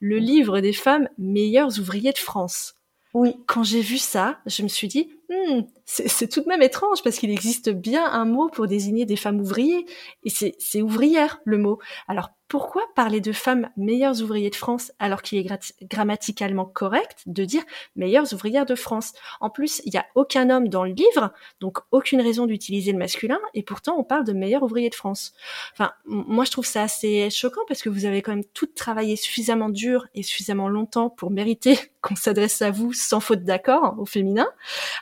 Le 0.00 0.18
livre 0.18 0.60
des 0.60 0.72
femmes 0.72 1.08
meilleurs 1.18 1.78
ouvriers 1.78 2.12
de 2.12 2.18
France. 2.18 2.79
Oui. 3.14 3.36
Quand 3.46 3.64
j'ai 3.64 3.80
vu 3.80 3.98
ça, 3.98 4.38
je 4.46 4.62
me 4.62 4.68
suis 4.68 4.88
dit, 4.88 5.10
hmm, 5.30 5.62
c'est 5.86 6.28
tout 6.28 6.40
de 6.40 6.48
même 6.48 6.62
étrange 6.62 7.02
parce 7.02 7.18
qu'il 7.18 7.30
existe 7.30 7.70
bien 7.70 8.04
un 8.04 8.24
mot 8.24 8.48
pour 8.48 8.66
désigner 8.66 9.06
des 9.06 9.16
femmes 9.16 9.40
ouvriers 9.40 9.86
et 10.24 10.30
c'est 10.30 10.82
ouvrière 10.82 11.40
le 11.44 11.58
mot. 11.58 11.78
Alors 12.08 12.30
pourquoi 12.50 12.82
parler 12.96 13.20
de 13.20 13.30
femmes 13.30 13.70
meilleures 13.76 14.22
ouvriers 14.22 14.50
de 14.50 14.56
France 14.56 14.90
alors 14.98 15.22
qu'il 15.22 15.38
est 15.38 15.74
grammaticalement 15.82 16.64
correct 16.64 17.22
de 17.26 17.44
dire 17.44 17.62
meilleures 17.94 18.34
ouvrières 18.34 18.66
de 18.66 18.74
France? 18.74 19.12
En 19.40 19.50
plus, 19.50 19.80
il 19.84 19.92
n'y 19.92 19.98
a 20.00 20.06
aucun 20.16 20.50
homme 20.50 20.68
dans 20.68 20.82
le 20.82 20.90
livre, 20.90 21.32
donc 21.60 21.78
aucune 21.92 22.20
raison 22.20 22.46
d'utiliser 22.46 22.90
le 22.90 22.98
masculin, 22.98 23.38
et 23.54 23.62
pourtant 23.62 23.94
on 23.96 24.02
parle 24.02 24.24
de 24.24 24.32
meilleurs 24.32 24.64
ouvriers 24.64 24.90
de 24.90 24.96
France. 24.96 25.32
Enfin, 25.72 25.92
moi 26.06 26.44
je 26.44 26.50
trouve 26.50 26.66
ça 26.66 26.82
assez 26.82 27.30
choquant 27.30 27.60
parce 27.68 27.82
que 27.82 27.88
vous 27.88 28.04
avez 28.04 28.20
quand 28.20 28.34
même 28.34 28.44
tout 28.52 28.66
travaillé 28.66 29.14
suffisamment 29.14 29.68
dur 29.68 30.08
et 30.16 30.24
suffisamment 30.24 30.68
longtemps 30.68 31.08
pour 31.08 31.30
mériter 31.30 31.78
qu'on 32.00 32.16
s'adresse 32.16 32.62
à 32.62 32.72
vous 32.72 32.92
sans 32.92 33.20
faute 33.20 33.44
d'accord 33.44 33.94
au 33.96 34.06
féminin. 34.06 34.48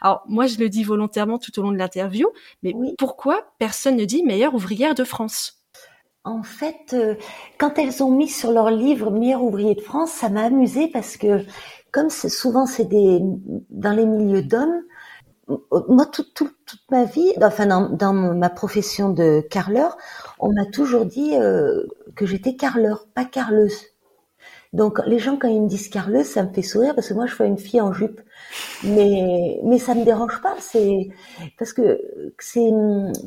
Alors 0.02 0.17
Alors 0.18 0.24
moi, 0.28 0.46
je 0.46 0.58
le 0.58 0.68
dis 0.68 0.82
volontairement 0.82 1.38
tout 1.38 1.56
au 1.58 1.62
long 1.62 1.70
de 1.70 1.76
l'interview, 1.76 2.28
mais 2.62 2.74
pourquoi 2.98 3.52
personne 3.58 3.96
ne 3.96 4.04
dit 4.04 4.24
meilleure 4.24 4.54
ouvrière 4.54 4.94
de 4.94 5.04
France? 5.04 5.62
En 6.24 6.42
fait, 6.42 6.92
euh, 6.92 7.14
quand 7.56 7.78
elles 7.78 8.02
ont 8.02 8.10
mis 8.10 8.28
sur 8.28 8.50
leur 8.50 8.70
livre 8.70 9.10
Meilleur 9.10 9.42
ouvrier 9.44 9.74
de 9.74 9.80
France, 9.80 10.10
ça 10.10 10.28
m'a 10.28 10.42
amusé 10.42 10.88
parce 10.88 11.16
que 11.16 11.44
comme 11.92 12.10
souvent 12.10 12.66
c'est 12.66 12.86
des 12.86 13.20
dans 13.70 13.92
les 13.92 14.04
milieux 14.04 14.42
d'hommes, 14.42 14.82
moi 15.88 16.04
toute, 16.06 16.34
toute, 16.34 16.56
ma 16.90 17.04
vie, 17.04 17.32
enfin 17.40 17.66
dans, 17.66 18.12
ma 18.12 18.50
profession 18.50 19.10
de 19.10 19.40
carleur, 19.40 19.96
on 20.40 20.52
m'a 20.52 20.66
toujours 20.66 21.06
dit 21.06 21.36
euh, 21.36 21.86
que 22.16 22.26
j'étais 22.26 22.56
carleur, 22.56 23.06
pas 23.14 23.24
carleuse. 23.24 23.84
Donc 24.74 25.00
les 25.06 25.18
gens 25.18 25.36
quand 25.38 25.48
ils 25.48 25.62
me 25.62 25.68
disent 25.68 25.88
carleuse, 25.88 26.26
ça 26.26 26.42
me 26.42 26.52
fait 26.52 26.62
sourire 26.62 26.94
parce 26.94 27.08
que 27.08 27.14
moi 27.14 27.26
je 27.26 27.34
vois 27.34 27.46
une 27.46 27.56
fille 27.56 27.80
en 27.80 27.92
jupe, 27.92 28.20
mais 28.84 29.58
mais 29.64 29.78
ça 29.78 29.94
me 29.94 30.04
dérange 30.04 30.42
pas. 30.42 30.54
C'est 30.60 31.08
parce 31.58 31.72
que 31.72 32.02
c'est 32.38 32.70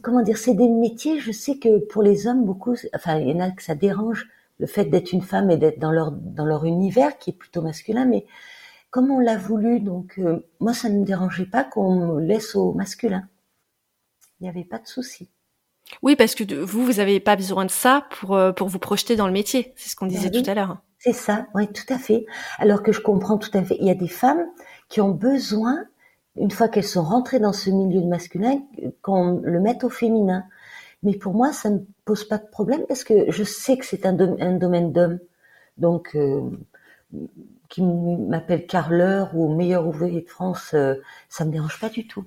comment 0.03 0.21
dire, 0.21 0.37
c'est 0.37 0.53
des 0.53 0.69
métiers. 0.69 1.19
Je 1.19 1.31
sais 1.31 1.57
que 1.57 1.79
pour 1.79 2.03
les 2.03 2.27
hommes 2.27 2.45
beaucoup, 2.45 2.75
enfin 2.93 3.17
il 3.17 3.29
y 3.29 3.33
en 3.33 3.39
a 3.39 3.49
que 3.51 3.63
ça 3.63 3.73
dérange 3.73 4.27
le 4.59 4.67
fait 4.67 4.85
d'être 4.85 5.13
une 5.13 5.23
femme 5.23 5.49
et 5.49 5.57
d'être 5.57 5.79
dans 5.79 5.91
leur 5.91 6.11
dans 6.11 6.45
leur 6.45 6.65
univers 6.65 7.17
qui 7.17 7.31
est 7.31 7.33
plutôt 7.33 7.63
masculin, 7.63 8.05
mais 8.05 8.25
comme 8.91 9.09
on 9.09 9.19
l'a 9.19 9.37
voulu, 9.37 9.79
donc 9.79 10.19
euh, 10.19 10.45
moi 10.59 10.73
ça 10.73 10.89
ne 10.89 10.99
me 10.99 11.05
dérangeait 11.05 11.45
pas 11.45 11.63
qu'on 11.63 12.17
laisse 12.17 12.55
au 12.55 12.73
masculin. 12.73 13.27
Il 14.39 14.43
n'y 14.43 14.49
avait 14.49 14.63
pas 14.63 14.77
de 14.77 14.87
souci. 14.87 15.29
Oui, 16.03 16.15
parce 16.15 16.35
que 16.35 16.43
vous, 16.63 16.85
vous 16.85 16.93
n'avez 16.93 17.19
pas 17.19 17.35
besoin 17.35 17.65
de 17.65 17.71
ça 17.71 18.05
pour 18.11 18.35
euh, 18.35 18.51
pour 18.51 18.67
vous 18.67 18.79
projeter 18.79 19.15
dans 19.15 19.27
le 19.27 19.33
métier. 19.33 19.73
C'est 19.75 19.89
ce 19.89 19.95
qu'on 19.95 20.05
disait 20.05 20.29
ben 20.29 20.43
tout 20.43 20.49
à 20.49 20.53
l'heure. 20.53 20.81
C'est 21.03 21.13
ça, 21.13 21.47
oui, 21.55 21.67
tout 21.67 21.91
à 21.91 21.97
fait. 21.97 22.27
Alors 22.59 22.83
que 22.83 22.91
je 22.91 23.01
comprends 23.01 23.39
tout 23.39 23.49
à 23.55 23.63
fait. 23.63 23.75
Il 23.79 23.87
y 23.87 23.89
a 23.89 23.95
des 23.95 24.07
femmes 24.07 24.45
qui 24.87 25.01
ont 25.01 25.09
besoin, 25.09 25.83
une 26.35 26.51
fois 26.51 26.67
qu'elles 26.67 26.83
sont 26.83 27.01
rentrées 27.01 27.39
dans 27.39 27.53
ce 27.53 27.71
milieu 27.71 28.05
masculin, 28.05 28.61
qu'on 29.01 29.41
le 29.43 29.59
mette 29.59 29.83
au 29.83 29.89
féminin. 29.89 30.45
Mais 31.01 31.15
pour 31.15 31.33
moi, 31.33 31.53
ça 31.53 31.71
ne 31.71 31.79
pose 32.05 32.23
pas 32.23 32.37
de 32.37 32.45
problème 32.45 32.85
parce 32.87 33.03
que 33.03 33.31
je 33.31 33.43
sais 33.43 33.77
que 33.77 33.85
c'est 33.85 34.05
un, 34.05 34.13
domaine 34.13 34.91
d'hommes. 34.93 35.17
Donc, 35.77 36.15
euh, 36.15 36.51
qui 37.67 37.81
m'appelle 37.81 38.67
carleur 38.67 39.35
ou 39.35 39.55
meilleur 39.55 39.87
ouvrier 39.87 40.21
de 40.21 40.29
France, 40.29 40.75
euh, 40.75 40.93
ça 41.29 41.45
me 41.45 41.51
dérange 41.51 41.79
pas 41.79 41.89
du 41.89 42.05
tout. 42.05 42.25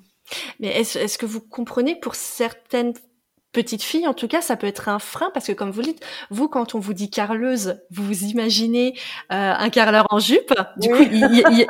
Mais 0.59 0.81
est-ce 0.81 0.99
est 0.99 1.17
que 1.17 1.27
vous 1.27 1.41
comprenez 1.41 1.95
pour 1.95 2.17
certaines 2.17 2.95
petite 3.55 3.83
fille, 3.83 4.07
en 4.07 4.13
tout 4.13 4.29
cas, 4.29 4.43
ça 4.43 4.57
peut 4.57 4.67
être 4.67 4.91
un 4.91 4.99
frein 4.99 5.31
parce 5.33 5.47
que 5.47 5.53
comme 5.53 5.71
vous 5.71 5.81
dites, 5.81 6.05
vous, 6.29 6.49
quand 6.49 6.75
on 6.75 6.79
vous 6.79 6.93
dit 6.93 7.09
carleuse, 7.09 7.81
vous 7.91 8.05
vous 8.05 8.25
imaginez 8.25 8.95
euh, 9.33 9.55
un 9.57 9.71
carleur 9.71 10.07
en 10.11 10.19
jupe. 10.19 10.53
Du 10.77 10.91
coup, 10.91 11.03
il 11.03 11.67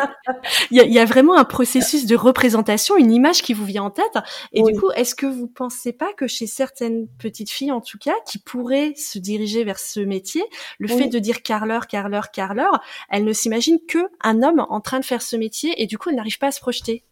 y, 0.73 0.99
a, 0.99 1.05
vraiment 1.05 1.37
un 1.37 1.45
processus 1.45 2.07
de 2.07 2.17
représentation, 2.17 2.97
une 2.97 3.13
image 3.13 3.43
qui 3.43 3.55
vous 3.55 3.65
vient 3.65 3.85
en 3.85 3.91
tête. 3.91 4.19
Et 4.53 4.63
du 4.63 4.73
coup, 4.73 4.91
est-ce 4.97 5.15
que 5.15 5.27
vous 5.27 5.47
pensez 5.47 5.93
pas 5.93 6.13
que 6.17 6.27
chez 6.27 6.47
certaines 6.47 7.07
petites 7.19 7.51
filles, 7.51 7.71
en 7.71 7.81
tout 7.81 7.99
cas, 7.99 8.15
qui 8.27 8.39
pourraient 8.39 8.95
se 8.97 9.19
diriger 9.19 9.63
vers 9.63 9.79
ce 9.79 10.01
métier, 10.01 10.43
le 10.79 10.89
fait 10.89 11.07
de 11.07 11.19
dire 11.19 11.43
carleur, 11.43 11.87
carleur, 11.87 12.31
carleur, 12.31 12.81
elles 13.11 13.25
ne 13.25 13.33
s'imaginent 13.33 13.81
que 13.87 13.99
un 14.23 14.43
homme 14.43 14.67
en 14.69 14.81
train 14.81 14.99
de 14.99 15.05
faire 15.05 15.23
ce 15.23 15.37
métier 15.37 15.81
et 15.81 15.87
du 15.87 15.99
coup, 15.99 16.09
elles 16.11 16.17
n'arrivent 16.17 16.39
pas 16.39 16.49
à 16.49 16.53
se 16.53 16.61
projeter? 16.61 17.05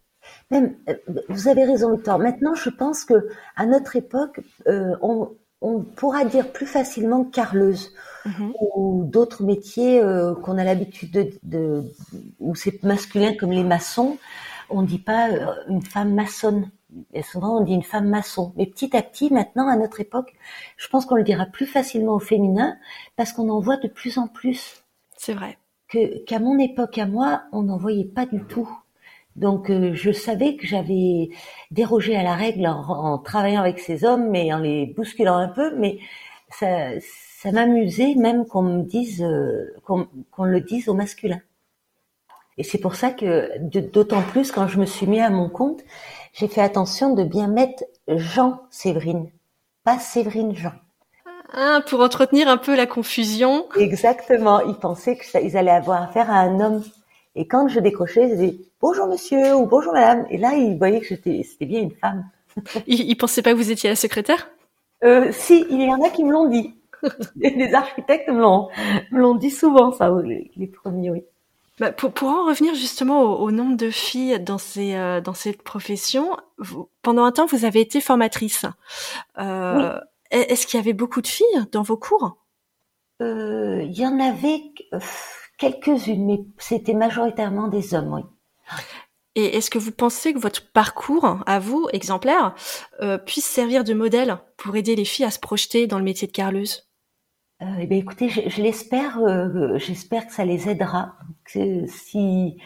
Même, 0.53 0.75
euh, 0.87 0.93
vous 1.29 1.47
avez 1.47 1.65
raison, 1.65 1.95
Victor. 1.95 2.19
Maintenant, 2.19 2.53
je 2.53 2.69
pense 2.69 3.05
que 3.05 3.27
à 3.55 3.65
notre 3.65 3.95
époque, 3.95 4.39
euh, 4.67 4.95
on, 5.01 5.31
on, 5.61 5.81
pourra 5.81 6.25
dire 6.25 6.51
plus 6.51 6.67
facilement 6.67 7.23
carleuse 7.23 7.91
mhm. 8.25 8.53
ou 8.75 9.03
d'autres 9.05 9.43
métiers 9.43 9.99
euh, 9.99 10.35
qu'on 10.35 10.59
a 10.59 10.63
l'habitude 10.63 11.11
de, 11.11 11.31
de, 11.41 11.83
où 12.39 12.53
c'est 12.53 12.83
masculin 12.83 13.33
comme 13.33 13.51
les 13.51 13.63
maçons. 13.63 14.19
On 14.69 14.83
ne 14.83 14.87
dit 14.87 14.99
pas 14.99 15.29
une 15.67 15.81
femme 15.81 16.13
maçonne. 16.13 16.69
Et 17.15 17.23
souvent, 17.23 17.57
on 17.57 17.63
dit 17.63 17.73
une 17.73 17.81
femme 17.81 18.07
maçon. 18.07 18.53
Mais 18.55 18.67
petit 18.67 18.95
à 18.95 19.01
petit, 19.01 19.33
maintenant, 19.33 19.67
à 19.67 19.75
notre 19.75 20.01
époque, 20.01 20.35
je 20.77 20.87
pense 20.87 21.07
qu'on 21.07 21.15
le 21.15 21.23
dira 21.23 21.47
plus 21.47 21.65
facilement 21.65 22.13
au 22.13 22.19
féminin 22.19 22.77
parce 23.15 23.33
qu'on 23.33 23.49
en 23.49 23.59
voit 23.59 23.77
de 23.77 23.87
plus 23.87 24.19
en 24.19 24.27
plus. 24.27 24.83
C'est 25.17 25.33
vrai. 25.33 25.57
Que, 25.87 26.23
qu'à 26.25 26.37
mon 26.37 26.59
époque, 26.59 26.99
à 26.99 27.07
moi, 27.07 27.43
on 27.51 27.63
n'en 27.63 27.77
voyait 27.77 28.05
pas 28.05 28.27
du 28.27 28.43
tout. 28.43 28.69
Donc 29.35 29.69
euh, 29.69 29.93
je 29.93 30.11
savais 30.11 30.55
que 30.55 30.67
j'avais 30.67 31.29
dérogé 31.71 32.15
à 32.15 32.23
la 32.23 32.35
règle 32.35 32.67
en, 32.67 33.17
travaillant 33.17 33.61
avec 33.61 33.79
ces 33.79 34.05
hommes, 34.05 34.29
mais 34.29 34.53
en 34.53 34.59
les 34.59 34.85
bousculant 34.85 35.37
un 35.37 35.47
peu. 35.47 35.75
Mais 35.77 35.99
ça, 36.49 36.99
ça 36.99 37.51
m'amusait 37.51 38.15
même 38.15 38.45
qu'on 38.45 38.61
me 38.61 38.83
dise, 38.83 39.23
euh, 39.23 39.75
qu'on 39.83 40.43
le 40.43 40.61
dise 40.61 40.87
au 40.87 40.93
masculin. 40.93 41.41
Et 42.57 42.63
c'est 42.63 42.77
pour 42.77 42.95
ça 42.95 43.11
que 43.11 43.49
d'autant 43.59 44.21
plus 44.21 44.51
quand 44.51 44.67
je 44.67 44.79
me 44.79 44.85
suis 44.85 45.07
mis 45.07 45.19
à 45.19 45.29
mon 45.29 45.49
compte, 45.49 45.81
j'ai 46.33 46.47
fait 46.47 46.61
attention 46.61 47.15
de 47.15 47.23
bien 47.23 47.47
mettre 47.47 47.83
Jean 48.07 48.61
Séverine, 48.69 49.31
pas 49.83 49.97
Séverine 49.97 50.55
Jean. 50.55 50.73
Ah, 51.51 51.81
pour 51.87 51.99
entretenir 52.01 52.47
un 52.47 52.57
peu 52.57 52.75
la 52.75 52.87
confusion. 52.87 53.67
Exactement. 53.77 54.61
Ils 54.61 54.75
pensaient 54.75 55.17
qu'ils 55.17 55.55
allaient 55.55 55.71
avoir 55.71 56.01
affaire 56.01 56.31
à 56.31 56.39
un 56.39 56.59
homme. 56.59 56.83
Et 57.35 57.47
quand 57.47 57.67
je 57.67 57.79
décrochais, 57.79 58.57
bonjour 58.83 59.07
monsieur 59.07 59.55
ou 59.55 59.65
bonjour 59.65 59.93
madame. 59.93 60.25
Et 60.29 60.37
là, 60.37 60.53
ils 60.53 60.77
voyaient 60.77 60.99
que 60.99 61.15
c'était 61.15 61.65
bien 61.65 61.81
une 61.83 61.95
femme. 61.95 62.29
ils, 62.85 63.09
ils 63.09 63.15
pensaient 63.15 63.41
pas 63.41 63.53
que 63.53 63.57
vous 63.57 63.71
étiez 63.71 63.89
la 63.89 63.95
secrétaire? 63.95 64.49
Euh, 65.05 65.31
Si, 65.31 65.65
il 65.69 65.81
y 65.81 65.89
en 65.89 66.01
a 66.01 66.09
qui 66.09 66.23
me 66.23 66.33
l'ont 66.33 66.49
dit. 66.49 66.75
les 67.37 67.73
architectes 67.73 68.27
me 68.27 68.41
l'ont, 68.41 69.35
dit 69.35 69.51
souvent, 69.51 69.91
ça, 69.93 70.13
les, 70.23 70.67
premiers, 70.67 71.11
oui. 71.11 71.23
Bah, 71.79 71.91
pour, 71.91 72.11
pour, 72.11 72.29
en 72.29 72.45
revenir 72.45 72.75
justement 72.75 73.21
au, 73.39 73.51
nombre 73.51 73.77
de 73.77 73.89
filles 73.89 74.39
dans 74.39 74.59
ces 74.59 74.93
euh, 74.93 75.21
dans 75.21 75.33
cette 75.33 75.63
profession, 75.63 76.37
vous, 76.59 76.87
pendant 77.01 77.23
un 77.23 77.31
temps 77.31 77.47
vous 77.47 77.65
avez 77.65 77.81
été 77.81 77.99
formatrice. 77.99 78.65
Euh, 79.39 79.97
Est-ce 80.29 80.67
qu'il 80.67 80.79
y 80.79 80.83
avait 80.83 80.93
beaucoup 80.93 81.21
de 81.21 81.27
filles 81.27 81.65
dans 81.71 81.81
vos 81.81 81.97
cours? 81.97 82.37
Il 83.21 83.91
y 83.91 84.05
en 84.05 84.19
avait. 84.19 84.61
Quelques-unes, 85.57 86.25
mais 86.25 86.41
c'était 86.57 86.93
majoritairement 86.93 87.69
des 87.69 87.93
hommes, 87.93 88.13
oui. 88.13 88.23
Et 89.35 89.57
est-ce 89.57 89.71
que 89.71 89.79
vous 89.79 89.91
pensez 89.91 90.33
que 90.33 90.39
votre 90.39 90.71
parcours, 90.71 91.39
à 91.47 91.59
vous, 91.59 91.87
exemplaire, 91.91 92.53
euh, 93.01 93.17
puisse 93.17 93.45
servir 93.45 93.83
de 93.83 93.93
modèle 93.93 94.37
pour 94.57 94.75
aider 94.75 94.95
les 94.95 95.05
filles 95.05 95.25
à 95.25 95.31
se 95.31 95.39
projeter 95.39 95.87
dans 95.87 95.97
le 95.97 96.03
métier 96.03 96.27
de 96.27 96.31
carleuse? 96.31 96.87
Euh, 97.61 97.65
eh 97.79 97.87
bien, 97.87 97.97
écoutez, 97.97 98.29
je, 98.29 98.61
l'espère. 98.61 99.19
Euh, 99.19 99.77
j'espère 99.77 100.27
que 100.27 100.33
ça 100.33 100.45
les 100.45 100.69
aidera. 100.69 101.15
Que 101.45 101.85
si 101.87 102.57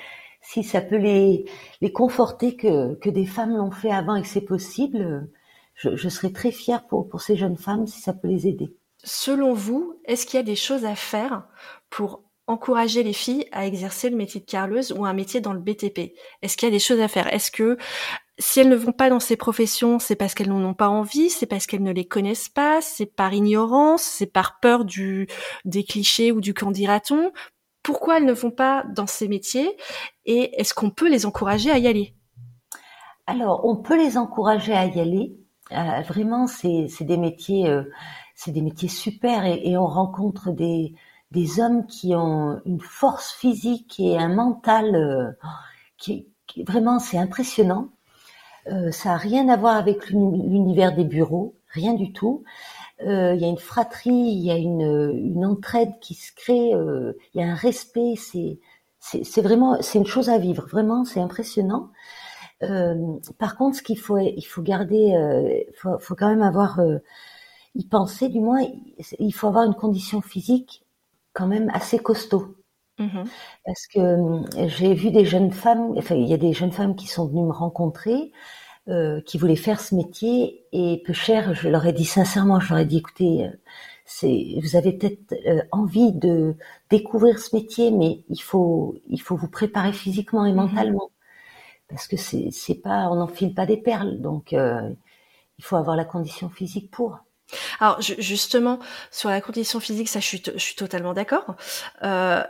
si 0.42 0.64
ça 0.64 0.82
peut 0.82 0.98
les 0.98 1.46
les 1.82 1.92
conforter 1.92 2.56
que 2.56 2.96
que 2.96 3.10
des 3.10 3.26
femmes 3.26 3.56
l'ont 3.56 3.72
fait 3.72 3.92
avant 3.92 4.16
et 4.16 4.22
que 4.22 4.28
c'est 4.28 4.42
possible, 4.42 5.30
je, 5.76 5.96
je 5.96 6.10
serai 6.10 6.34
très 6.34 6.52
fière 6.52 6.86
pour 6.88 7.08
pour 7.08 7.22
ces 7.22 7.38
jeunes 7.38 7.58
femmes 7.58 7.88
si 7.88 8.02
ça 8.02 8.14
peut 8.14 8.28
les 8.28 8.48
aider. 8.48 8.76
Selon 9.04 9.54
vous, 9.54 10.00
est-ce 10.06 10.26
qu'il 10.26 10.38
y 10.38 10.42
a 10.42 10.44
des 10.44 10.56
choses 10.56 10.84
à 10.84 10.96
faire 10.96 11.48
pour 11.90 12.24
encourager 12.48 13.04
les 13.04 13.14
filles 13.14 13.46
à 13.52 13.68
exercer 13.68 14.10
le 14.10 14.16
métier 14.16 14.40
de 14.40 14.46
carleuse 14.46 14.94
ou 14.94 15.06
un 15.06 15.14
métier 15.14 15.42
dans 15.42 15.54
le 15.54 15.60
BTP 15.60 16.14
Est-ce 16.42 16.58
qu'il 16.58 16.68
y 16.68 16.72
a 16.72 16.76
des 16.76 16.80
choses 16.80 17.02
à 17.02 17.08
faire? 17.08 17.32
Est-ce 17.34 17.52
que 17.52 17.78
si 18.40 18.60
elles 18.60 18.70
ne 18.70 18.76
vont 18.76 18.92
pas 18.92 19.10
dans 19.10 19.20
ces 19.20 19.36
professions, 19.36 20.00
c'est 20.00 20.16
parce 20.16 20.34
qu'elles 20.34 20.50
n'en 20.50 20.64
ont 20.64 20.74
pas 20.74 20.90
envie, 20.90 21.30
c'est 21.30 21.46
parce 21.46 21.66
qu'elles 21.66 21.84
ne 21.84 21.92
les 21.92 22.08
connaissent 22.08 22.50
pas, 22.50 22.82
c'est 22.82 23.08
par 23.08 23.34
ignorance, 23.34 24.04
c'est 24.04 24.32
par 24.32 24.60
peur 24.60 24.86
du 24.86 25.28
des 25.66 25.84
clichés 25.84 26.32
ou 26.32 26.40
du 26.40 26.54
candidaton 26.54 27.32
Pourquoi 27.84 28.18
elles 28.18 28.26
ne 28.26 28.34
vont 28.34 28.52
pas 28.52 28.86
dans 28.96 29.08
ces 29.08 29.28
métiers? 29.28 29.76
Et 30.26 30.60
est-ce 30.60 30.74
qu'on 30.74 30.92
peut 30.92 31.10
les 31.10 31.26
encourager 31.26 31.72
à 31.72 31.80
y 31.80 31.88
aller? 31.88 32.14
Alors, 33.26 33.66
on 33.66 33.76
peut 33.76 33.98
les 33.98 34.18
encourager 34.18 34.74
à 34.74 34.86
y 34.86 35.00
aller. 35.00 35.36
Euh, 35.74 36.02
vraiment, 36.02 36.48
c'est 36.48 36.88
des 37.02 37.18
métiers, 37.18 37.68
euh, 37.68 37.84
c'est 38.36 38.52
des 38.52 38.62
métiers 38.62 38.88
super 38.88 39.46
et 39.46 39.76
on 39.76 39.88
rencontre 39.88 40.52
des 40.52 40.94
des 41.32 41.60
hommes 41.60 41.86
qui 41.88 42.16
ont 42.16 42.62
une 42.66 42.80
force 42.80 43.34
physique 43.34 44.00
et 44.00 44.18
un 44.18 44.30
mental 44.30 44.96
euh, 44.96 45.32
qui, 45.98 46.28
vraiment 46.66 47.00
c'est 47.00 47.18
impressionnant. 47.18 47.90
Euh, 48.68 48.92
ça 48.92 49.14
a 49.14 49.18
rien 49.18 49.50
à 49.50 49.58
voir 49.58 49.78
avec 49.78 50.10
l'univers 50.10 50.96
des 50.96 51.06
bureaux, 51.06 51.56
rien 51.70 51.94
du 51.94 52.14
tout. 52.14 52.44
Euh, 53.06 53.34
il 53.36 53.42
y 53.42 53.46
a 53.46 53.48
une 53.48 53.58
fratrie, 53.58 54.12
il 54.12 54.44
y 54.44 54.52
a 54.52 54.58
une, 54.58 55.14
une 55.16 55.46
entraide 55.46 56.00
qui 56.02 56.16
se 56.16 56.34
crée, 56.34 56.72
il 56.72 57.42
y 57.42 57.44
a 57.44 57.48
un 57.48 57.56
respect. 57.56 58.16
C'est 58.18 58.60
c'est 59.00 59.42
vraiment 59.42 59.78
c'est 59.82 60.00
une 60.00 60.06
chose 60.06 60.30
à 60.30 60.38
vivre. 60.38 60.68
Vraiment, 60.68 61.06
c'est 61.06 61.22
impressionnant. 61.22 61.90
par 63.38 63.56
contre, 63.58 63.78
ce 63.78 63.84
qu'il 63.84 64.00
faut 64.00 64.18
il 64.18 64.44
faut 64.44 64.62
garder, 64.62 65.66
faut, 65.76 65.98
faut 66.00 66.16
quand 66.16 66.30
même 66.30 66.42
avoir 66.42 66.80
y 67.76 67.86
penser 67.86 68.30
du 68.30 68.40
moins. 68.40 68.62
Il 69.20 69.32
faut 69.32 69.48
avoir 69.48 69.66
une 69.66 69.76
condition 69.76 70.22
physique 70.22 70.87
quand 71.38 71.48
même 71.48 71.70
assez 71.74 72.00
costaud. 72.00 72.56
Mm-hmm. 73.00 73.28
Parce 73.64 73.88
que 73.94 74.00
euh, 74.00 74.68
j'ai 74.68 74.96
vu 74.96 75.12
des 75.12 75.24
jeunes 75.24 75.52
femmes, 75.52 75.94
enfin 75.98 76.16
il 76.16 76.28
y 76.28 76.34
a 76.34 76.38
des 76.38 76.54
jeunes 76.54 76.72
femmes 76.72 76.96
qui 76.96 77.06
sont 77.06 77.28
venues 77.28 77.46
me 77.46 77.52
rencontrer, 77.52 78.32
euh, 78.88 79.22
qui 79.22 79.38
voulaient 79.38 79.56
faire 79.56 79.80
ce 79.80 79.94
métier 79.94 80.66
et 80.72 81.04
peu 81.06 81.14
cher, 81.14 81.54
je 81.54 81.70
leur 81.70 81.86
ai 81.86 81.94
dit 81.94 82.06
sincèrement, 82.06 82.60
je 82.60 82.70
leur 82.70 82.80
ai 82.80 82.86
dit 82.86 82.98
écoutez, 82.98 83.46
euh, 83.46 83.52
c'est, 84.06 84.56
vous 84.64 84.76
avez 84.76 84.94
peut-être 84.94 85.36
envie 85.72 86.12
de 86.14 86.56
découvrir 86.90 87.38
ce 87.40 87.56
métier, 87.56 87.92
mais 87.92 88.24
il 88.30 88.42
faut, 88.42 88.96
il 89.08 89.22
faut 89.22 89.36
vous 89.36 89.50
préparer 89.50 89.94
physiquement 89.94 90.46
et 90.46 90.52
mm-hmm. 90.52 90.56
mentalement 90.56 91.12
parce 91.88 92.08
que 92.08 92.18
c'est 92.18 92.50
c'est 92.52 92.76
pas, 92.76 93.10
on 93.10 93.16
n'enfile 93.16 93.54
pas 93.54 93.66
des 93.66 93.78
perles, 93.78 94.20
donc 94.22 94.54
euh, 94.54 94.90
il 95.58 95.64
faut 95.64 95.76
avoir 95.78 95.96
la 95.96 96.06
condition 96.06 96.50
physique 96.50 96.92
pour. 96.92 97.20
Alors 97.80 98.02
justement 98.02 98.80
sur 99.12 99.30
la 99.30 99.42
condition 99.42 99.80
physique, 99.80 100.10
ça 100.10 100.20
je 100.20 100.26
suis, 100.26 100.44
je 100.46 100.60
suis 100.60 100.76
totalement 100.76 101.14
d'accord. 101.14 101.56
Euh, 102.04 102.44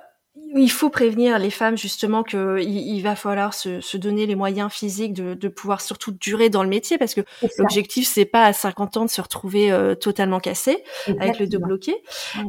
il 0.56 0.72
faut 0.72 0.90
prévenir 0.90 1.40
les 1.40 1.50
femmes 1.50 1.78
justement 1.78 2.24
que 2.24 2.62
il, 2.62 3.02
va 3.02 3.16
falloir 3.16 3.54
se, 3.54 3.82
se, 3.82 3.98
donner 3.98 4.26
les 4.26 4.36
moyens 4.36 4.72
physiques 4.72 5.14
de, 5.14 5.34
de, 5.34 5.48
pouvoir 5.48 5.82
surtout 5.82 6.12
durer 6.12 6.50
dans 6.50 6.64
le 6.64 6.70
métier 6.70 6.98
parce 6.98 7.16
que 7.16 7.22
l'objectif 7.58 8.08
c'est 8.08 8.26
pas 8.26 8.46
à 8.46 8.54
50 8.54 8.98
ans 8.98 9.06
de 9.06 9.10
se 9.10 9.22
retrouver 9.22 9.72
euh, 9.72 9.96
totalement 9.96 10.40
cassé 10.40 10.84
avec 11.20 11.40
le 11.40 11.48
dos 11.48 11.60
bloqué. 11.60 11.96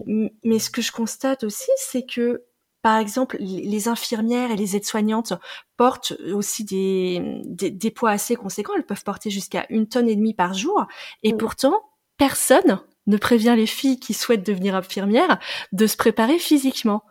Mais 0.07 0.59
ce 0.59 0.71
que 0.71 0.83
je 0.83 0.93
constate 0.93 1.45
aussi 1.45 1.71
c'est 1.77 2.05
que 2.05 2.45
par 2.81 2.99
exemple, 2.99 3.37
les 3.41 3.89
infirmières 3.89 4.53
et 4.53 4.57
les 4.57 4.77
aides-soignantes 4.77 5.33
portent 5.77 6.13
aussi 6.33 6.65
des, 6.65 7.43
des, 7.45 7.71
des, 7.71 7.91
poids 7.91 8.11
assez 8.11 8.37
conséquents. 8.37 8.73
Elles 8.77 8.87
peuvent 8.87 9.03
porter 9.03 9.31
jusqu'à 9.31 9.67
une 9.69 9.89
tonne 9.89 10.09
et 10.09 10.15
demie 10.15 10.33
par 10.33 10.55
jour. 10.55 10.87
Et 11.25 11.35
pourtant, 11.35 11.83
personne 12.19 12.81
ne 13.07 13.17
prévient 13.17 13.55
les 13.57 13.67
filles 13.67 13.99
qui 13.99 14.13
souhaitent 14.13 14.47
devenir 14.47 14.77
infirmières 14.77 15.39
de 15.73 15.87
se 15.87 15.97
préparer 15.97 16.39
physiquement. 16.39 17.03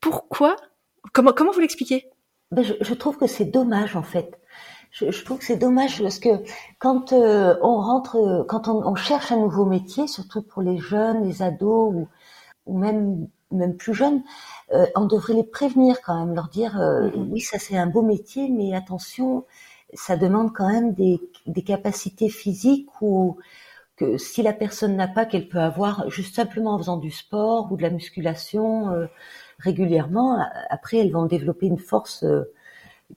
Pourquoi 0.00 0.56
Comment, 1.12 1.32
comment 1.32 1.52
vous 1.52 1.60
l'expliquez? 1.60 2.10
Je, 2.56 2.74
je, 2.80 2.94
trouve 2.94 3.16
que 3.16 3.26
c'est 3.26 3.44
dommage 3.44 3.94
en 3.94 4.02
fait. 4.02 4.38
Je, 4.90 5.10
je 5.10 5.24
trouve 5.24 5.38
que 5.38 5.44
c'est 5.44 5.56
dommage 5.56 6.02
parce 6.02 6.18
que 6.18 6.28
quand 6.78 7.12
euh, 7.12 7.56
on 7.62 7.76
rentre, 7.76 8.44
quand 8.48 8.68
on, 8.68 8.86
on, 8.86 8.94
cherche 8.94 9.32
un 9.32 9.36
nouveau 9.36 9.64
métier, 9.64 10.06
surtout 10.08 10.42
pour 10.42 10.62
les 10.62 10.78
jeunes, 10.78 11.24
les 11.24 11.42
ados 11.42 11.94
ou, 11.94 12.08
ou 12.66 12.78
même 12.78 13.28
même 13.50 13.76
plus 13.76 13.94
jeunes, 13.94 14.22
euh, 14.72 14.86
on 14.96 15.04
devrait 15.04 15.34
les 15.34 15.44
prévenir 15.44 16.00
quand 16.02 16.18
même, 16.18 16.34
leur 16.34 16.48
dire 16.48 16.80
euh, 16.80 17.08
mm-hmm. 17.08 17.28
oui 17.30 17.40
ça 17.40 17.58
c'est 17.58 17.76
un 17.76 17.86
beau 17.86 18.02
métier, 18.02 18.48
mais 18.48 18.74
attention, 18.74 19.44
ça 19.92 20.16
demande 20.16 20.52
quand 20.52 20.68
même 20.68 20.94
des, 20.94 21.20
des 21.46 21.62
capacités 21.62 22.28
physiques 22.28 22.88
ou 23.00 23.36
que 23.96 24.18
si 24.18 24.42
la 24.42 24.52
personne 24.52 24.96
n'a 24.96 25.08
pas, 25.08 25.24
qu'elle 25.24 25.48
peut 25.48 25.60
avoir 25.60 26.10
juste 26.10 26.34
simplement 26.34 26.74
en 26.74 26.78
faisant 26.78 26.96
du 26.96 27.10
sport 27.10 27.70
ou 27.70 27.76
de 27.76 27.82
la 27.82 27.90
musculation 27.90 28.90
euh, 28.90 29.06
régulièrement, 29.58 30.38
après 30.70 30.98
elles 30.98 31.12
vont 31.12 31.26
développer 31.26 31.66
une 31.66 31.78
force 31.78 32.24
euh, 32.24 32.52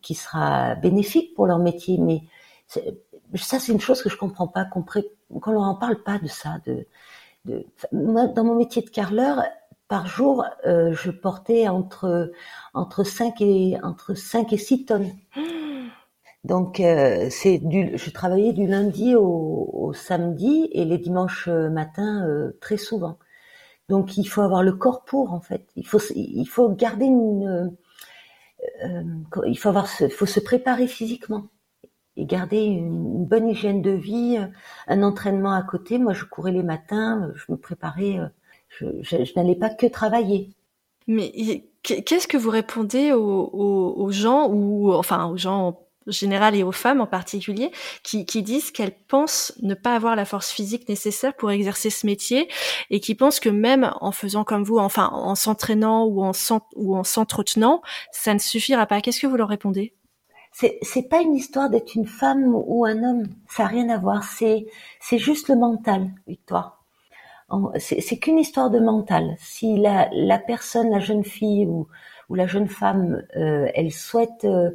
qui 0.02 0.14
sera 0.14 0.76
bénéfique 0.76 1.34
pour 1.36 1.48
leur 1.48 1.60
métier. 1.60 1.98
Mais 1.98 2.22
ça, 2.68 3.60
c'est 3.60 3.72
une 3.72 3.80
chose 3.80 4.02
que 4.02 4.10
je 4.10 4.18
comprends 4.18 4.48
pas, 4.48 4.66
qu'on 4.66 4.84
qu 4.84 5.02
n'en 5.32 5.76
parle 5.76 6.04
pas 6.04 6.20
de 6.20 6.28
ça. 6.28 6.58
De, 6.66 6.86
de, 7.46 7.66
dans 7.92 8.44
mon 8.44 8.56
métier 8.56 8.82
de 8.82 8.90
carreleur, 8.90 9.44
par 9.88 10.08
jour, 10.08 10.46
euh, 10.66 10.94
je 10.94 11.12
portais 11.12 11.68
entre 11.68 12.32
entre 12.74 13.04
5 13.04 13.42
et 13.42 13.78
entre 13.82 14.14
5 14.14 14.52
et 14.54 14.58
6 14.58 14.86
tonnes. 14.86 15.12
Donc 16.48 16.80
euh, 16.80 17.28
c'est 17.30 17.58
du, 17.58 17.98
je 17.98 18.10
travaillais 18.10 18.54
du 18.54 18.68
lundi 18.68 19.16
au, 19.16 19.70
au, 19.74 19.94
samedi 19.94 20.70
et 20.72 20.86
les 20.86 20.98
dimanches 20.98 21.50
euh, 21.50 21.70
matins 21.70 22.26
euh, 22.26 22.58
très 22.62 22.78
souvent. 22.78 23.20
Donc 23.90 24.16
il 24.18 24.26
faut 24.26 24.42
avoir 24.42 24.64
le 24.64 24.72
corps 24.72 25.04
pour 25.04 25.34
en 25.34 25.42
fait. 25.42 25.68
Il 25.76 25.86
faut 25.86 26.00
il 26.16 26.46
faut 26.46 26.70
garder 26.70 27.06
une 27.06 27.76
euh, 28.86 29.04
il 29.46 29.58
faut 29.58 29.68
avoir 29.68 29.90
il 30.00 30.10
faut 30.10 30.26
se 30.26 30.40
préparer 30.40 30.88
physiquement 30.88 31.48
et 32.16 32.26
garder 32.26 32.64
une, 32.64 33.26
bonne 33.26 33.50
hygiène 33.50 33.82
de 33.82 33.92
vie, 33.92 34.38
un 34.88 35.04
entraînement 35.04 35.52
à 35.52 35.64
côté. 35.64 35.98
Moi 35.98 36.14
je 36.14 36.24
courais 36.24 36.54
les 36.54 36.64
matins, 36.64 37.30
je 37.36 37.52
me 37.52 37.58
préparais, 37.58 38.20
je, 38.70 38.86
je, 39.02 39.26
je 39.26 39.34
n'allais 39.36 39.56
pas 39.56 39.70
que 39.70 39.86
travailler. 39.86 40.56
Mais 41.08 41.34
qu'est-ce 41.84 42.28
que 42.28 42.38
vous 42.38 42.52
répondez 42.52 43.12
aux, 43.12 43.50
aux 43.98 44.12
gens 44.12 44.48
ou 44.50 44.94
enfin 44.94 45.26
aux 45.26 45.38
gens 45.38 45.87
général 46.12 46.56
et 46.56 46.64
aux 46.64 46.72
femmes 46.72 47.02
en 47.02 47.08
particulier, 47.08 47.72
qui, 48.04 48.26
disent 48.42 48.72
qu'elles 48.72 48.96
pensent 49.08 49.54
ne 49.62 49.74
pas 49.74 49.96
avoir 49.96 50.16
la 50.16 50.26
force 50.26 50.52
physique 50.52 50.88
nécessaire 50.90 51.36
pour 51.36 51.52
exercer 51.52 51.90
ce 51.90 52.06
métier 52.06 52.48
et 52.90 53.00
qui 53.00 53.16
pensent 53.16 53.40
que 53.40 53.50
même 53.50 53.92
en 54.02 54.12
faisant 54.12 54.44
comme 54.44 54.64
vous, 54.64 54.78
enfin 54.78 55.10
en 55.12 55.36
s'entraînant 55.36 56.06
ou 56.06 56.24
en 56.24 57.04
s'entretenant, 57.04 57.82
ça 58.12 58.34
ne 58.34 58.40
suffira 58.40 58.86
pas. 58.86 59.02
Qu'est-ce 59.02 59.20
que 59.20 59.28
vous 59.28 59.38
leur 59.38 59.50
répondez? 59.50 59.94
C'est 60.60 60.80
c'est 60.82 61.04
pas 61.04 61.22
une 61.22 61.36
histoire 61.36 61.70
d'être 61.70 61.94
une 61.94 62.08
femme 62.08 62.56
ou 62.56 62.84
un 62.86 63.04
homme, 63.04 63.28
ça 63.48 63.64
n'a 63.64 63.70
rien 63.70 63.90
à 63.90 63.98
voir. 63.98 64.24
C'est 64.24 64.66
c'est 65.00 65.20
juste 65.20 65.50
le 65.50 65.56
mental, 65.56 66.10
Victoire. 66.26 66.84
C'est 67.78 68.18
qu'une 68.18 68.40
histoire 68.40 68.70
de 68.70 68.80
mental. 68.80 69.36
Si 69.40 69.78
la 69.78 70.10
la 70.12 70.40
personne, 70.40 70.90
la 70.90 71.00
jeune 71.00 71.24
fille 71.24 71.68
ou 71.68 71.88
ou 72.30 72.36
la 72.36 72.48
jeune 72.48 72.68
femme, 72.68 73.24
euh, 73.36 73.68
elle 73.76 73.92
souhaite 73.92 74.46
euh, 74.46 74.72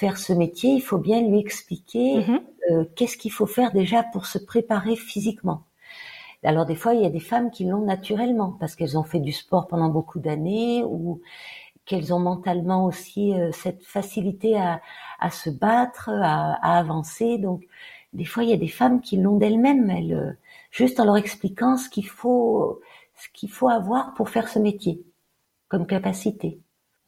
faire 0.00 0.16
ce 0.16 0.32
métier, 0.32 0.70
il 0.72 0.80
faut 0.80 0.96
bien 0.96 1.20
lui 1.20 1.38
expliquer 1.38 2.20
mm-hmm. 2.20 2.40
euh, 2.70 2.84
qu'est-ce 2.96 3.18
qu'il 3.18 3.32
faut 3.32 3.46
faire 3.46 3.70
déjà 3.70 4.02
pour 4.02 4.24
se 4.24 4.38
préparer 4.38 4.96
physiquement. 4.96 5.64
Alors 6.42 6.64
des 6.64 6.74
fois, 6.74 6.94
il 6.94 7.02
y 7.02 7.06
a 7.06 7.10
des 7.10 7.20
femmes 7.20 7.50
qui 7.50 7.66
l'ont 7.66 7.84
naturellement 7.84 8.56
parce 8.58 8.76
qu'elles 8.76 8.96
ont 8.96 9.04
fait 9.04 9.20
du 9.20 9.32
sport 9.32 9.68
pendant 9.68 9.90
beaucoup 9.90 10.18
d'années 10.18 10.82
ou 10.84 11.20
qu'elles 11.84 12.14
ont 12.14 12.18
mentalement 12.18 12.86
aussi 12.86 13.34
euh, 13.34 13.52
cette 13.52 13.84
facilité 13.84 14.58
à, 14.58 14.80
à 15.18 15.30
se 15.30 15.50
battre, 15.50 16.08
à, 16.08 16.54
à, 16.54 16.78
avancer. 16.78 17.36
Donc 17.36 17.66
des 18.14 18.24
fois, 18.24 18.42
il 18.42 18.48
y 18.48 18.54
a 18.54 18.56
des 18.56 18.68
femmes 18.68 19.02
qui 19.02 19.18
l'ont 19.18 19.36
d'elles-mêmes, 19.36 19.90
elles, 19.90 20.14
euh, 20.14 20.32
juste 20.70 20.98
en 20.98 21.04
leur 21.04 21.18
expliquant 21.18 21.76
ce 21.76 21.90
qu'il 21.90 22.08
faut, 22.08 22.80
ce 23.16 23.28
qu'il 23.34 23.50
faut 23.50 23.68
avoir 23.68 24.14
pour 24.14 24.30
faire 24.30 24.48
ce 24.48 24.58
métier 24.58 25.02
comme 25.68 25.86
capacité. 25.86 26.58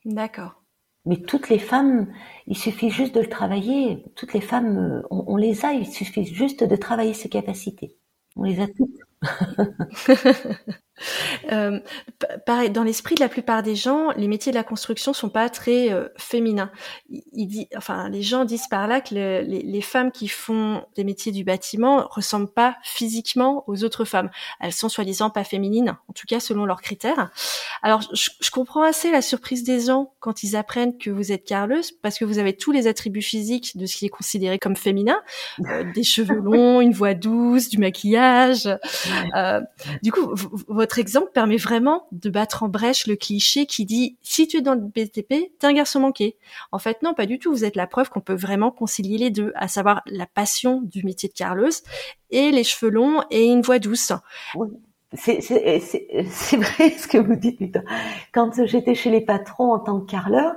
D'accord. 0.04 0.61
Mais 1.04 1.16
toutes 1.22 1.48
les 1.48 1.58
femmes, 1.58 2.12
il 2.46 2.56
suffit 2.56 2.90
juste 2.90 3.14
de 3.14 3.20
le 3.20 3.28
travailler. 3.28 4.04
Toutes 4.16 4.32
les 4.34 4.40
femmes, 4.40 4.78
euh, 4.78 5.02
on, 5.10 5.24
on 5.28 5.36
les 5.36 5.64
a. 5.64 5.72
Il 5.72 5.86
suffit 5.86 6.24
juste 6.26 6.62
de 6.64 6.76
travailler 6.76 7.14
ses 7.14 7.28
capacités. 7.28 7.96
On 8.36 8.44
les 8.44 8.60
a 8.60 8.66
toutes. 8.68 8.98
euh, 11.50 11.80
pareil, 12.46 12.70
dans 12.70 12.84
l'esprit 12.84 13.14
de 13.14 13.20
la 13.20 13.28
plupart 13.28 13.62
des 13.62 13.74
gens, 13.74 14.10
les 14.16 14.28
métiers 14.28 14.52
de 14.52 14.56
la 14.56 14.64
construction 14.64 15.12
sont 15.12 15.30
pas 15.30 15.48
très 15.48 15.92
euh, 15.92 16.08
féminins. 16.16 16.70
Il, 17.08 17.46
dit, 17.46 17.68
enfin, 17.76 18.08
les 18.08 18.22
gens 18.22 18.44
disent 18.44 18.68
par 18.68 18.86
là 18.86 19.00
que 19.00 19.14
le, 19.14 19.40
les, 19.40 19.62
les, 19.62 19.80
femmes 19.80 20.12
qui 20.12 20.28
font 20.28 20.84
des 20.94 21.04
métiers 21.04 21.32
du 21.32 21.44
bâtiment 21.44 22.06
ressemblent 22.10 22.52
pas 22.52 22.76
physiquement 22.82 23.64
aux 23.66 23.84
autres 23.84 24.04
femmes. 24.04 24.30
Elles 24.60 24.72
sont 24.72 24.88
soi-disant 24.88 25.30
pas 25.30 25.44
féminines, 25.44 25.96
en 26.08 26.12
tout 26.12 26.26
cas 26.28 26.40
selon 26.40 26.64
leurs 26.64 26.82
critères. 26.82 27.30
Alors, 27.82 28.02
je, 28.12 28.30
je, 28.40 28.50
comprends 28.50 28.82
assez 28.82 29.10
la 29.10 29.22
surprise 29.22 29.64
des 29.64 29.80
gens 29.80 30.12
quand 30.20 30.42
ils 30.42 30.56
apprennent 30.56 30.98
que 30.98 31.10
vous 31.10 31.32
êtes 31.32 31.44
carleuse, 31.44 31.92
parce 31.92 32.18
que 32.18 32.24
vous 32.24 32.38
avez 32.38 32.56
tous 32.56 32.70
les 32.70 32.86
attributs 32.86 33.22
physiques 33.22 33.76
de 33.76 33.86
ce 33.86 33.96
qui 33.96 34.06
est 34.06 34.10
considéré 34.10 34.58
comme 34.58 34.76
féminin, 34.76 35.20
euh, 35.66 35.84
des 35.94 36.04
cheveux 36.04 36.34
longs, 36.42 36.80
une 36.80 36.92
voix 36.92 37.14
douce, 37.14 37.68
du 37.68 37.78
maquillage. 37.78 38.68
Euh, 39.34 39.60
du 40.02 40.12
coup, 40.12 40.34
votre 40.68 40.91
exemple 40.98 41.30
permet 41.32 41.56
vraiment 41.56 42.06
de 42.12 42.30
battre 42.30 42.62
en 42.62 42.68
brèche 42.68 43.06
le 43.06 43.16
cliché 43.16 43.66
qui 43.66 43.84
dit 43.84 44.16
si 44.22 44.48
tu 44.48 44.58
es 44.58 44.60
dans 44.60 44.74
le 44.74 44.80
BTP, 44.80 45.52
t'es 45.58 45.66
un 45.66 45.72
garçon 45.72 46.00
manqué. 46.00 46.36
En 46.72 46.78
fait, 46.78 47.02
non, 47.02 47.14
pas 47.14 47.26
du 47.26 47.38
tout. 47.38 47.50
Vous 47.50 47.64
êtes 47.64 47.76
la 47.76 47.86
preuve 47.86 48.10
qu'on 48.10 48.20
peut 48.20 48.34
vraiment 48.34 48.70
concilier 48.70 49.18
les 49.18 49.30
deux, 49.30 49.52
à 49.54 49.68
savoir 49.68 50.02
la 50.06 50.26
passion 50.26 50.80
du 50.82 51.04
métier 51.04 51.28
de 51.28 51.34
carleuse 51.34 51.82
et 52.30 52.50
les 52.50 52.64
cheveux 52.64 52.90
longs 52.90 53.22
et 53.30 53.46
une 53.46 53.62
voix 53.62 53.78
douce. 53.78 54.12
C'est 55.14 55.36
vrai 56.56 56.90
ce 56.90 57.06
que 57.06 57.18
vous 57.18 57.36
dites, 57.36 57.58
Victor. 57.58 57.82
Quand 58.32 58.64
j'étais 58.64 58.94
chez 58.94 59.10
les 59.10 59.20
patrons 59.20 59.72
en 59.72 59.78
tant 59.78 60.00
que 60.00 60.10
carleur, 60.10 60.54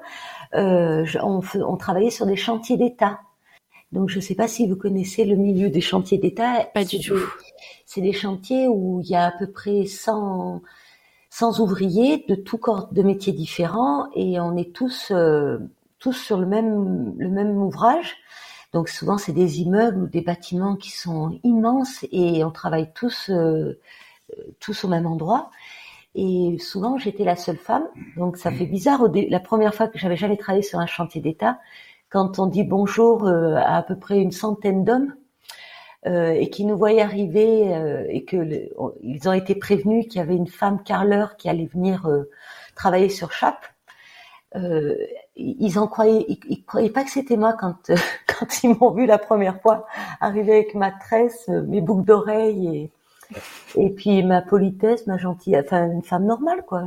euh, 0.53 1.05
on, 1.21 1.41
on 1.55 1.77
travaillait 1.77 2.09
sur 2.09 2.25
des 2.25 2.37
chantiers 2.37 2.77
d'État. 2.77 3.19
Donc 3.95 4.09
je 4.09 4.17
ne 4.17 4.21
sais 4.21 4.35
pas 4.35 4.49
si 4.49 4.67
vous 4.67 4.75
connaissez 4.75 5.23
le 5.23 5.37
milieu 5.37 5.69
des 5.69 5.79
chantiers 5.79 6.17
d'État. 6.17 6.65
Pas 6.73 6.83
du 6.83 6.99
tout. 6.99 7.17
C'est 7.85 8.01
des 8.01 8.11
chantiers 8.11 8.67
où 8.67 8.99
il 9.01 9.09
y 9.09 9.15
a 9.15 9.27
à 9.27 9.31
peu 9.31 9.47
près 9.47 9.85
100, 9.85 10.61
100 11.29 11.59
ouvriers 11.61 12.25
de 12.27 12.35
tous 12.35 12.57
corps 12.57 12.89
de 12.91 13.01
métiers 13.01 13.31
différents 13.31 14.09
et 14.13 14.37
on 14.41 14.57
est 14.57 14.75
tous 14.75 15.11
euh, 15.11 15.59
tous 15.97 16.11
sur 16.11 16.37
le 16.37 16.45
même 16.45 17.15
le 17.17 17.29
même 17.29 17.57
ouvrage. 17.57 18.17
Donc 18.73 18.89
souvent 18.89 19.17
c'est 19.17 19.31
des 19.31 19.61
immeubles 19.61 20.03
ou 20.03 20.07
des 20.07 20.21
bâtiments 20.21 20.75
qui 20.75 20.91
sont 20.91 21.39
immenses 21.43 22.05
et 22.11 22.43
on 22.43 22.51
travaille 22.51 22.91
tous 22.93 23.29
euh, 23.29 23.79
tous 24.59 24.83
au 24.83 24.89
même 24.89 25.05
endroit. 25.05 25.51
Et 26.15 26.57
souvent 26.59 26.97
j'étais 26.97 27.23
la 27.23 27.37
seule 27.37 27.57
femme, 27.57 27.85
donc 28.17 28.35
ça 28.35 28.51
fait 28.51 28.65
bizarre. 28.65 29.07
la 29.13 29.39
première 29.39 29.73
fois 29.73 29.87
que 29.87 29.97
j'avais 29.97 30.17
jamais 30.17 30.35
travaillé 30.35 30.63
sur 30.63 30.79
un 30.79 30.85
chantier 30.85 31.21
d'État, 31.21 31.59
quand 32.09 32.39
on 32.39 32.47
dit 32.47 32.63
bonjour 32.63 33.27
euh, 33.27 33.55
à 33.55 33.77
à 33.77 33.83
peu 33.83 33.97
près 33.97 34.19
une 34.19 34.31
centaine 34.31 34.83
d'hommes 34.83 35.13
euh, 36.05 36.31
et 36.31 36.49
qui 36.49 36.65
nous 36.65 36.77
voyaient 36.77 37.01
arriver 37.01 37.75
euh, 37.75 38.05
et 38.09 38.25
que 38.25 38.69
ils 39.01 39.27
ont 39.27 39.33
été 39.33 39.55
prévenus 39.55 40.07
qu'il 40.07 40.19
y 40.19 40.21
avait 40.21 40.35
une 40.35 40.47
femme 40.47 40.83
carleur 40.83 41.37
qui 41.37 41.49
allait 41.49 41.65
venir 41.65 42.07
travailler 42.75 43.09
sur 43.09 43.31
Chape, 43.31 43.65
ils 45.35 45.79
en 45.79 45.87
croyaient, 45.87 46.25
ils, 46.27 46.63
croyaient 46.65 46.89
pas 46.89 47.03
que 47.03 47.11
c'était 47.11 47.37
moi 47.37 47.53
quand 47.53 47.91
quand 48.27 48.63
ils 48.63 48.75
m'ont 48.75 48.91
vu 48.91 49.05
la 49.05 49.17
première 49.17 49.61
fois 49.61 49.85
arriver 50.21 50.53
avec 50.53 50.75
ma 50.75 50.91
tresse, 50.91 51.47
mes 51.47 51.81
boucles 51.81 52.05
d'oreilles 52.05 52.67
et 52.77 52.91
et 53.75 53.89
puis 53.89 54.23
ma 54.23 54.41
politesse, 54.41 55.07
ma 55.07 55.17
gentille, 55.17 55.57
enfin 55.57 55.91
une 55.91 56.03
femme 56.03 56.25
normale 56.25 56.63
quoi. 56.65 56.83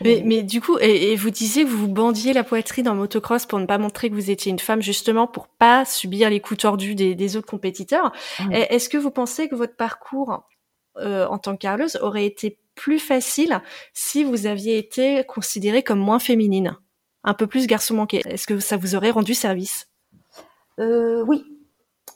Mais, 0.04 0.22
mais 0.24 0.42
du 0.42 0.60
coup, 0.60 0.78
et, 0.78 1.14
vous 1.16 1.30
disiez 1.30 1.64
que 1.64 1.68
vous 1.68 1.76
vous 1.78 1.88
bandiez 1.88 2.32
la 2.32 2.42
poitrine 2.42 2.88
en 2.88 2.94
motocross 2.94 3.44
pour 3.44 3.58
ne 3.58 3.66
pas 3.66 3.76
montrer 3.76 4.08
que 4.08 4.14
vous 4.14 4.30
étiez 4.30 4.50
une 4.50 4.58
femme, 4.58 4.80
justement 4.80 5.26
pour 5.26 5.46
pas 5.48 5.84
subir 5.84 6.30
les 6.30 6.40
coups 6.40 6.60
tordus 6.60 6.94
des, 6.94 7.14
des 7.14 7.36
autres 7.36 7.46
compétiteurs. 7.46 8.12
Est-ce 8.50 8.88
que 8.88 8.96
vous 8.96 9.10
pensez 9.10 9.48
que 9.48 9.54
votre 9.54 9.76
parcours 9.76 10.44
euh, 10.96 11.26
en 11.26 11.38
tant 11.38 11.52
que 11.52 11.58
carleuse 11.58 11.98
aurait 12.02 12.26
été 12.26 12.58
plus 12.74 12.98
facile 12.98 13.60
si 13.92 14.24
vous 14.24 14.46
aviez 14.46 14.78
été 14.78 15.22
considérée 15.24 15.82
comme 15.82 16.00
moins 16.00 16.18
féminine, 16.18 16.76
un 17.22 17.34
peu 17.34 17.46
plus 17.46 17.66
garçon 17.66 17.94
manqué? 17.94 18.22
Est-ce 18.26 18.46
que 18.46 18.58
ça 18.58 18.76
vous 18.76 18.94
aurait 18.94 19.10
rendu 19.10 19.34
service? 19.34 19.88
Euh, 20.78 21.22
Oui, 21.26 21.44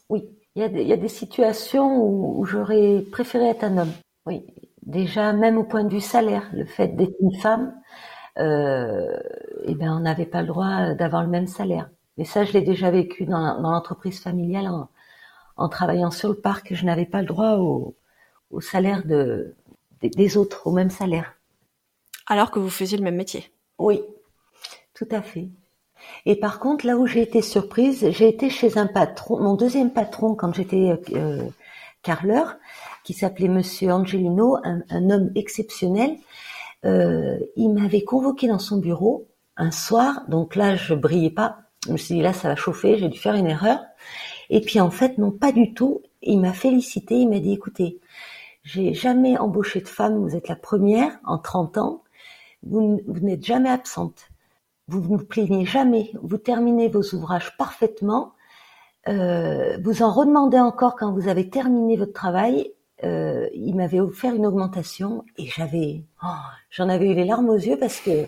oui. 0.08 0.24
Il 0.56 0.62
y, 0.62 0.64
a 0.64 0.68
des, 0.68 0.82
il 0.82 0.88
y 0.88 0.92
a 0.92 0.96
des 0.96 1.08
situations 1.08 1.96
où, 1.96 2.40
où 2.40 2.44
j'aurais 2.44 3.04
préféré 3.10 3.46
être 3.48 3.64
un 3.64 3.76
homme. 3.76 3.92
Oui, 4.24 4.44
déjà 4.86 5.32
même 5.32 5.58
au 5.58 5.64
point 5.64 5.84
de 5.84 5.92
vue 5.92 6.00
salaire, 6.00 6.48
le 6.52 6.64
fait 6.64 6.88
d'être 6.88 7.14
une 7.20 7.34
femme, 7.36 7.74
euh, 8.38 9.16
eh 9.64 9.74
ben 9.74 9.92
on 9.92 10.00
n'avait 10.00 10.26
pas 10.26 10.42
le 10.42 10.48
droit 10.48 10.94
d'avoir 10.94 11.22
le 11.22 11.28
même 11.28 11.46
salaire. 11.46 11.88
Mais 12.16 12.24
ça, 12.24 12.44
je 12.44 12.52
l'ai 12.52 12.62
déjà 12.62 12.90
vécu 12.90 13.24
dans, 13.24 13.60
dans 13.60 13.70
l'entreprise 13.70 14.20
familiale 14.20 14.68
en, 14.68 14.88
en, 15.56 15.68
travaillant 15.68 16.10
sur 16.10 16.28
le 16.28 16.36
parc. 16.36 16.74
Je 16.74 16.84
n'avais 16.84 17.06
pas 17.06 17.20
le 17.20 17.26
droit 17.26 17.56
au, 17.56 17.96
au 18.50 18.60
salaire 18.60 19.04
de, 19.04 19.54
des 20.00 20.36
autres, 20.36 20.66
au 20.66 20.72
même 20.72 20.90
salaire. 20.90 21.34
Alors 22.26 22.50
que 22.50 22.58
vous 22.58 22.70
faisiez 22.70 22.98
le 22.98 23.04
même 23.04 23.16
métier. 23.16 23.52
Oui, 23.78 24.02
tout 24.94 25.08
à 25.10 25.22
fait. 25.22 25.48
Et 26.26 26.36
par 26.36 26.58
contre, 26.58 26.86
là 26.86 26.96
où 26.96 27.06
j'ai 27.06 27.22
été 27.22 27.42
surprise, 27.42 28.10
j'ai 28.10 28.28
été 28.28 28.50
chez 28.50 28.78
un 28.78 28.86
patron, 28.86 29.40
mon 29.40 29.54
deuxième 29.54 29.92
patron 29.92 30.34
quand 30.34 30.52
j'étais 30.54 30.98
euh, 31.14 31.42
carleur, 32.02 32.56
qui 33.04 33.12
s'appelait 33.12 33.48
Monsieur 33.48 33.92
Angelino, 33.92 34.56
un, 34.64 35.10
homme 35.10 35.30
exceptionnel. 35.36 36.16
Euh, 36.84 37.38
il 37.56 37.68
m'avait 37.68 38.02
convoqué 38.02 38.48
dans 38.48 38.58
son 38.58 38.78
bureau 38.78 39.28
un 39.56 39.70
soir, 39.70 40.24
donc 40.28 40.56
là 40.56 40.74
je 40.74 40.94
brillais 40.94 41.30
pas. 41.30 41.58
Je 41.86 41.92
me 41.92 41.96
suis 41.96 42.16
dit 42.16 42.22
là 42.22 42.32
ça 42.32 42.48
va 42.48 42.56
chauffer, 42.56 42.98
j'ai 42.98 43.08
dû 43.08 43.18
faire 43.18 43.34
une 43.34 43.46
erreur. 43.46 43.78
Et 44.50 44.60
puis 44.60 44.80
en 44.80 44.90
fait 44.90 45.18
non 45.18 45.30
pas 45.30 45.52
du 45.52 45.74
tout. 45.74 46.02
Il 46.22 46.40
m'a 46.40 46.54
félicité, 46.54 47.16
il 47.16 47.28
m'a 47.28 47.38
dit 47.38 47.52
écoutez, 47.52 48.00
j'ai 48.64 48.94
jamais 48.94 49.36
embauché 49.36 49.80
de 49.80 49.88
femme, 49.88 50.16
vous 50.16 50.34
êtes 50.34 50.48
la 50.48 50.56
première 50.56 51.18
en 51.24 51.38
30 51.38 51.78
ans. 51.78 52.02
Vous, 52.62 53.02
n'êtes 53.06 53.44
jamais 53.44 53.68
absente. 53.68 54.28
Vous 54.88 55.00
ne 55.00 55.06
vous 55.06 55.18
plaignez 55.18 55.66
jamais. 55.66 56.10
Vous 56.22 56.38
terminez 56.38 56.88
vos 56.88 57.02
ouvrages 57.14 57.54
parfaitement. 57.58 58.32
Euh, 59.06 59.76
vous 59.84 60.02
en 60.02 60.10
redemandez 60.10 60.58
encore 60.58 60.96
quand 60.96 61.12
vous 61.12 61.28
avez 61.28 61.50
terminé 61.50 61.98
votre 61.98 62.14
travail. 62.14 62.72
Euh, 63.04 63.48
il 63.54 63.74
m'avait 63.74 64.00
offert 64.00 64.34
une 64.34 64.46
augmentation 64.46 65.24
et 65.36 65.46
j'avais, 65.46 66.04
oh, 66.22 66.26
j'en 66.70 66.88
avais 66.88 67.10
eu 67.10 67.14
les 67.14 67.24
larmes 67.24 67.48
aux 67.50 67.56
yeux 67.56 67.78
parce 67.78 68.00
que 68.00 68.26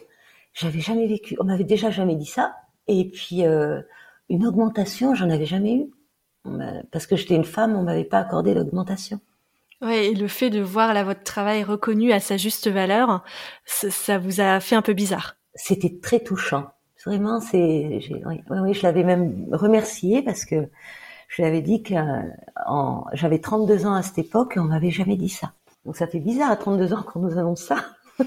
j'avais 0.52 0.80
jamais 0.80 1.06
vécu. 1.06 1.36
On 1.40 1.44
m'avait 1.44 1.64
déjà 1.64 1.90
jamais 1.90 2.16
dit 2.16 2.26
ça. 2.26 2.56
Et 2.86 3.08
puis 3.08 3.46
euh, 3.46 3.80
une 4.28 4.46
augmentation, 4.46 5.14
j'en 5.14 5.30
avais 5.30 5.46
jamais 5.46 5.74
eu 5.74 5.90
parce 6.92 7.06
que 7.06 7.16
j'étais 7.16 7.34
une 7.34 7.44
femme, 7.44 7.74
on 7.74 7.82
m'avait 7.82 8.04
pas 8.04 8.18
accordé 8.18 8.54
l'augmentation. 8.54 9.20
Ouais, 9.82 10.06
et 10.06 10.14
le 10.14 10.28
fait 10.28 10.48
de 10.48 10.60
voir 10.60 10.94
là 10.94 11.04
votre 11.04 11.22
travail 11.22 11.62
reconnu 11.62 12.12
à 12.12 12.20
sa 12.20 12.36
juste 12.36 12.68
valeur, 12.68 13.22
ça, 13.64 14.18
vous 14.18 14.40
a 14.40 14.60
fait 14.60 14.76
un 14.76 14.82
peu 14.82 14.94
bizarre. 14.94 15.36
C'était 15.54 15.98
très 16.00 16.20
touchant. 16.20 16.68
Vraiment, 17.04 17.40
c'est, 17.40 18.00
oui, 18.26 18.42
oui, 18.50 18.74
je 18.74 18.82
l'avais 18.82 19.04
même 19.04 19.46
remercié 19.52 20.22
parce 20.22 20.44
que 20.44 20.68
je 21.28 21.42
lui 21.42 21.48
avais 21.48 21.62
dit 21.62 21.82
que 21.82 21.94
j'avais 23.12 23.40
32 23.40 23.86
ans 23.86 23.94
à 23.94 24.02
cette 24.02 24.18
époque 24.18 24.56
et 24.56 24.60
on 24.60 24.64
m'avait 24.64 24.90
jamais 24.90 25.16
dit 25.16 25.28
ça. 25.28 25.52
Donc 25.84 25.96
ça 25.96 26.06
fait 26.06 26.20
bizarre 26.20 26.50
à 26.50 26.56
32 26.56 26.92
ans 26.92 27.02
qu'on 27.02 27.20
nous 27.20 27.38
annonce 27.38 27.62
ça. 27.62 27.76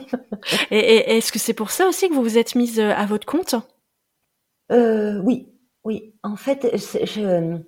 et, 0.71 1.17
est-ce 1.17 1.31
que 1.31 1.39
c'est 1.39 1.53
pour 1.53 1.71
ça 1.71 1.87
aussi 1.87 2.09
que 2.09 2.13
vous 2.13 2.23
vous 2.23 2.37
êtes 2.37 2.55
mise 2.55 2.79
euh, 2.79 2.91
à 2.95 3.05
votre 3.05 3.25
compte? 3.25 3.55
Euh, 4.71 5.19
Oui, 5.23 5.47
oui. 5.83 6.13
En 6.23 6.35
fait, 6.35 6.69
je, 6.75 7.59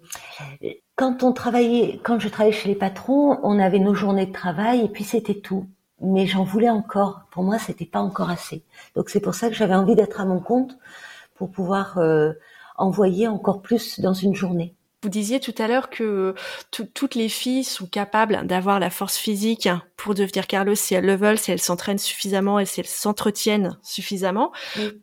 quand 0.96 1.24
on 1.24 1.34
travaillait, 1.34 2.00
quand 2.04 2.20
je 2.20 2.30
travaillais 2.30 2.56
chez 2.56 2.70
les 2.70 2.76
patrons, 2.76 3.40
on 3.44 3.60
avait 3.60 3.80
nos 3.80 3.94
journées 3.94 4.28
de 4.28 4.32
travail 4.32 4.86
et 4.86 4.90
puis 4.90 5.04
c'était 5.04 5.40
tout. 5.40 5.68
Mais 6.00 6.26
j'en 6.26 6.44
voulais 6.44 6.70
encore. 6.70 7.22
Pour 7.32 7.44
moi, 7.44 7.60
c'était 7.60 7.86
pas 7.86 8.00
encore 8.00 8.30
assez. 8.30 8.64
Donc 8.96 9.10
c'est 9.10 9.20
pour 9.20 9.36
ça 9.36 9.50
que 9.50 9.56
j'avais 9.56 9.76
envie 9.76 9.96
d'être 9.96 10.20
à 10.20 10.26
mon 10.26 10.40
compte 10.40 10.78
pour 11.36 11.52
pouvoir 11.52 11.98
euh, 11.98 12.34
envoyer 12.78 13.28
encore 13.28 13.62
plus 13.62 14.00
dans 14.00 14.14
une 14.14 14.36
journée. 14.36 14.76
Vous 15.04 15.10
disiez 15.10 15.40
tout 15.40 15.56
à 15.58 15.68
l'heure 15.68 15.90
que 15.90 16.36
toutes 16.70 17.16
les 17.16 17.30
filles 17.30 17.64
sont 17.64 17.88
capables 17.88 18.46
d'avoir 18.46 18.80
la 18.80 18.92
force 18.92 19.18
physique 19.18 19.68
pour 19.98 20.14
devenir 20.14 20.46
Carlos 20.46 20.76
si 20.76 20.94
elles 20.94 21.06
le 21.06 21.16
veulent, 21.16 21.40
si 21.40 21.52
elles 21.52 21.62
s'entraînent 21.62 21.98
suffisamment 21.98 22.60
et 22.60 22.66
si 22.66 22.82
elles 22.82 22.86
s'entretiennent 22.86 23.80
suffisamment. 23.82 24.52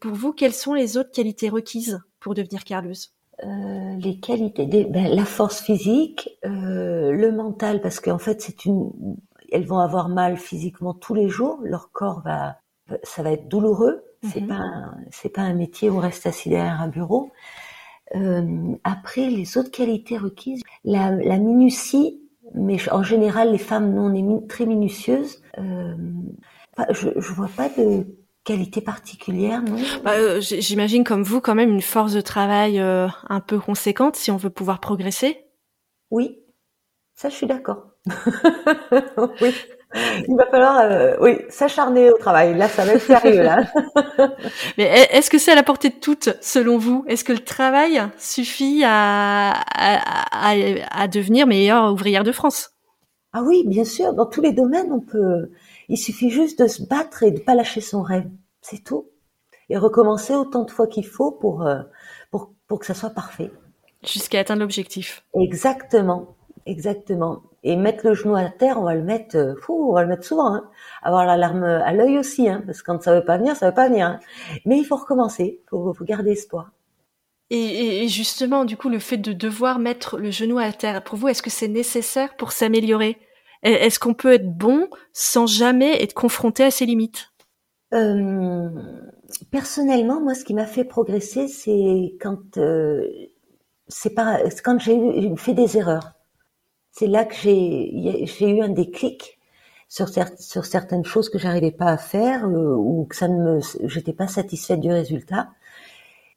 Pour 0.00 0.14
vous, 0.14 0.32
quelles 0.32 0.54
sont 0.54 0.74
les 0.74 0.96
autres 0.96 1.10
qualités 1.10 1.48
requises 1.48 2.00
pour 2.20 2.34
devenir 2.34 2.62
Carlos? 2.62 2.92
Euh, 3.44 3.96
les 3.98 4.18
qualités, 4.18 4.66
ben, 4.66 5.08
la 5.08 5.24
force 5.24 5.60
physique, 5.60 6.30
euh, 6.44 7.12
le 7.12 7.32
mental, 7.32 7.80
parce 7.80 8.00
qu'en 8.00 8.18
fait, 8.18 8.40
c'est 8.40 8.64
une, 8.64 8.90
elles 9.52 9.66
vont 9.66 9.78
avoir 9.78 10.08
mal 10.08 10.36
physiquement 10.36 10.94
tous 10.94 11.14
les 11.14 11.28
jours. 11.28 11.58
Leur 11.62 11.90
corps 11.92 12.22
va, 12.24 12.58
ça 13.02 13.22
va 13.22 13.32
être 13.32 13.48
douloureux. 13.48 14.04
C'est 14.22 14.40
mhm. 14.40 14.48
pas, 14.48 14.90
c'est 15.10 15.28
pas 15.28 15.42
un 15.42 15.54
métier 15.54 15.90
où 15.90 15.96
on 15.96 16.00
reste 16.00 16.26
assis 16.26 16.48
derrière 16.48 16.80
un 16.80 16.88
bureau. 16.88 17.30
Euh, 18.14 18.74
après, 18.84 19.28
les 19.28 19.58
autres 19.58 19.70
qualités 19.70 20.16
requises, 20.16 20.62
la, 20.84 21.10
la, 21.10 21.38
minutie, 21.38 22.20
mais 22.54 22.76
en 22.90 23.02
général, 23.02 23.52
les 23.52 23.58
femmes, 23.58 23.94
non, 23.94 24.06
on 24.06 24.14
est 24.14 24.48
très 24.48 24.66
minutieuses. 24.66 25.42
Euh, 25.58 25.94
je, 26.90 27.08
je 27.16 27.32
vois 27.32 27.50
pas 27.54 27.68
de 27.68 28.06
qualité 28.48 28.80
particulière, 28.80 29.62
non? 29.62 29.76
Bah, 30.02 30.12
euh, 30.14 30.40
J'imagine 30.40 31.04
comme 31.04 31.22
vous 31.22 31.42
quand 31.42 31.54
même 31.54 31.70
une 31.70 31.82
force 31.82 32.14
de 32.14 32.22
travail 32.22 32.80
euh, 32.80 33.06
un 33.28 33.40
peu 33.40 33.58
conséquente 33.58 34.16
si 34.16 34.30
on 34.30 34.38
veut 34.38 34.48
pouvoir 34.48 34.80
progresser? 34.80 35.44
Oui, 36.10 36.38
ça 37.14 37.28
je 37.28 37.34
suis 37.34 37.46
d'accord. 37.46 37.90
oui. 39.42 39.54
Il 39.94 40.36
va 40.36 40.46
falloir, 40.46 40.80
euh, 40.80 41.16
oui, 41.20 41.38
s'acharner 41.48 42.10
au 42.10 42.18
travail. 42.18 42.56
Là, 42.56 42.68
ça 42.68 42.84
va 42.84 42.92
être 42.92 43.02
sérieux 43.02 43.42
là. 43.42 43.62
Mais 44.78 44.84
est-ce 45.10 45.30
que 45.30 45.38
c'est 45.38 45.52
à 45.52 45.54
la 45.54 45.62
portée 45.62 45.88
de 45.88 45.94
toutes, 45.94 46.36
selon 46.42 46.76
vous? 46.76 47.04
Est-ce 47.08 47.24
que 47.24 47.32
le 47.32 47.38
travail 47.38 48.02
suffit 48.18 48.82
à, 48.84 49.52
à, 49.52 50.50
à, 50.50 50.54
à 50.90 51.08
devenir 51.08 51.46
meilleure 51.46 51.92
ouvrière 51.92 52.22
de 52.22 52.32
France? 52.32 52.70
Ah 53.32 53.42
oui, 53.42 53.64
bien 53.66 53.84
sûr. 53.84 54.12
Dans 54.14 54.26
tous 54.26 54.42
les 54.42 54.52
domaines, 54.52 54.92
on 54.92 55.00
peut. 55.00 55.50
Il 55.88 55.96
suffit 55.96 56.30
juste 56.30 56.60
de 56.62 56.66
se 56.66 56.82
battre 56.82 57.22
et 57.22 57.30
de 57.30 57.40
pas 57.40 57.54
lâcher 57.54 57.80
son 57.80 58.02
rêve. 58.02 58.28
C'est 58.60 58.84
tout. 58.84 59.08
Et 59.70 59.76
recommencer 59.76 60.34
autant 60.34 60.64
de 60.64 60.70
fois 60.70 60.86
qu'il 60.86 61.06
faut 61.06 61.32
pour, 61.32 61.66
euh, 61.66 61.80
pour, 62.30 62.52
pour 62.66 62.78
que 62.78 62.86
ça 62.86 62.94
soit 62.94 63.10
parfait. 63.10 63.50
Jusqu'à 64.06 64.40
atteindre 64.40 64.60
l'objectif. 64.60 65.24
Exactement. 65.34 66.36
Exactement. 66.66 67.42
Et 67.64 67.76
mettre 67.76 68.06
le 68.06 68.14
genou 68.14 68.36
à 68.36 68.48
terre, 68.50 68.78
on 68.78 68.84
va 68.84 68.94
le 68.94 69.02
mettre, 69.02 69.36
euh, 69.36 69.54
fou, 69.60 69.90
on 69.90 69.92
va 69.92 70.02
le 70.02 70.08
mettre 70.08 70.24
souvent. 70.24 70.54
Hein. 70.54 70.68
Avoir 71.02 71.26
l'alarme 71.26 71.64
à 71.64 71.92
l'œil 71.92 72.18
aussi, 72.18 72.48
hein, 72.48 72.62
parce 72.64 72.82
que 72.82 72.92
quand 72.92 73.02
ça 73.02 73.14
veut 73.14 73.24
pas 73.24 73.38
venir, 73.38 73.56
ça 73.56 73.68
veut 73.68 73.74
pas 73.74 73.88
venir. 73.88 74.06
Hein. 74.06 74.20
Mais 74.64 74.78
il 74.78 74.84
faut 74.84 74.96
recommencer, 74.96 75.60
il 75.62 75.68
faut, 75.68 75.92
faut 75.92 76.04
garder 76.04 76.32
espoir. 76.32 76.70
Et, 77.50 78.04
et, 78.04 78.08
justement, 78.08 78.64
du 78.64 78.76
coup, 78.76 78.90
le 78.90 78.98
fait 78.98 79.16
de 79.16 79.32
devoir 79.32 79.78
mettre 79.78 80.18
le 80.18 80.30
genou 80.30 80.58
à 80.58 80.70
terre, 80.72 81.02
pour 81.02 81.16
vous, 81.16 81.28
est-ce 81.28 81.42
que 81.42 81.50
c'est 81.50 81.68
nécessaire 81.68 82.36
pour 82.36 82.52
s'améliorer? 82.52 83.18
Est-ce 83.62 83.98
qu'on 83.98 84.14
peut 84.14 84.34
être 84.34 84.56
bon 84.56 84.88
sans 85.12 85.46
jamais 85.46 86.00
être 86.02 86.14
confronté 86.14 86.62
à 86.62 86.70
ses 86.70 86.86
limites? 86.86 87.32
Euh, 87.92 88.68
Personnellement, 89.50 90.20
moi, 90.20 90.34
ce 90.34 90.44
qui 90.44 90.54
m'a 90.54 90.66
fait 90.66 90.84
progresser, 90.84 91.48
c'est 91.48 92.16
quand 92.20 92.56
euh, 92.56 93.06
c'est 93.86 94.14
quand 94.14 94.78
j'ai 94.78 95.34
fait 95.36 95.52
des 95.52 95.76
erreurs. 95.76 96.14
C'est 96.92 97.06
là 97.06 97.24
que 97.24 97.34
j'ai 97.34 98.26
j'ai 98.26 98.50
eu 98.50 98.62
un 98.62 98.68
déclic 98.68 99.38
sur, 99.88 100.08
sur 100.38 100.64
certaines 100.64 101.04
choses 101.04 101.30
que 101.30 101.38
j'arrivais 101.38 101.70
pas 101.70 101.86
à 101.86 101.96
faire 101.96 102.44
euh, 102.46 102.74
ou 102.76 103.06
que 103.08 103.16
ça 103.16 103.28
ne 103.28 103.56
me 103.56 103.60
j'étais 103.84 104.12
pas 104.12 104.28
satisfaite 104.28 104.80
du 104.80 104.90
résultat. 104.90 105.48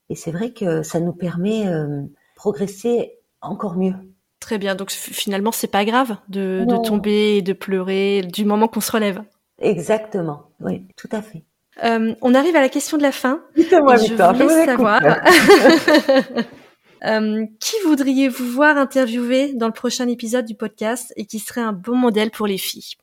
Et 0.10 0.16
c'est 0.16 0.32
vrai 0.32 0.52
que 0.52 0.84
ça 0.84 1.00
nous 1.00 1.14
permet 1.14 1.68
euh, 1.68 2.02
progresser 2.36 3.14
encore 3.42 3.76
mieux. 3.76 3.96
Très 4.40 4.58
bien. 4.58 4.76
Donc 4.76 4.92
finalement, 4.92 5.52
c'est 5.52 5.68
pas 5.68 5.86
grave 5.86 6.18
de, 6.28 6.66
de, 6.68 6.78
tomber 6.78 7.38
et 7.38 7.42
de 7.42 7.54
pleurer 7.54 8.22
du 8.24 8.44
moment 8.44 8.68
qu'on 8.68 8.82
se 8.82 8.92
relève. 8.92 9.22
Exactement. 9.60 10.44
Oui, 10.60 10.88
tout 10.98 11.10
à 11.12 11.22
fait. 11.22 11.44
Euh, 11.84 12.14
on 12.22 12.34
arrive 12.34 12.56
à 12.56 12.62
la 12.62 12.70
question 12.70 12.98
de 12.98 13.04
la 13.04 13.12
fin. 13.12 13.42
Dites-moi, 13.56 13.98
je 13.98 14.14
voulais 14.14 14.66
savoir. 14.66 15.02
euh, 17.06 17.46
qui 17.60 17.76
voudriez-vous 17.86 18.46
voir 18.46 18.78
interviewer 18.78 19.54
dans 19.54 19.68
le 19.68 19.74
prochain 19.74 20.08
épisode 20.08 20.46
du 20.46 20.56
podcast 20.56 21.14
et 21.18 21.26
qui 21.26 21.40
serait 21.40 21.62
un 21.62 21.74
bon 21.74 21.96
modèle 21.96 22.32
pour 22.32 22.48
les 22.48 22.58
filles? 22.58 22.96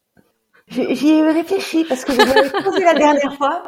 J'y 0.68 1.08
ai 1.08 1.22
réfléchi 1.22 1.84
parce 1.84 2.04
que 2.04 2.12
vous 2.12 2.18
m'avez 2.18 2.50
posé 2.64 2.84
la 2.84 2.94
dernière 2.94 3.34
fois, 3.36 3.62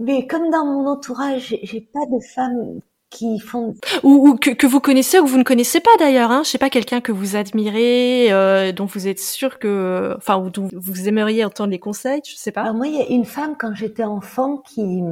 mais 0.00 0.26
comme 0.26 0.50
dans 0.50 0.66
mon 0.66 0.86
entourage, 0.88 1.56
j'ai 1.62 1.80
pas 1.80 2.06
de 2.10 2.20
femmes 2.20 2.80
qui 3.10 3.38
font 3.38 3.74
ou, 4.02 4.28
ou 4.28 4.36
que, 4.36 4.50
que, 4.50 4.66
vous 4.66 4.80
connaissez 4.80 5.18
ou 5.18 5.24
que 5.24 5.30
vous 5.30 5.38
ne 5.38 5.44
connaissez 5.44 5.80
pas 5.80 5.96
d'ailleurs. 5.98 6.30
Hein. 6.30 6.42
Je 6.44 6.50
sais 6.50 6.58
pas 6.58 6.70
quelqu'un 6.70 7.00
que 7.00 7.12
vous 7.12 7.36
admirez, 7.36 8.32
euh, 8.32 8.72
dont 8.72 8.84
vous 8.84 9.08
êtes 9.08 9.20
sûr 9.20 9.58
que, 9.58 10.14
enfin, 10.18 10.36
ou 10.38 10.50
dont 10.50 10.68
vous 10.72 11.08
aimeriez 11.08 11.44
entendre 11.44 11.70
les 11.70 11.78
conseils. 11.78 12.20
Je 12.28 12.34
sais 12.34 12.52
pas. 12.52 12.62
Alors 12.62 12.74
moi, 12.74 12.86
il 12.86 12.94
y 12.94 13.00
a 13.00 13.06
une 13.08 13.24
femme 13.24 13.54
quand 13.58 13.74
j'étais 13.74 14.04
enfant 14.04 14.58
qui 14.58 15.02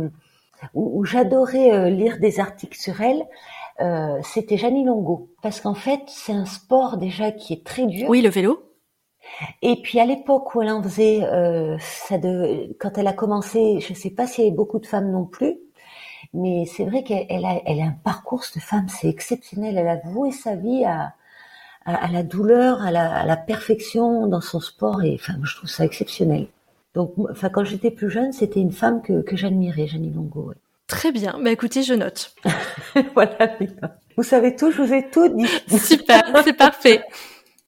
où, 0.75 1.05
j'adorais 1.05 1.73
euh, 1.73 1.91
lire 1.91 2.19
des 2.19 2.41
articles 2.41 2.79
sur 2.79 3.01
elle. 3.01 3.23
Euh, 3.81 4.19
c'était 4.23 4.57
Jeannie 4.57 4.85
Longo 4.85 5.29
parce 5.43 5.61
qu'en 5.61 5.75
fait 5.75 6.01
c'est 6.07 6.33
un 6.33 6.47
sport 6.47 6.97
déjà 6.97 7.31
qui 7.33 7.53
est 7.53 7.65
très 7.65 7.87
dur. 7.87 8.09
Oui, 8.09 8.23
le 8.23 8.31
vélo. 8.31 8.63
Et 9.63 9.83
puis 9.83 10.01
à 10.01 10.07
l'époque 10.07 10.55
où 10.55 10.63
elle 10.63 10.71
en 10.71 10.83
faisait, 10.83 11.25
euh, 11.25 11.77
ça 11.81 12.17
de, 12.19 12.75
quand 12.79 12.97
elle 12.97 13.07
a 13.07 13.13
commencé, 13.13 13.81
je 13.81 13.93
ne 13.93 13.97
sais 13.97 14.11
pas 14.11 14.27
s'il 14.27 14.45
y 14.45 14.47
avait 14.47 14.57
beaucoup 14.57 14.79
de 14.79 14.87
femmes 14.87 15.11
non 15.11 15.25
plus, 15.25 15.59
mais 16.33 16.65
c'est 16.67 16.85
vrai 16.85 17.03
qu'elle 17.03 17.45
a, 17.45 17.61
elle 17.67 17.81
a 17.81 17.85
un 17.85 17.97
parcours 18.05 18.45
de 18.55 18.61
femme, 18.61 18.89
c'est 18.89 19.09
exceptionnel. 19.09 19.77
Elle 19.77 19.89
a 19.89 19.97
voué 20.05 20.31
sa 20.33 20.55
vie 20.55 20.85
à, 20.85 21.15
à, 21.85 22.09
la 22.11 22.23
douleur, 22.23 22.83
à 22.83 22.91
la, 22.91 23.15
à 23.15 23.25
la, 23.27 23.37
perfection 23.37 24.27
dans 24.27 24.41
son 24.41 24.61
sport, 24.61 25.03
et 25.03 25.15
enfin, 25.15 25.35
je 25.43 25.57
trouve 25.57 25.71
ça 25.71 25.85
exceptionnel. 25.85 26.49
Donc, 26.95 27.13
enfin, 27.31 27.49
quand 27.49 27.65
j'étais 27.65 27.91
plus 27.91 28.11
jeune, 28.11 28.33
c'était 28.33 28.61
une 28.61 28.73
femme 28.73 29.03
que, 29.03 29.23
que 29.23 29.37
j'admirais, 29.37 29.87
Jeannie 29.87 30.13
Longo. 30.13 30.53
Très 30.87 31.11
bien. 31.11 31.39
Bah 31.43 31.51
écoutez, 31.51 31.83
je 31.83 31.95
note. 31.95 32.33
voilà. 33.15 33.57
Vous 34.17 34.23
savez 34.23 34.55
tout, 34.55 34.71
je 34.71 34.83
vous 34.83 34.93
ai 34.95 35.11
tout 35.11 35.29
dit. 35.29 35.49
Super, 35.79 36.23
c'est 36.45 36.53
parfait. 36.53 37.03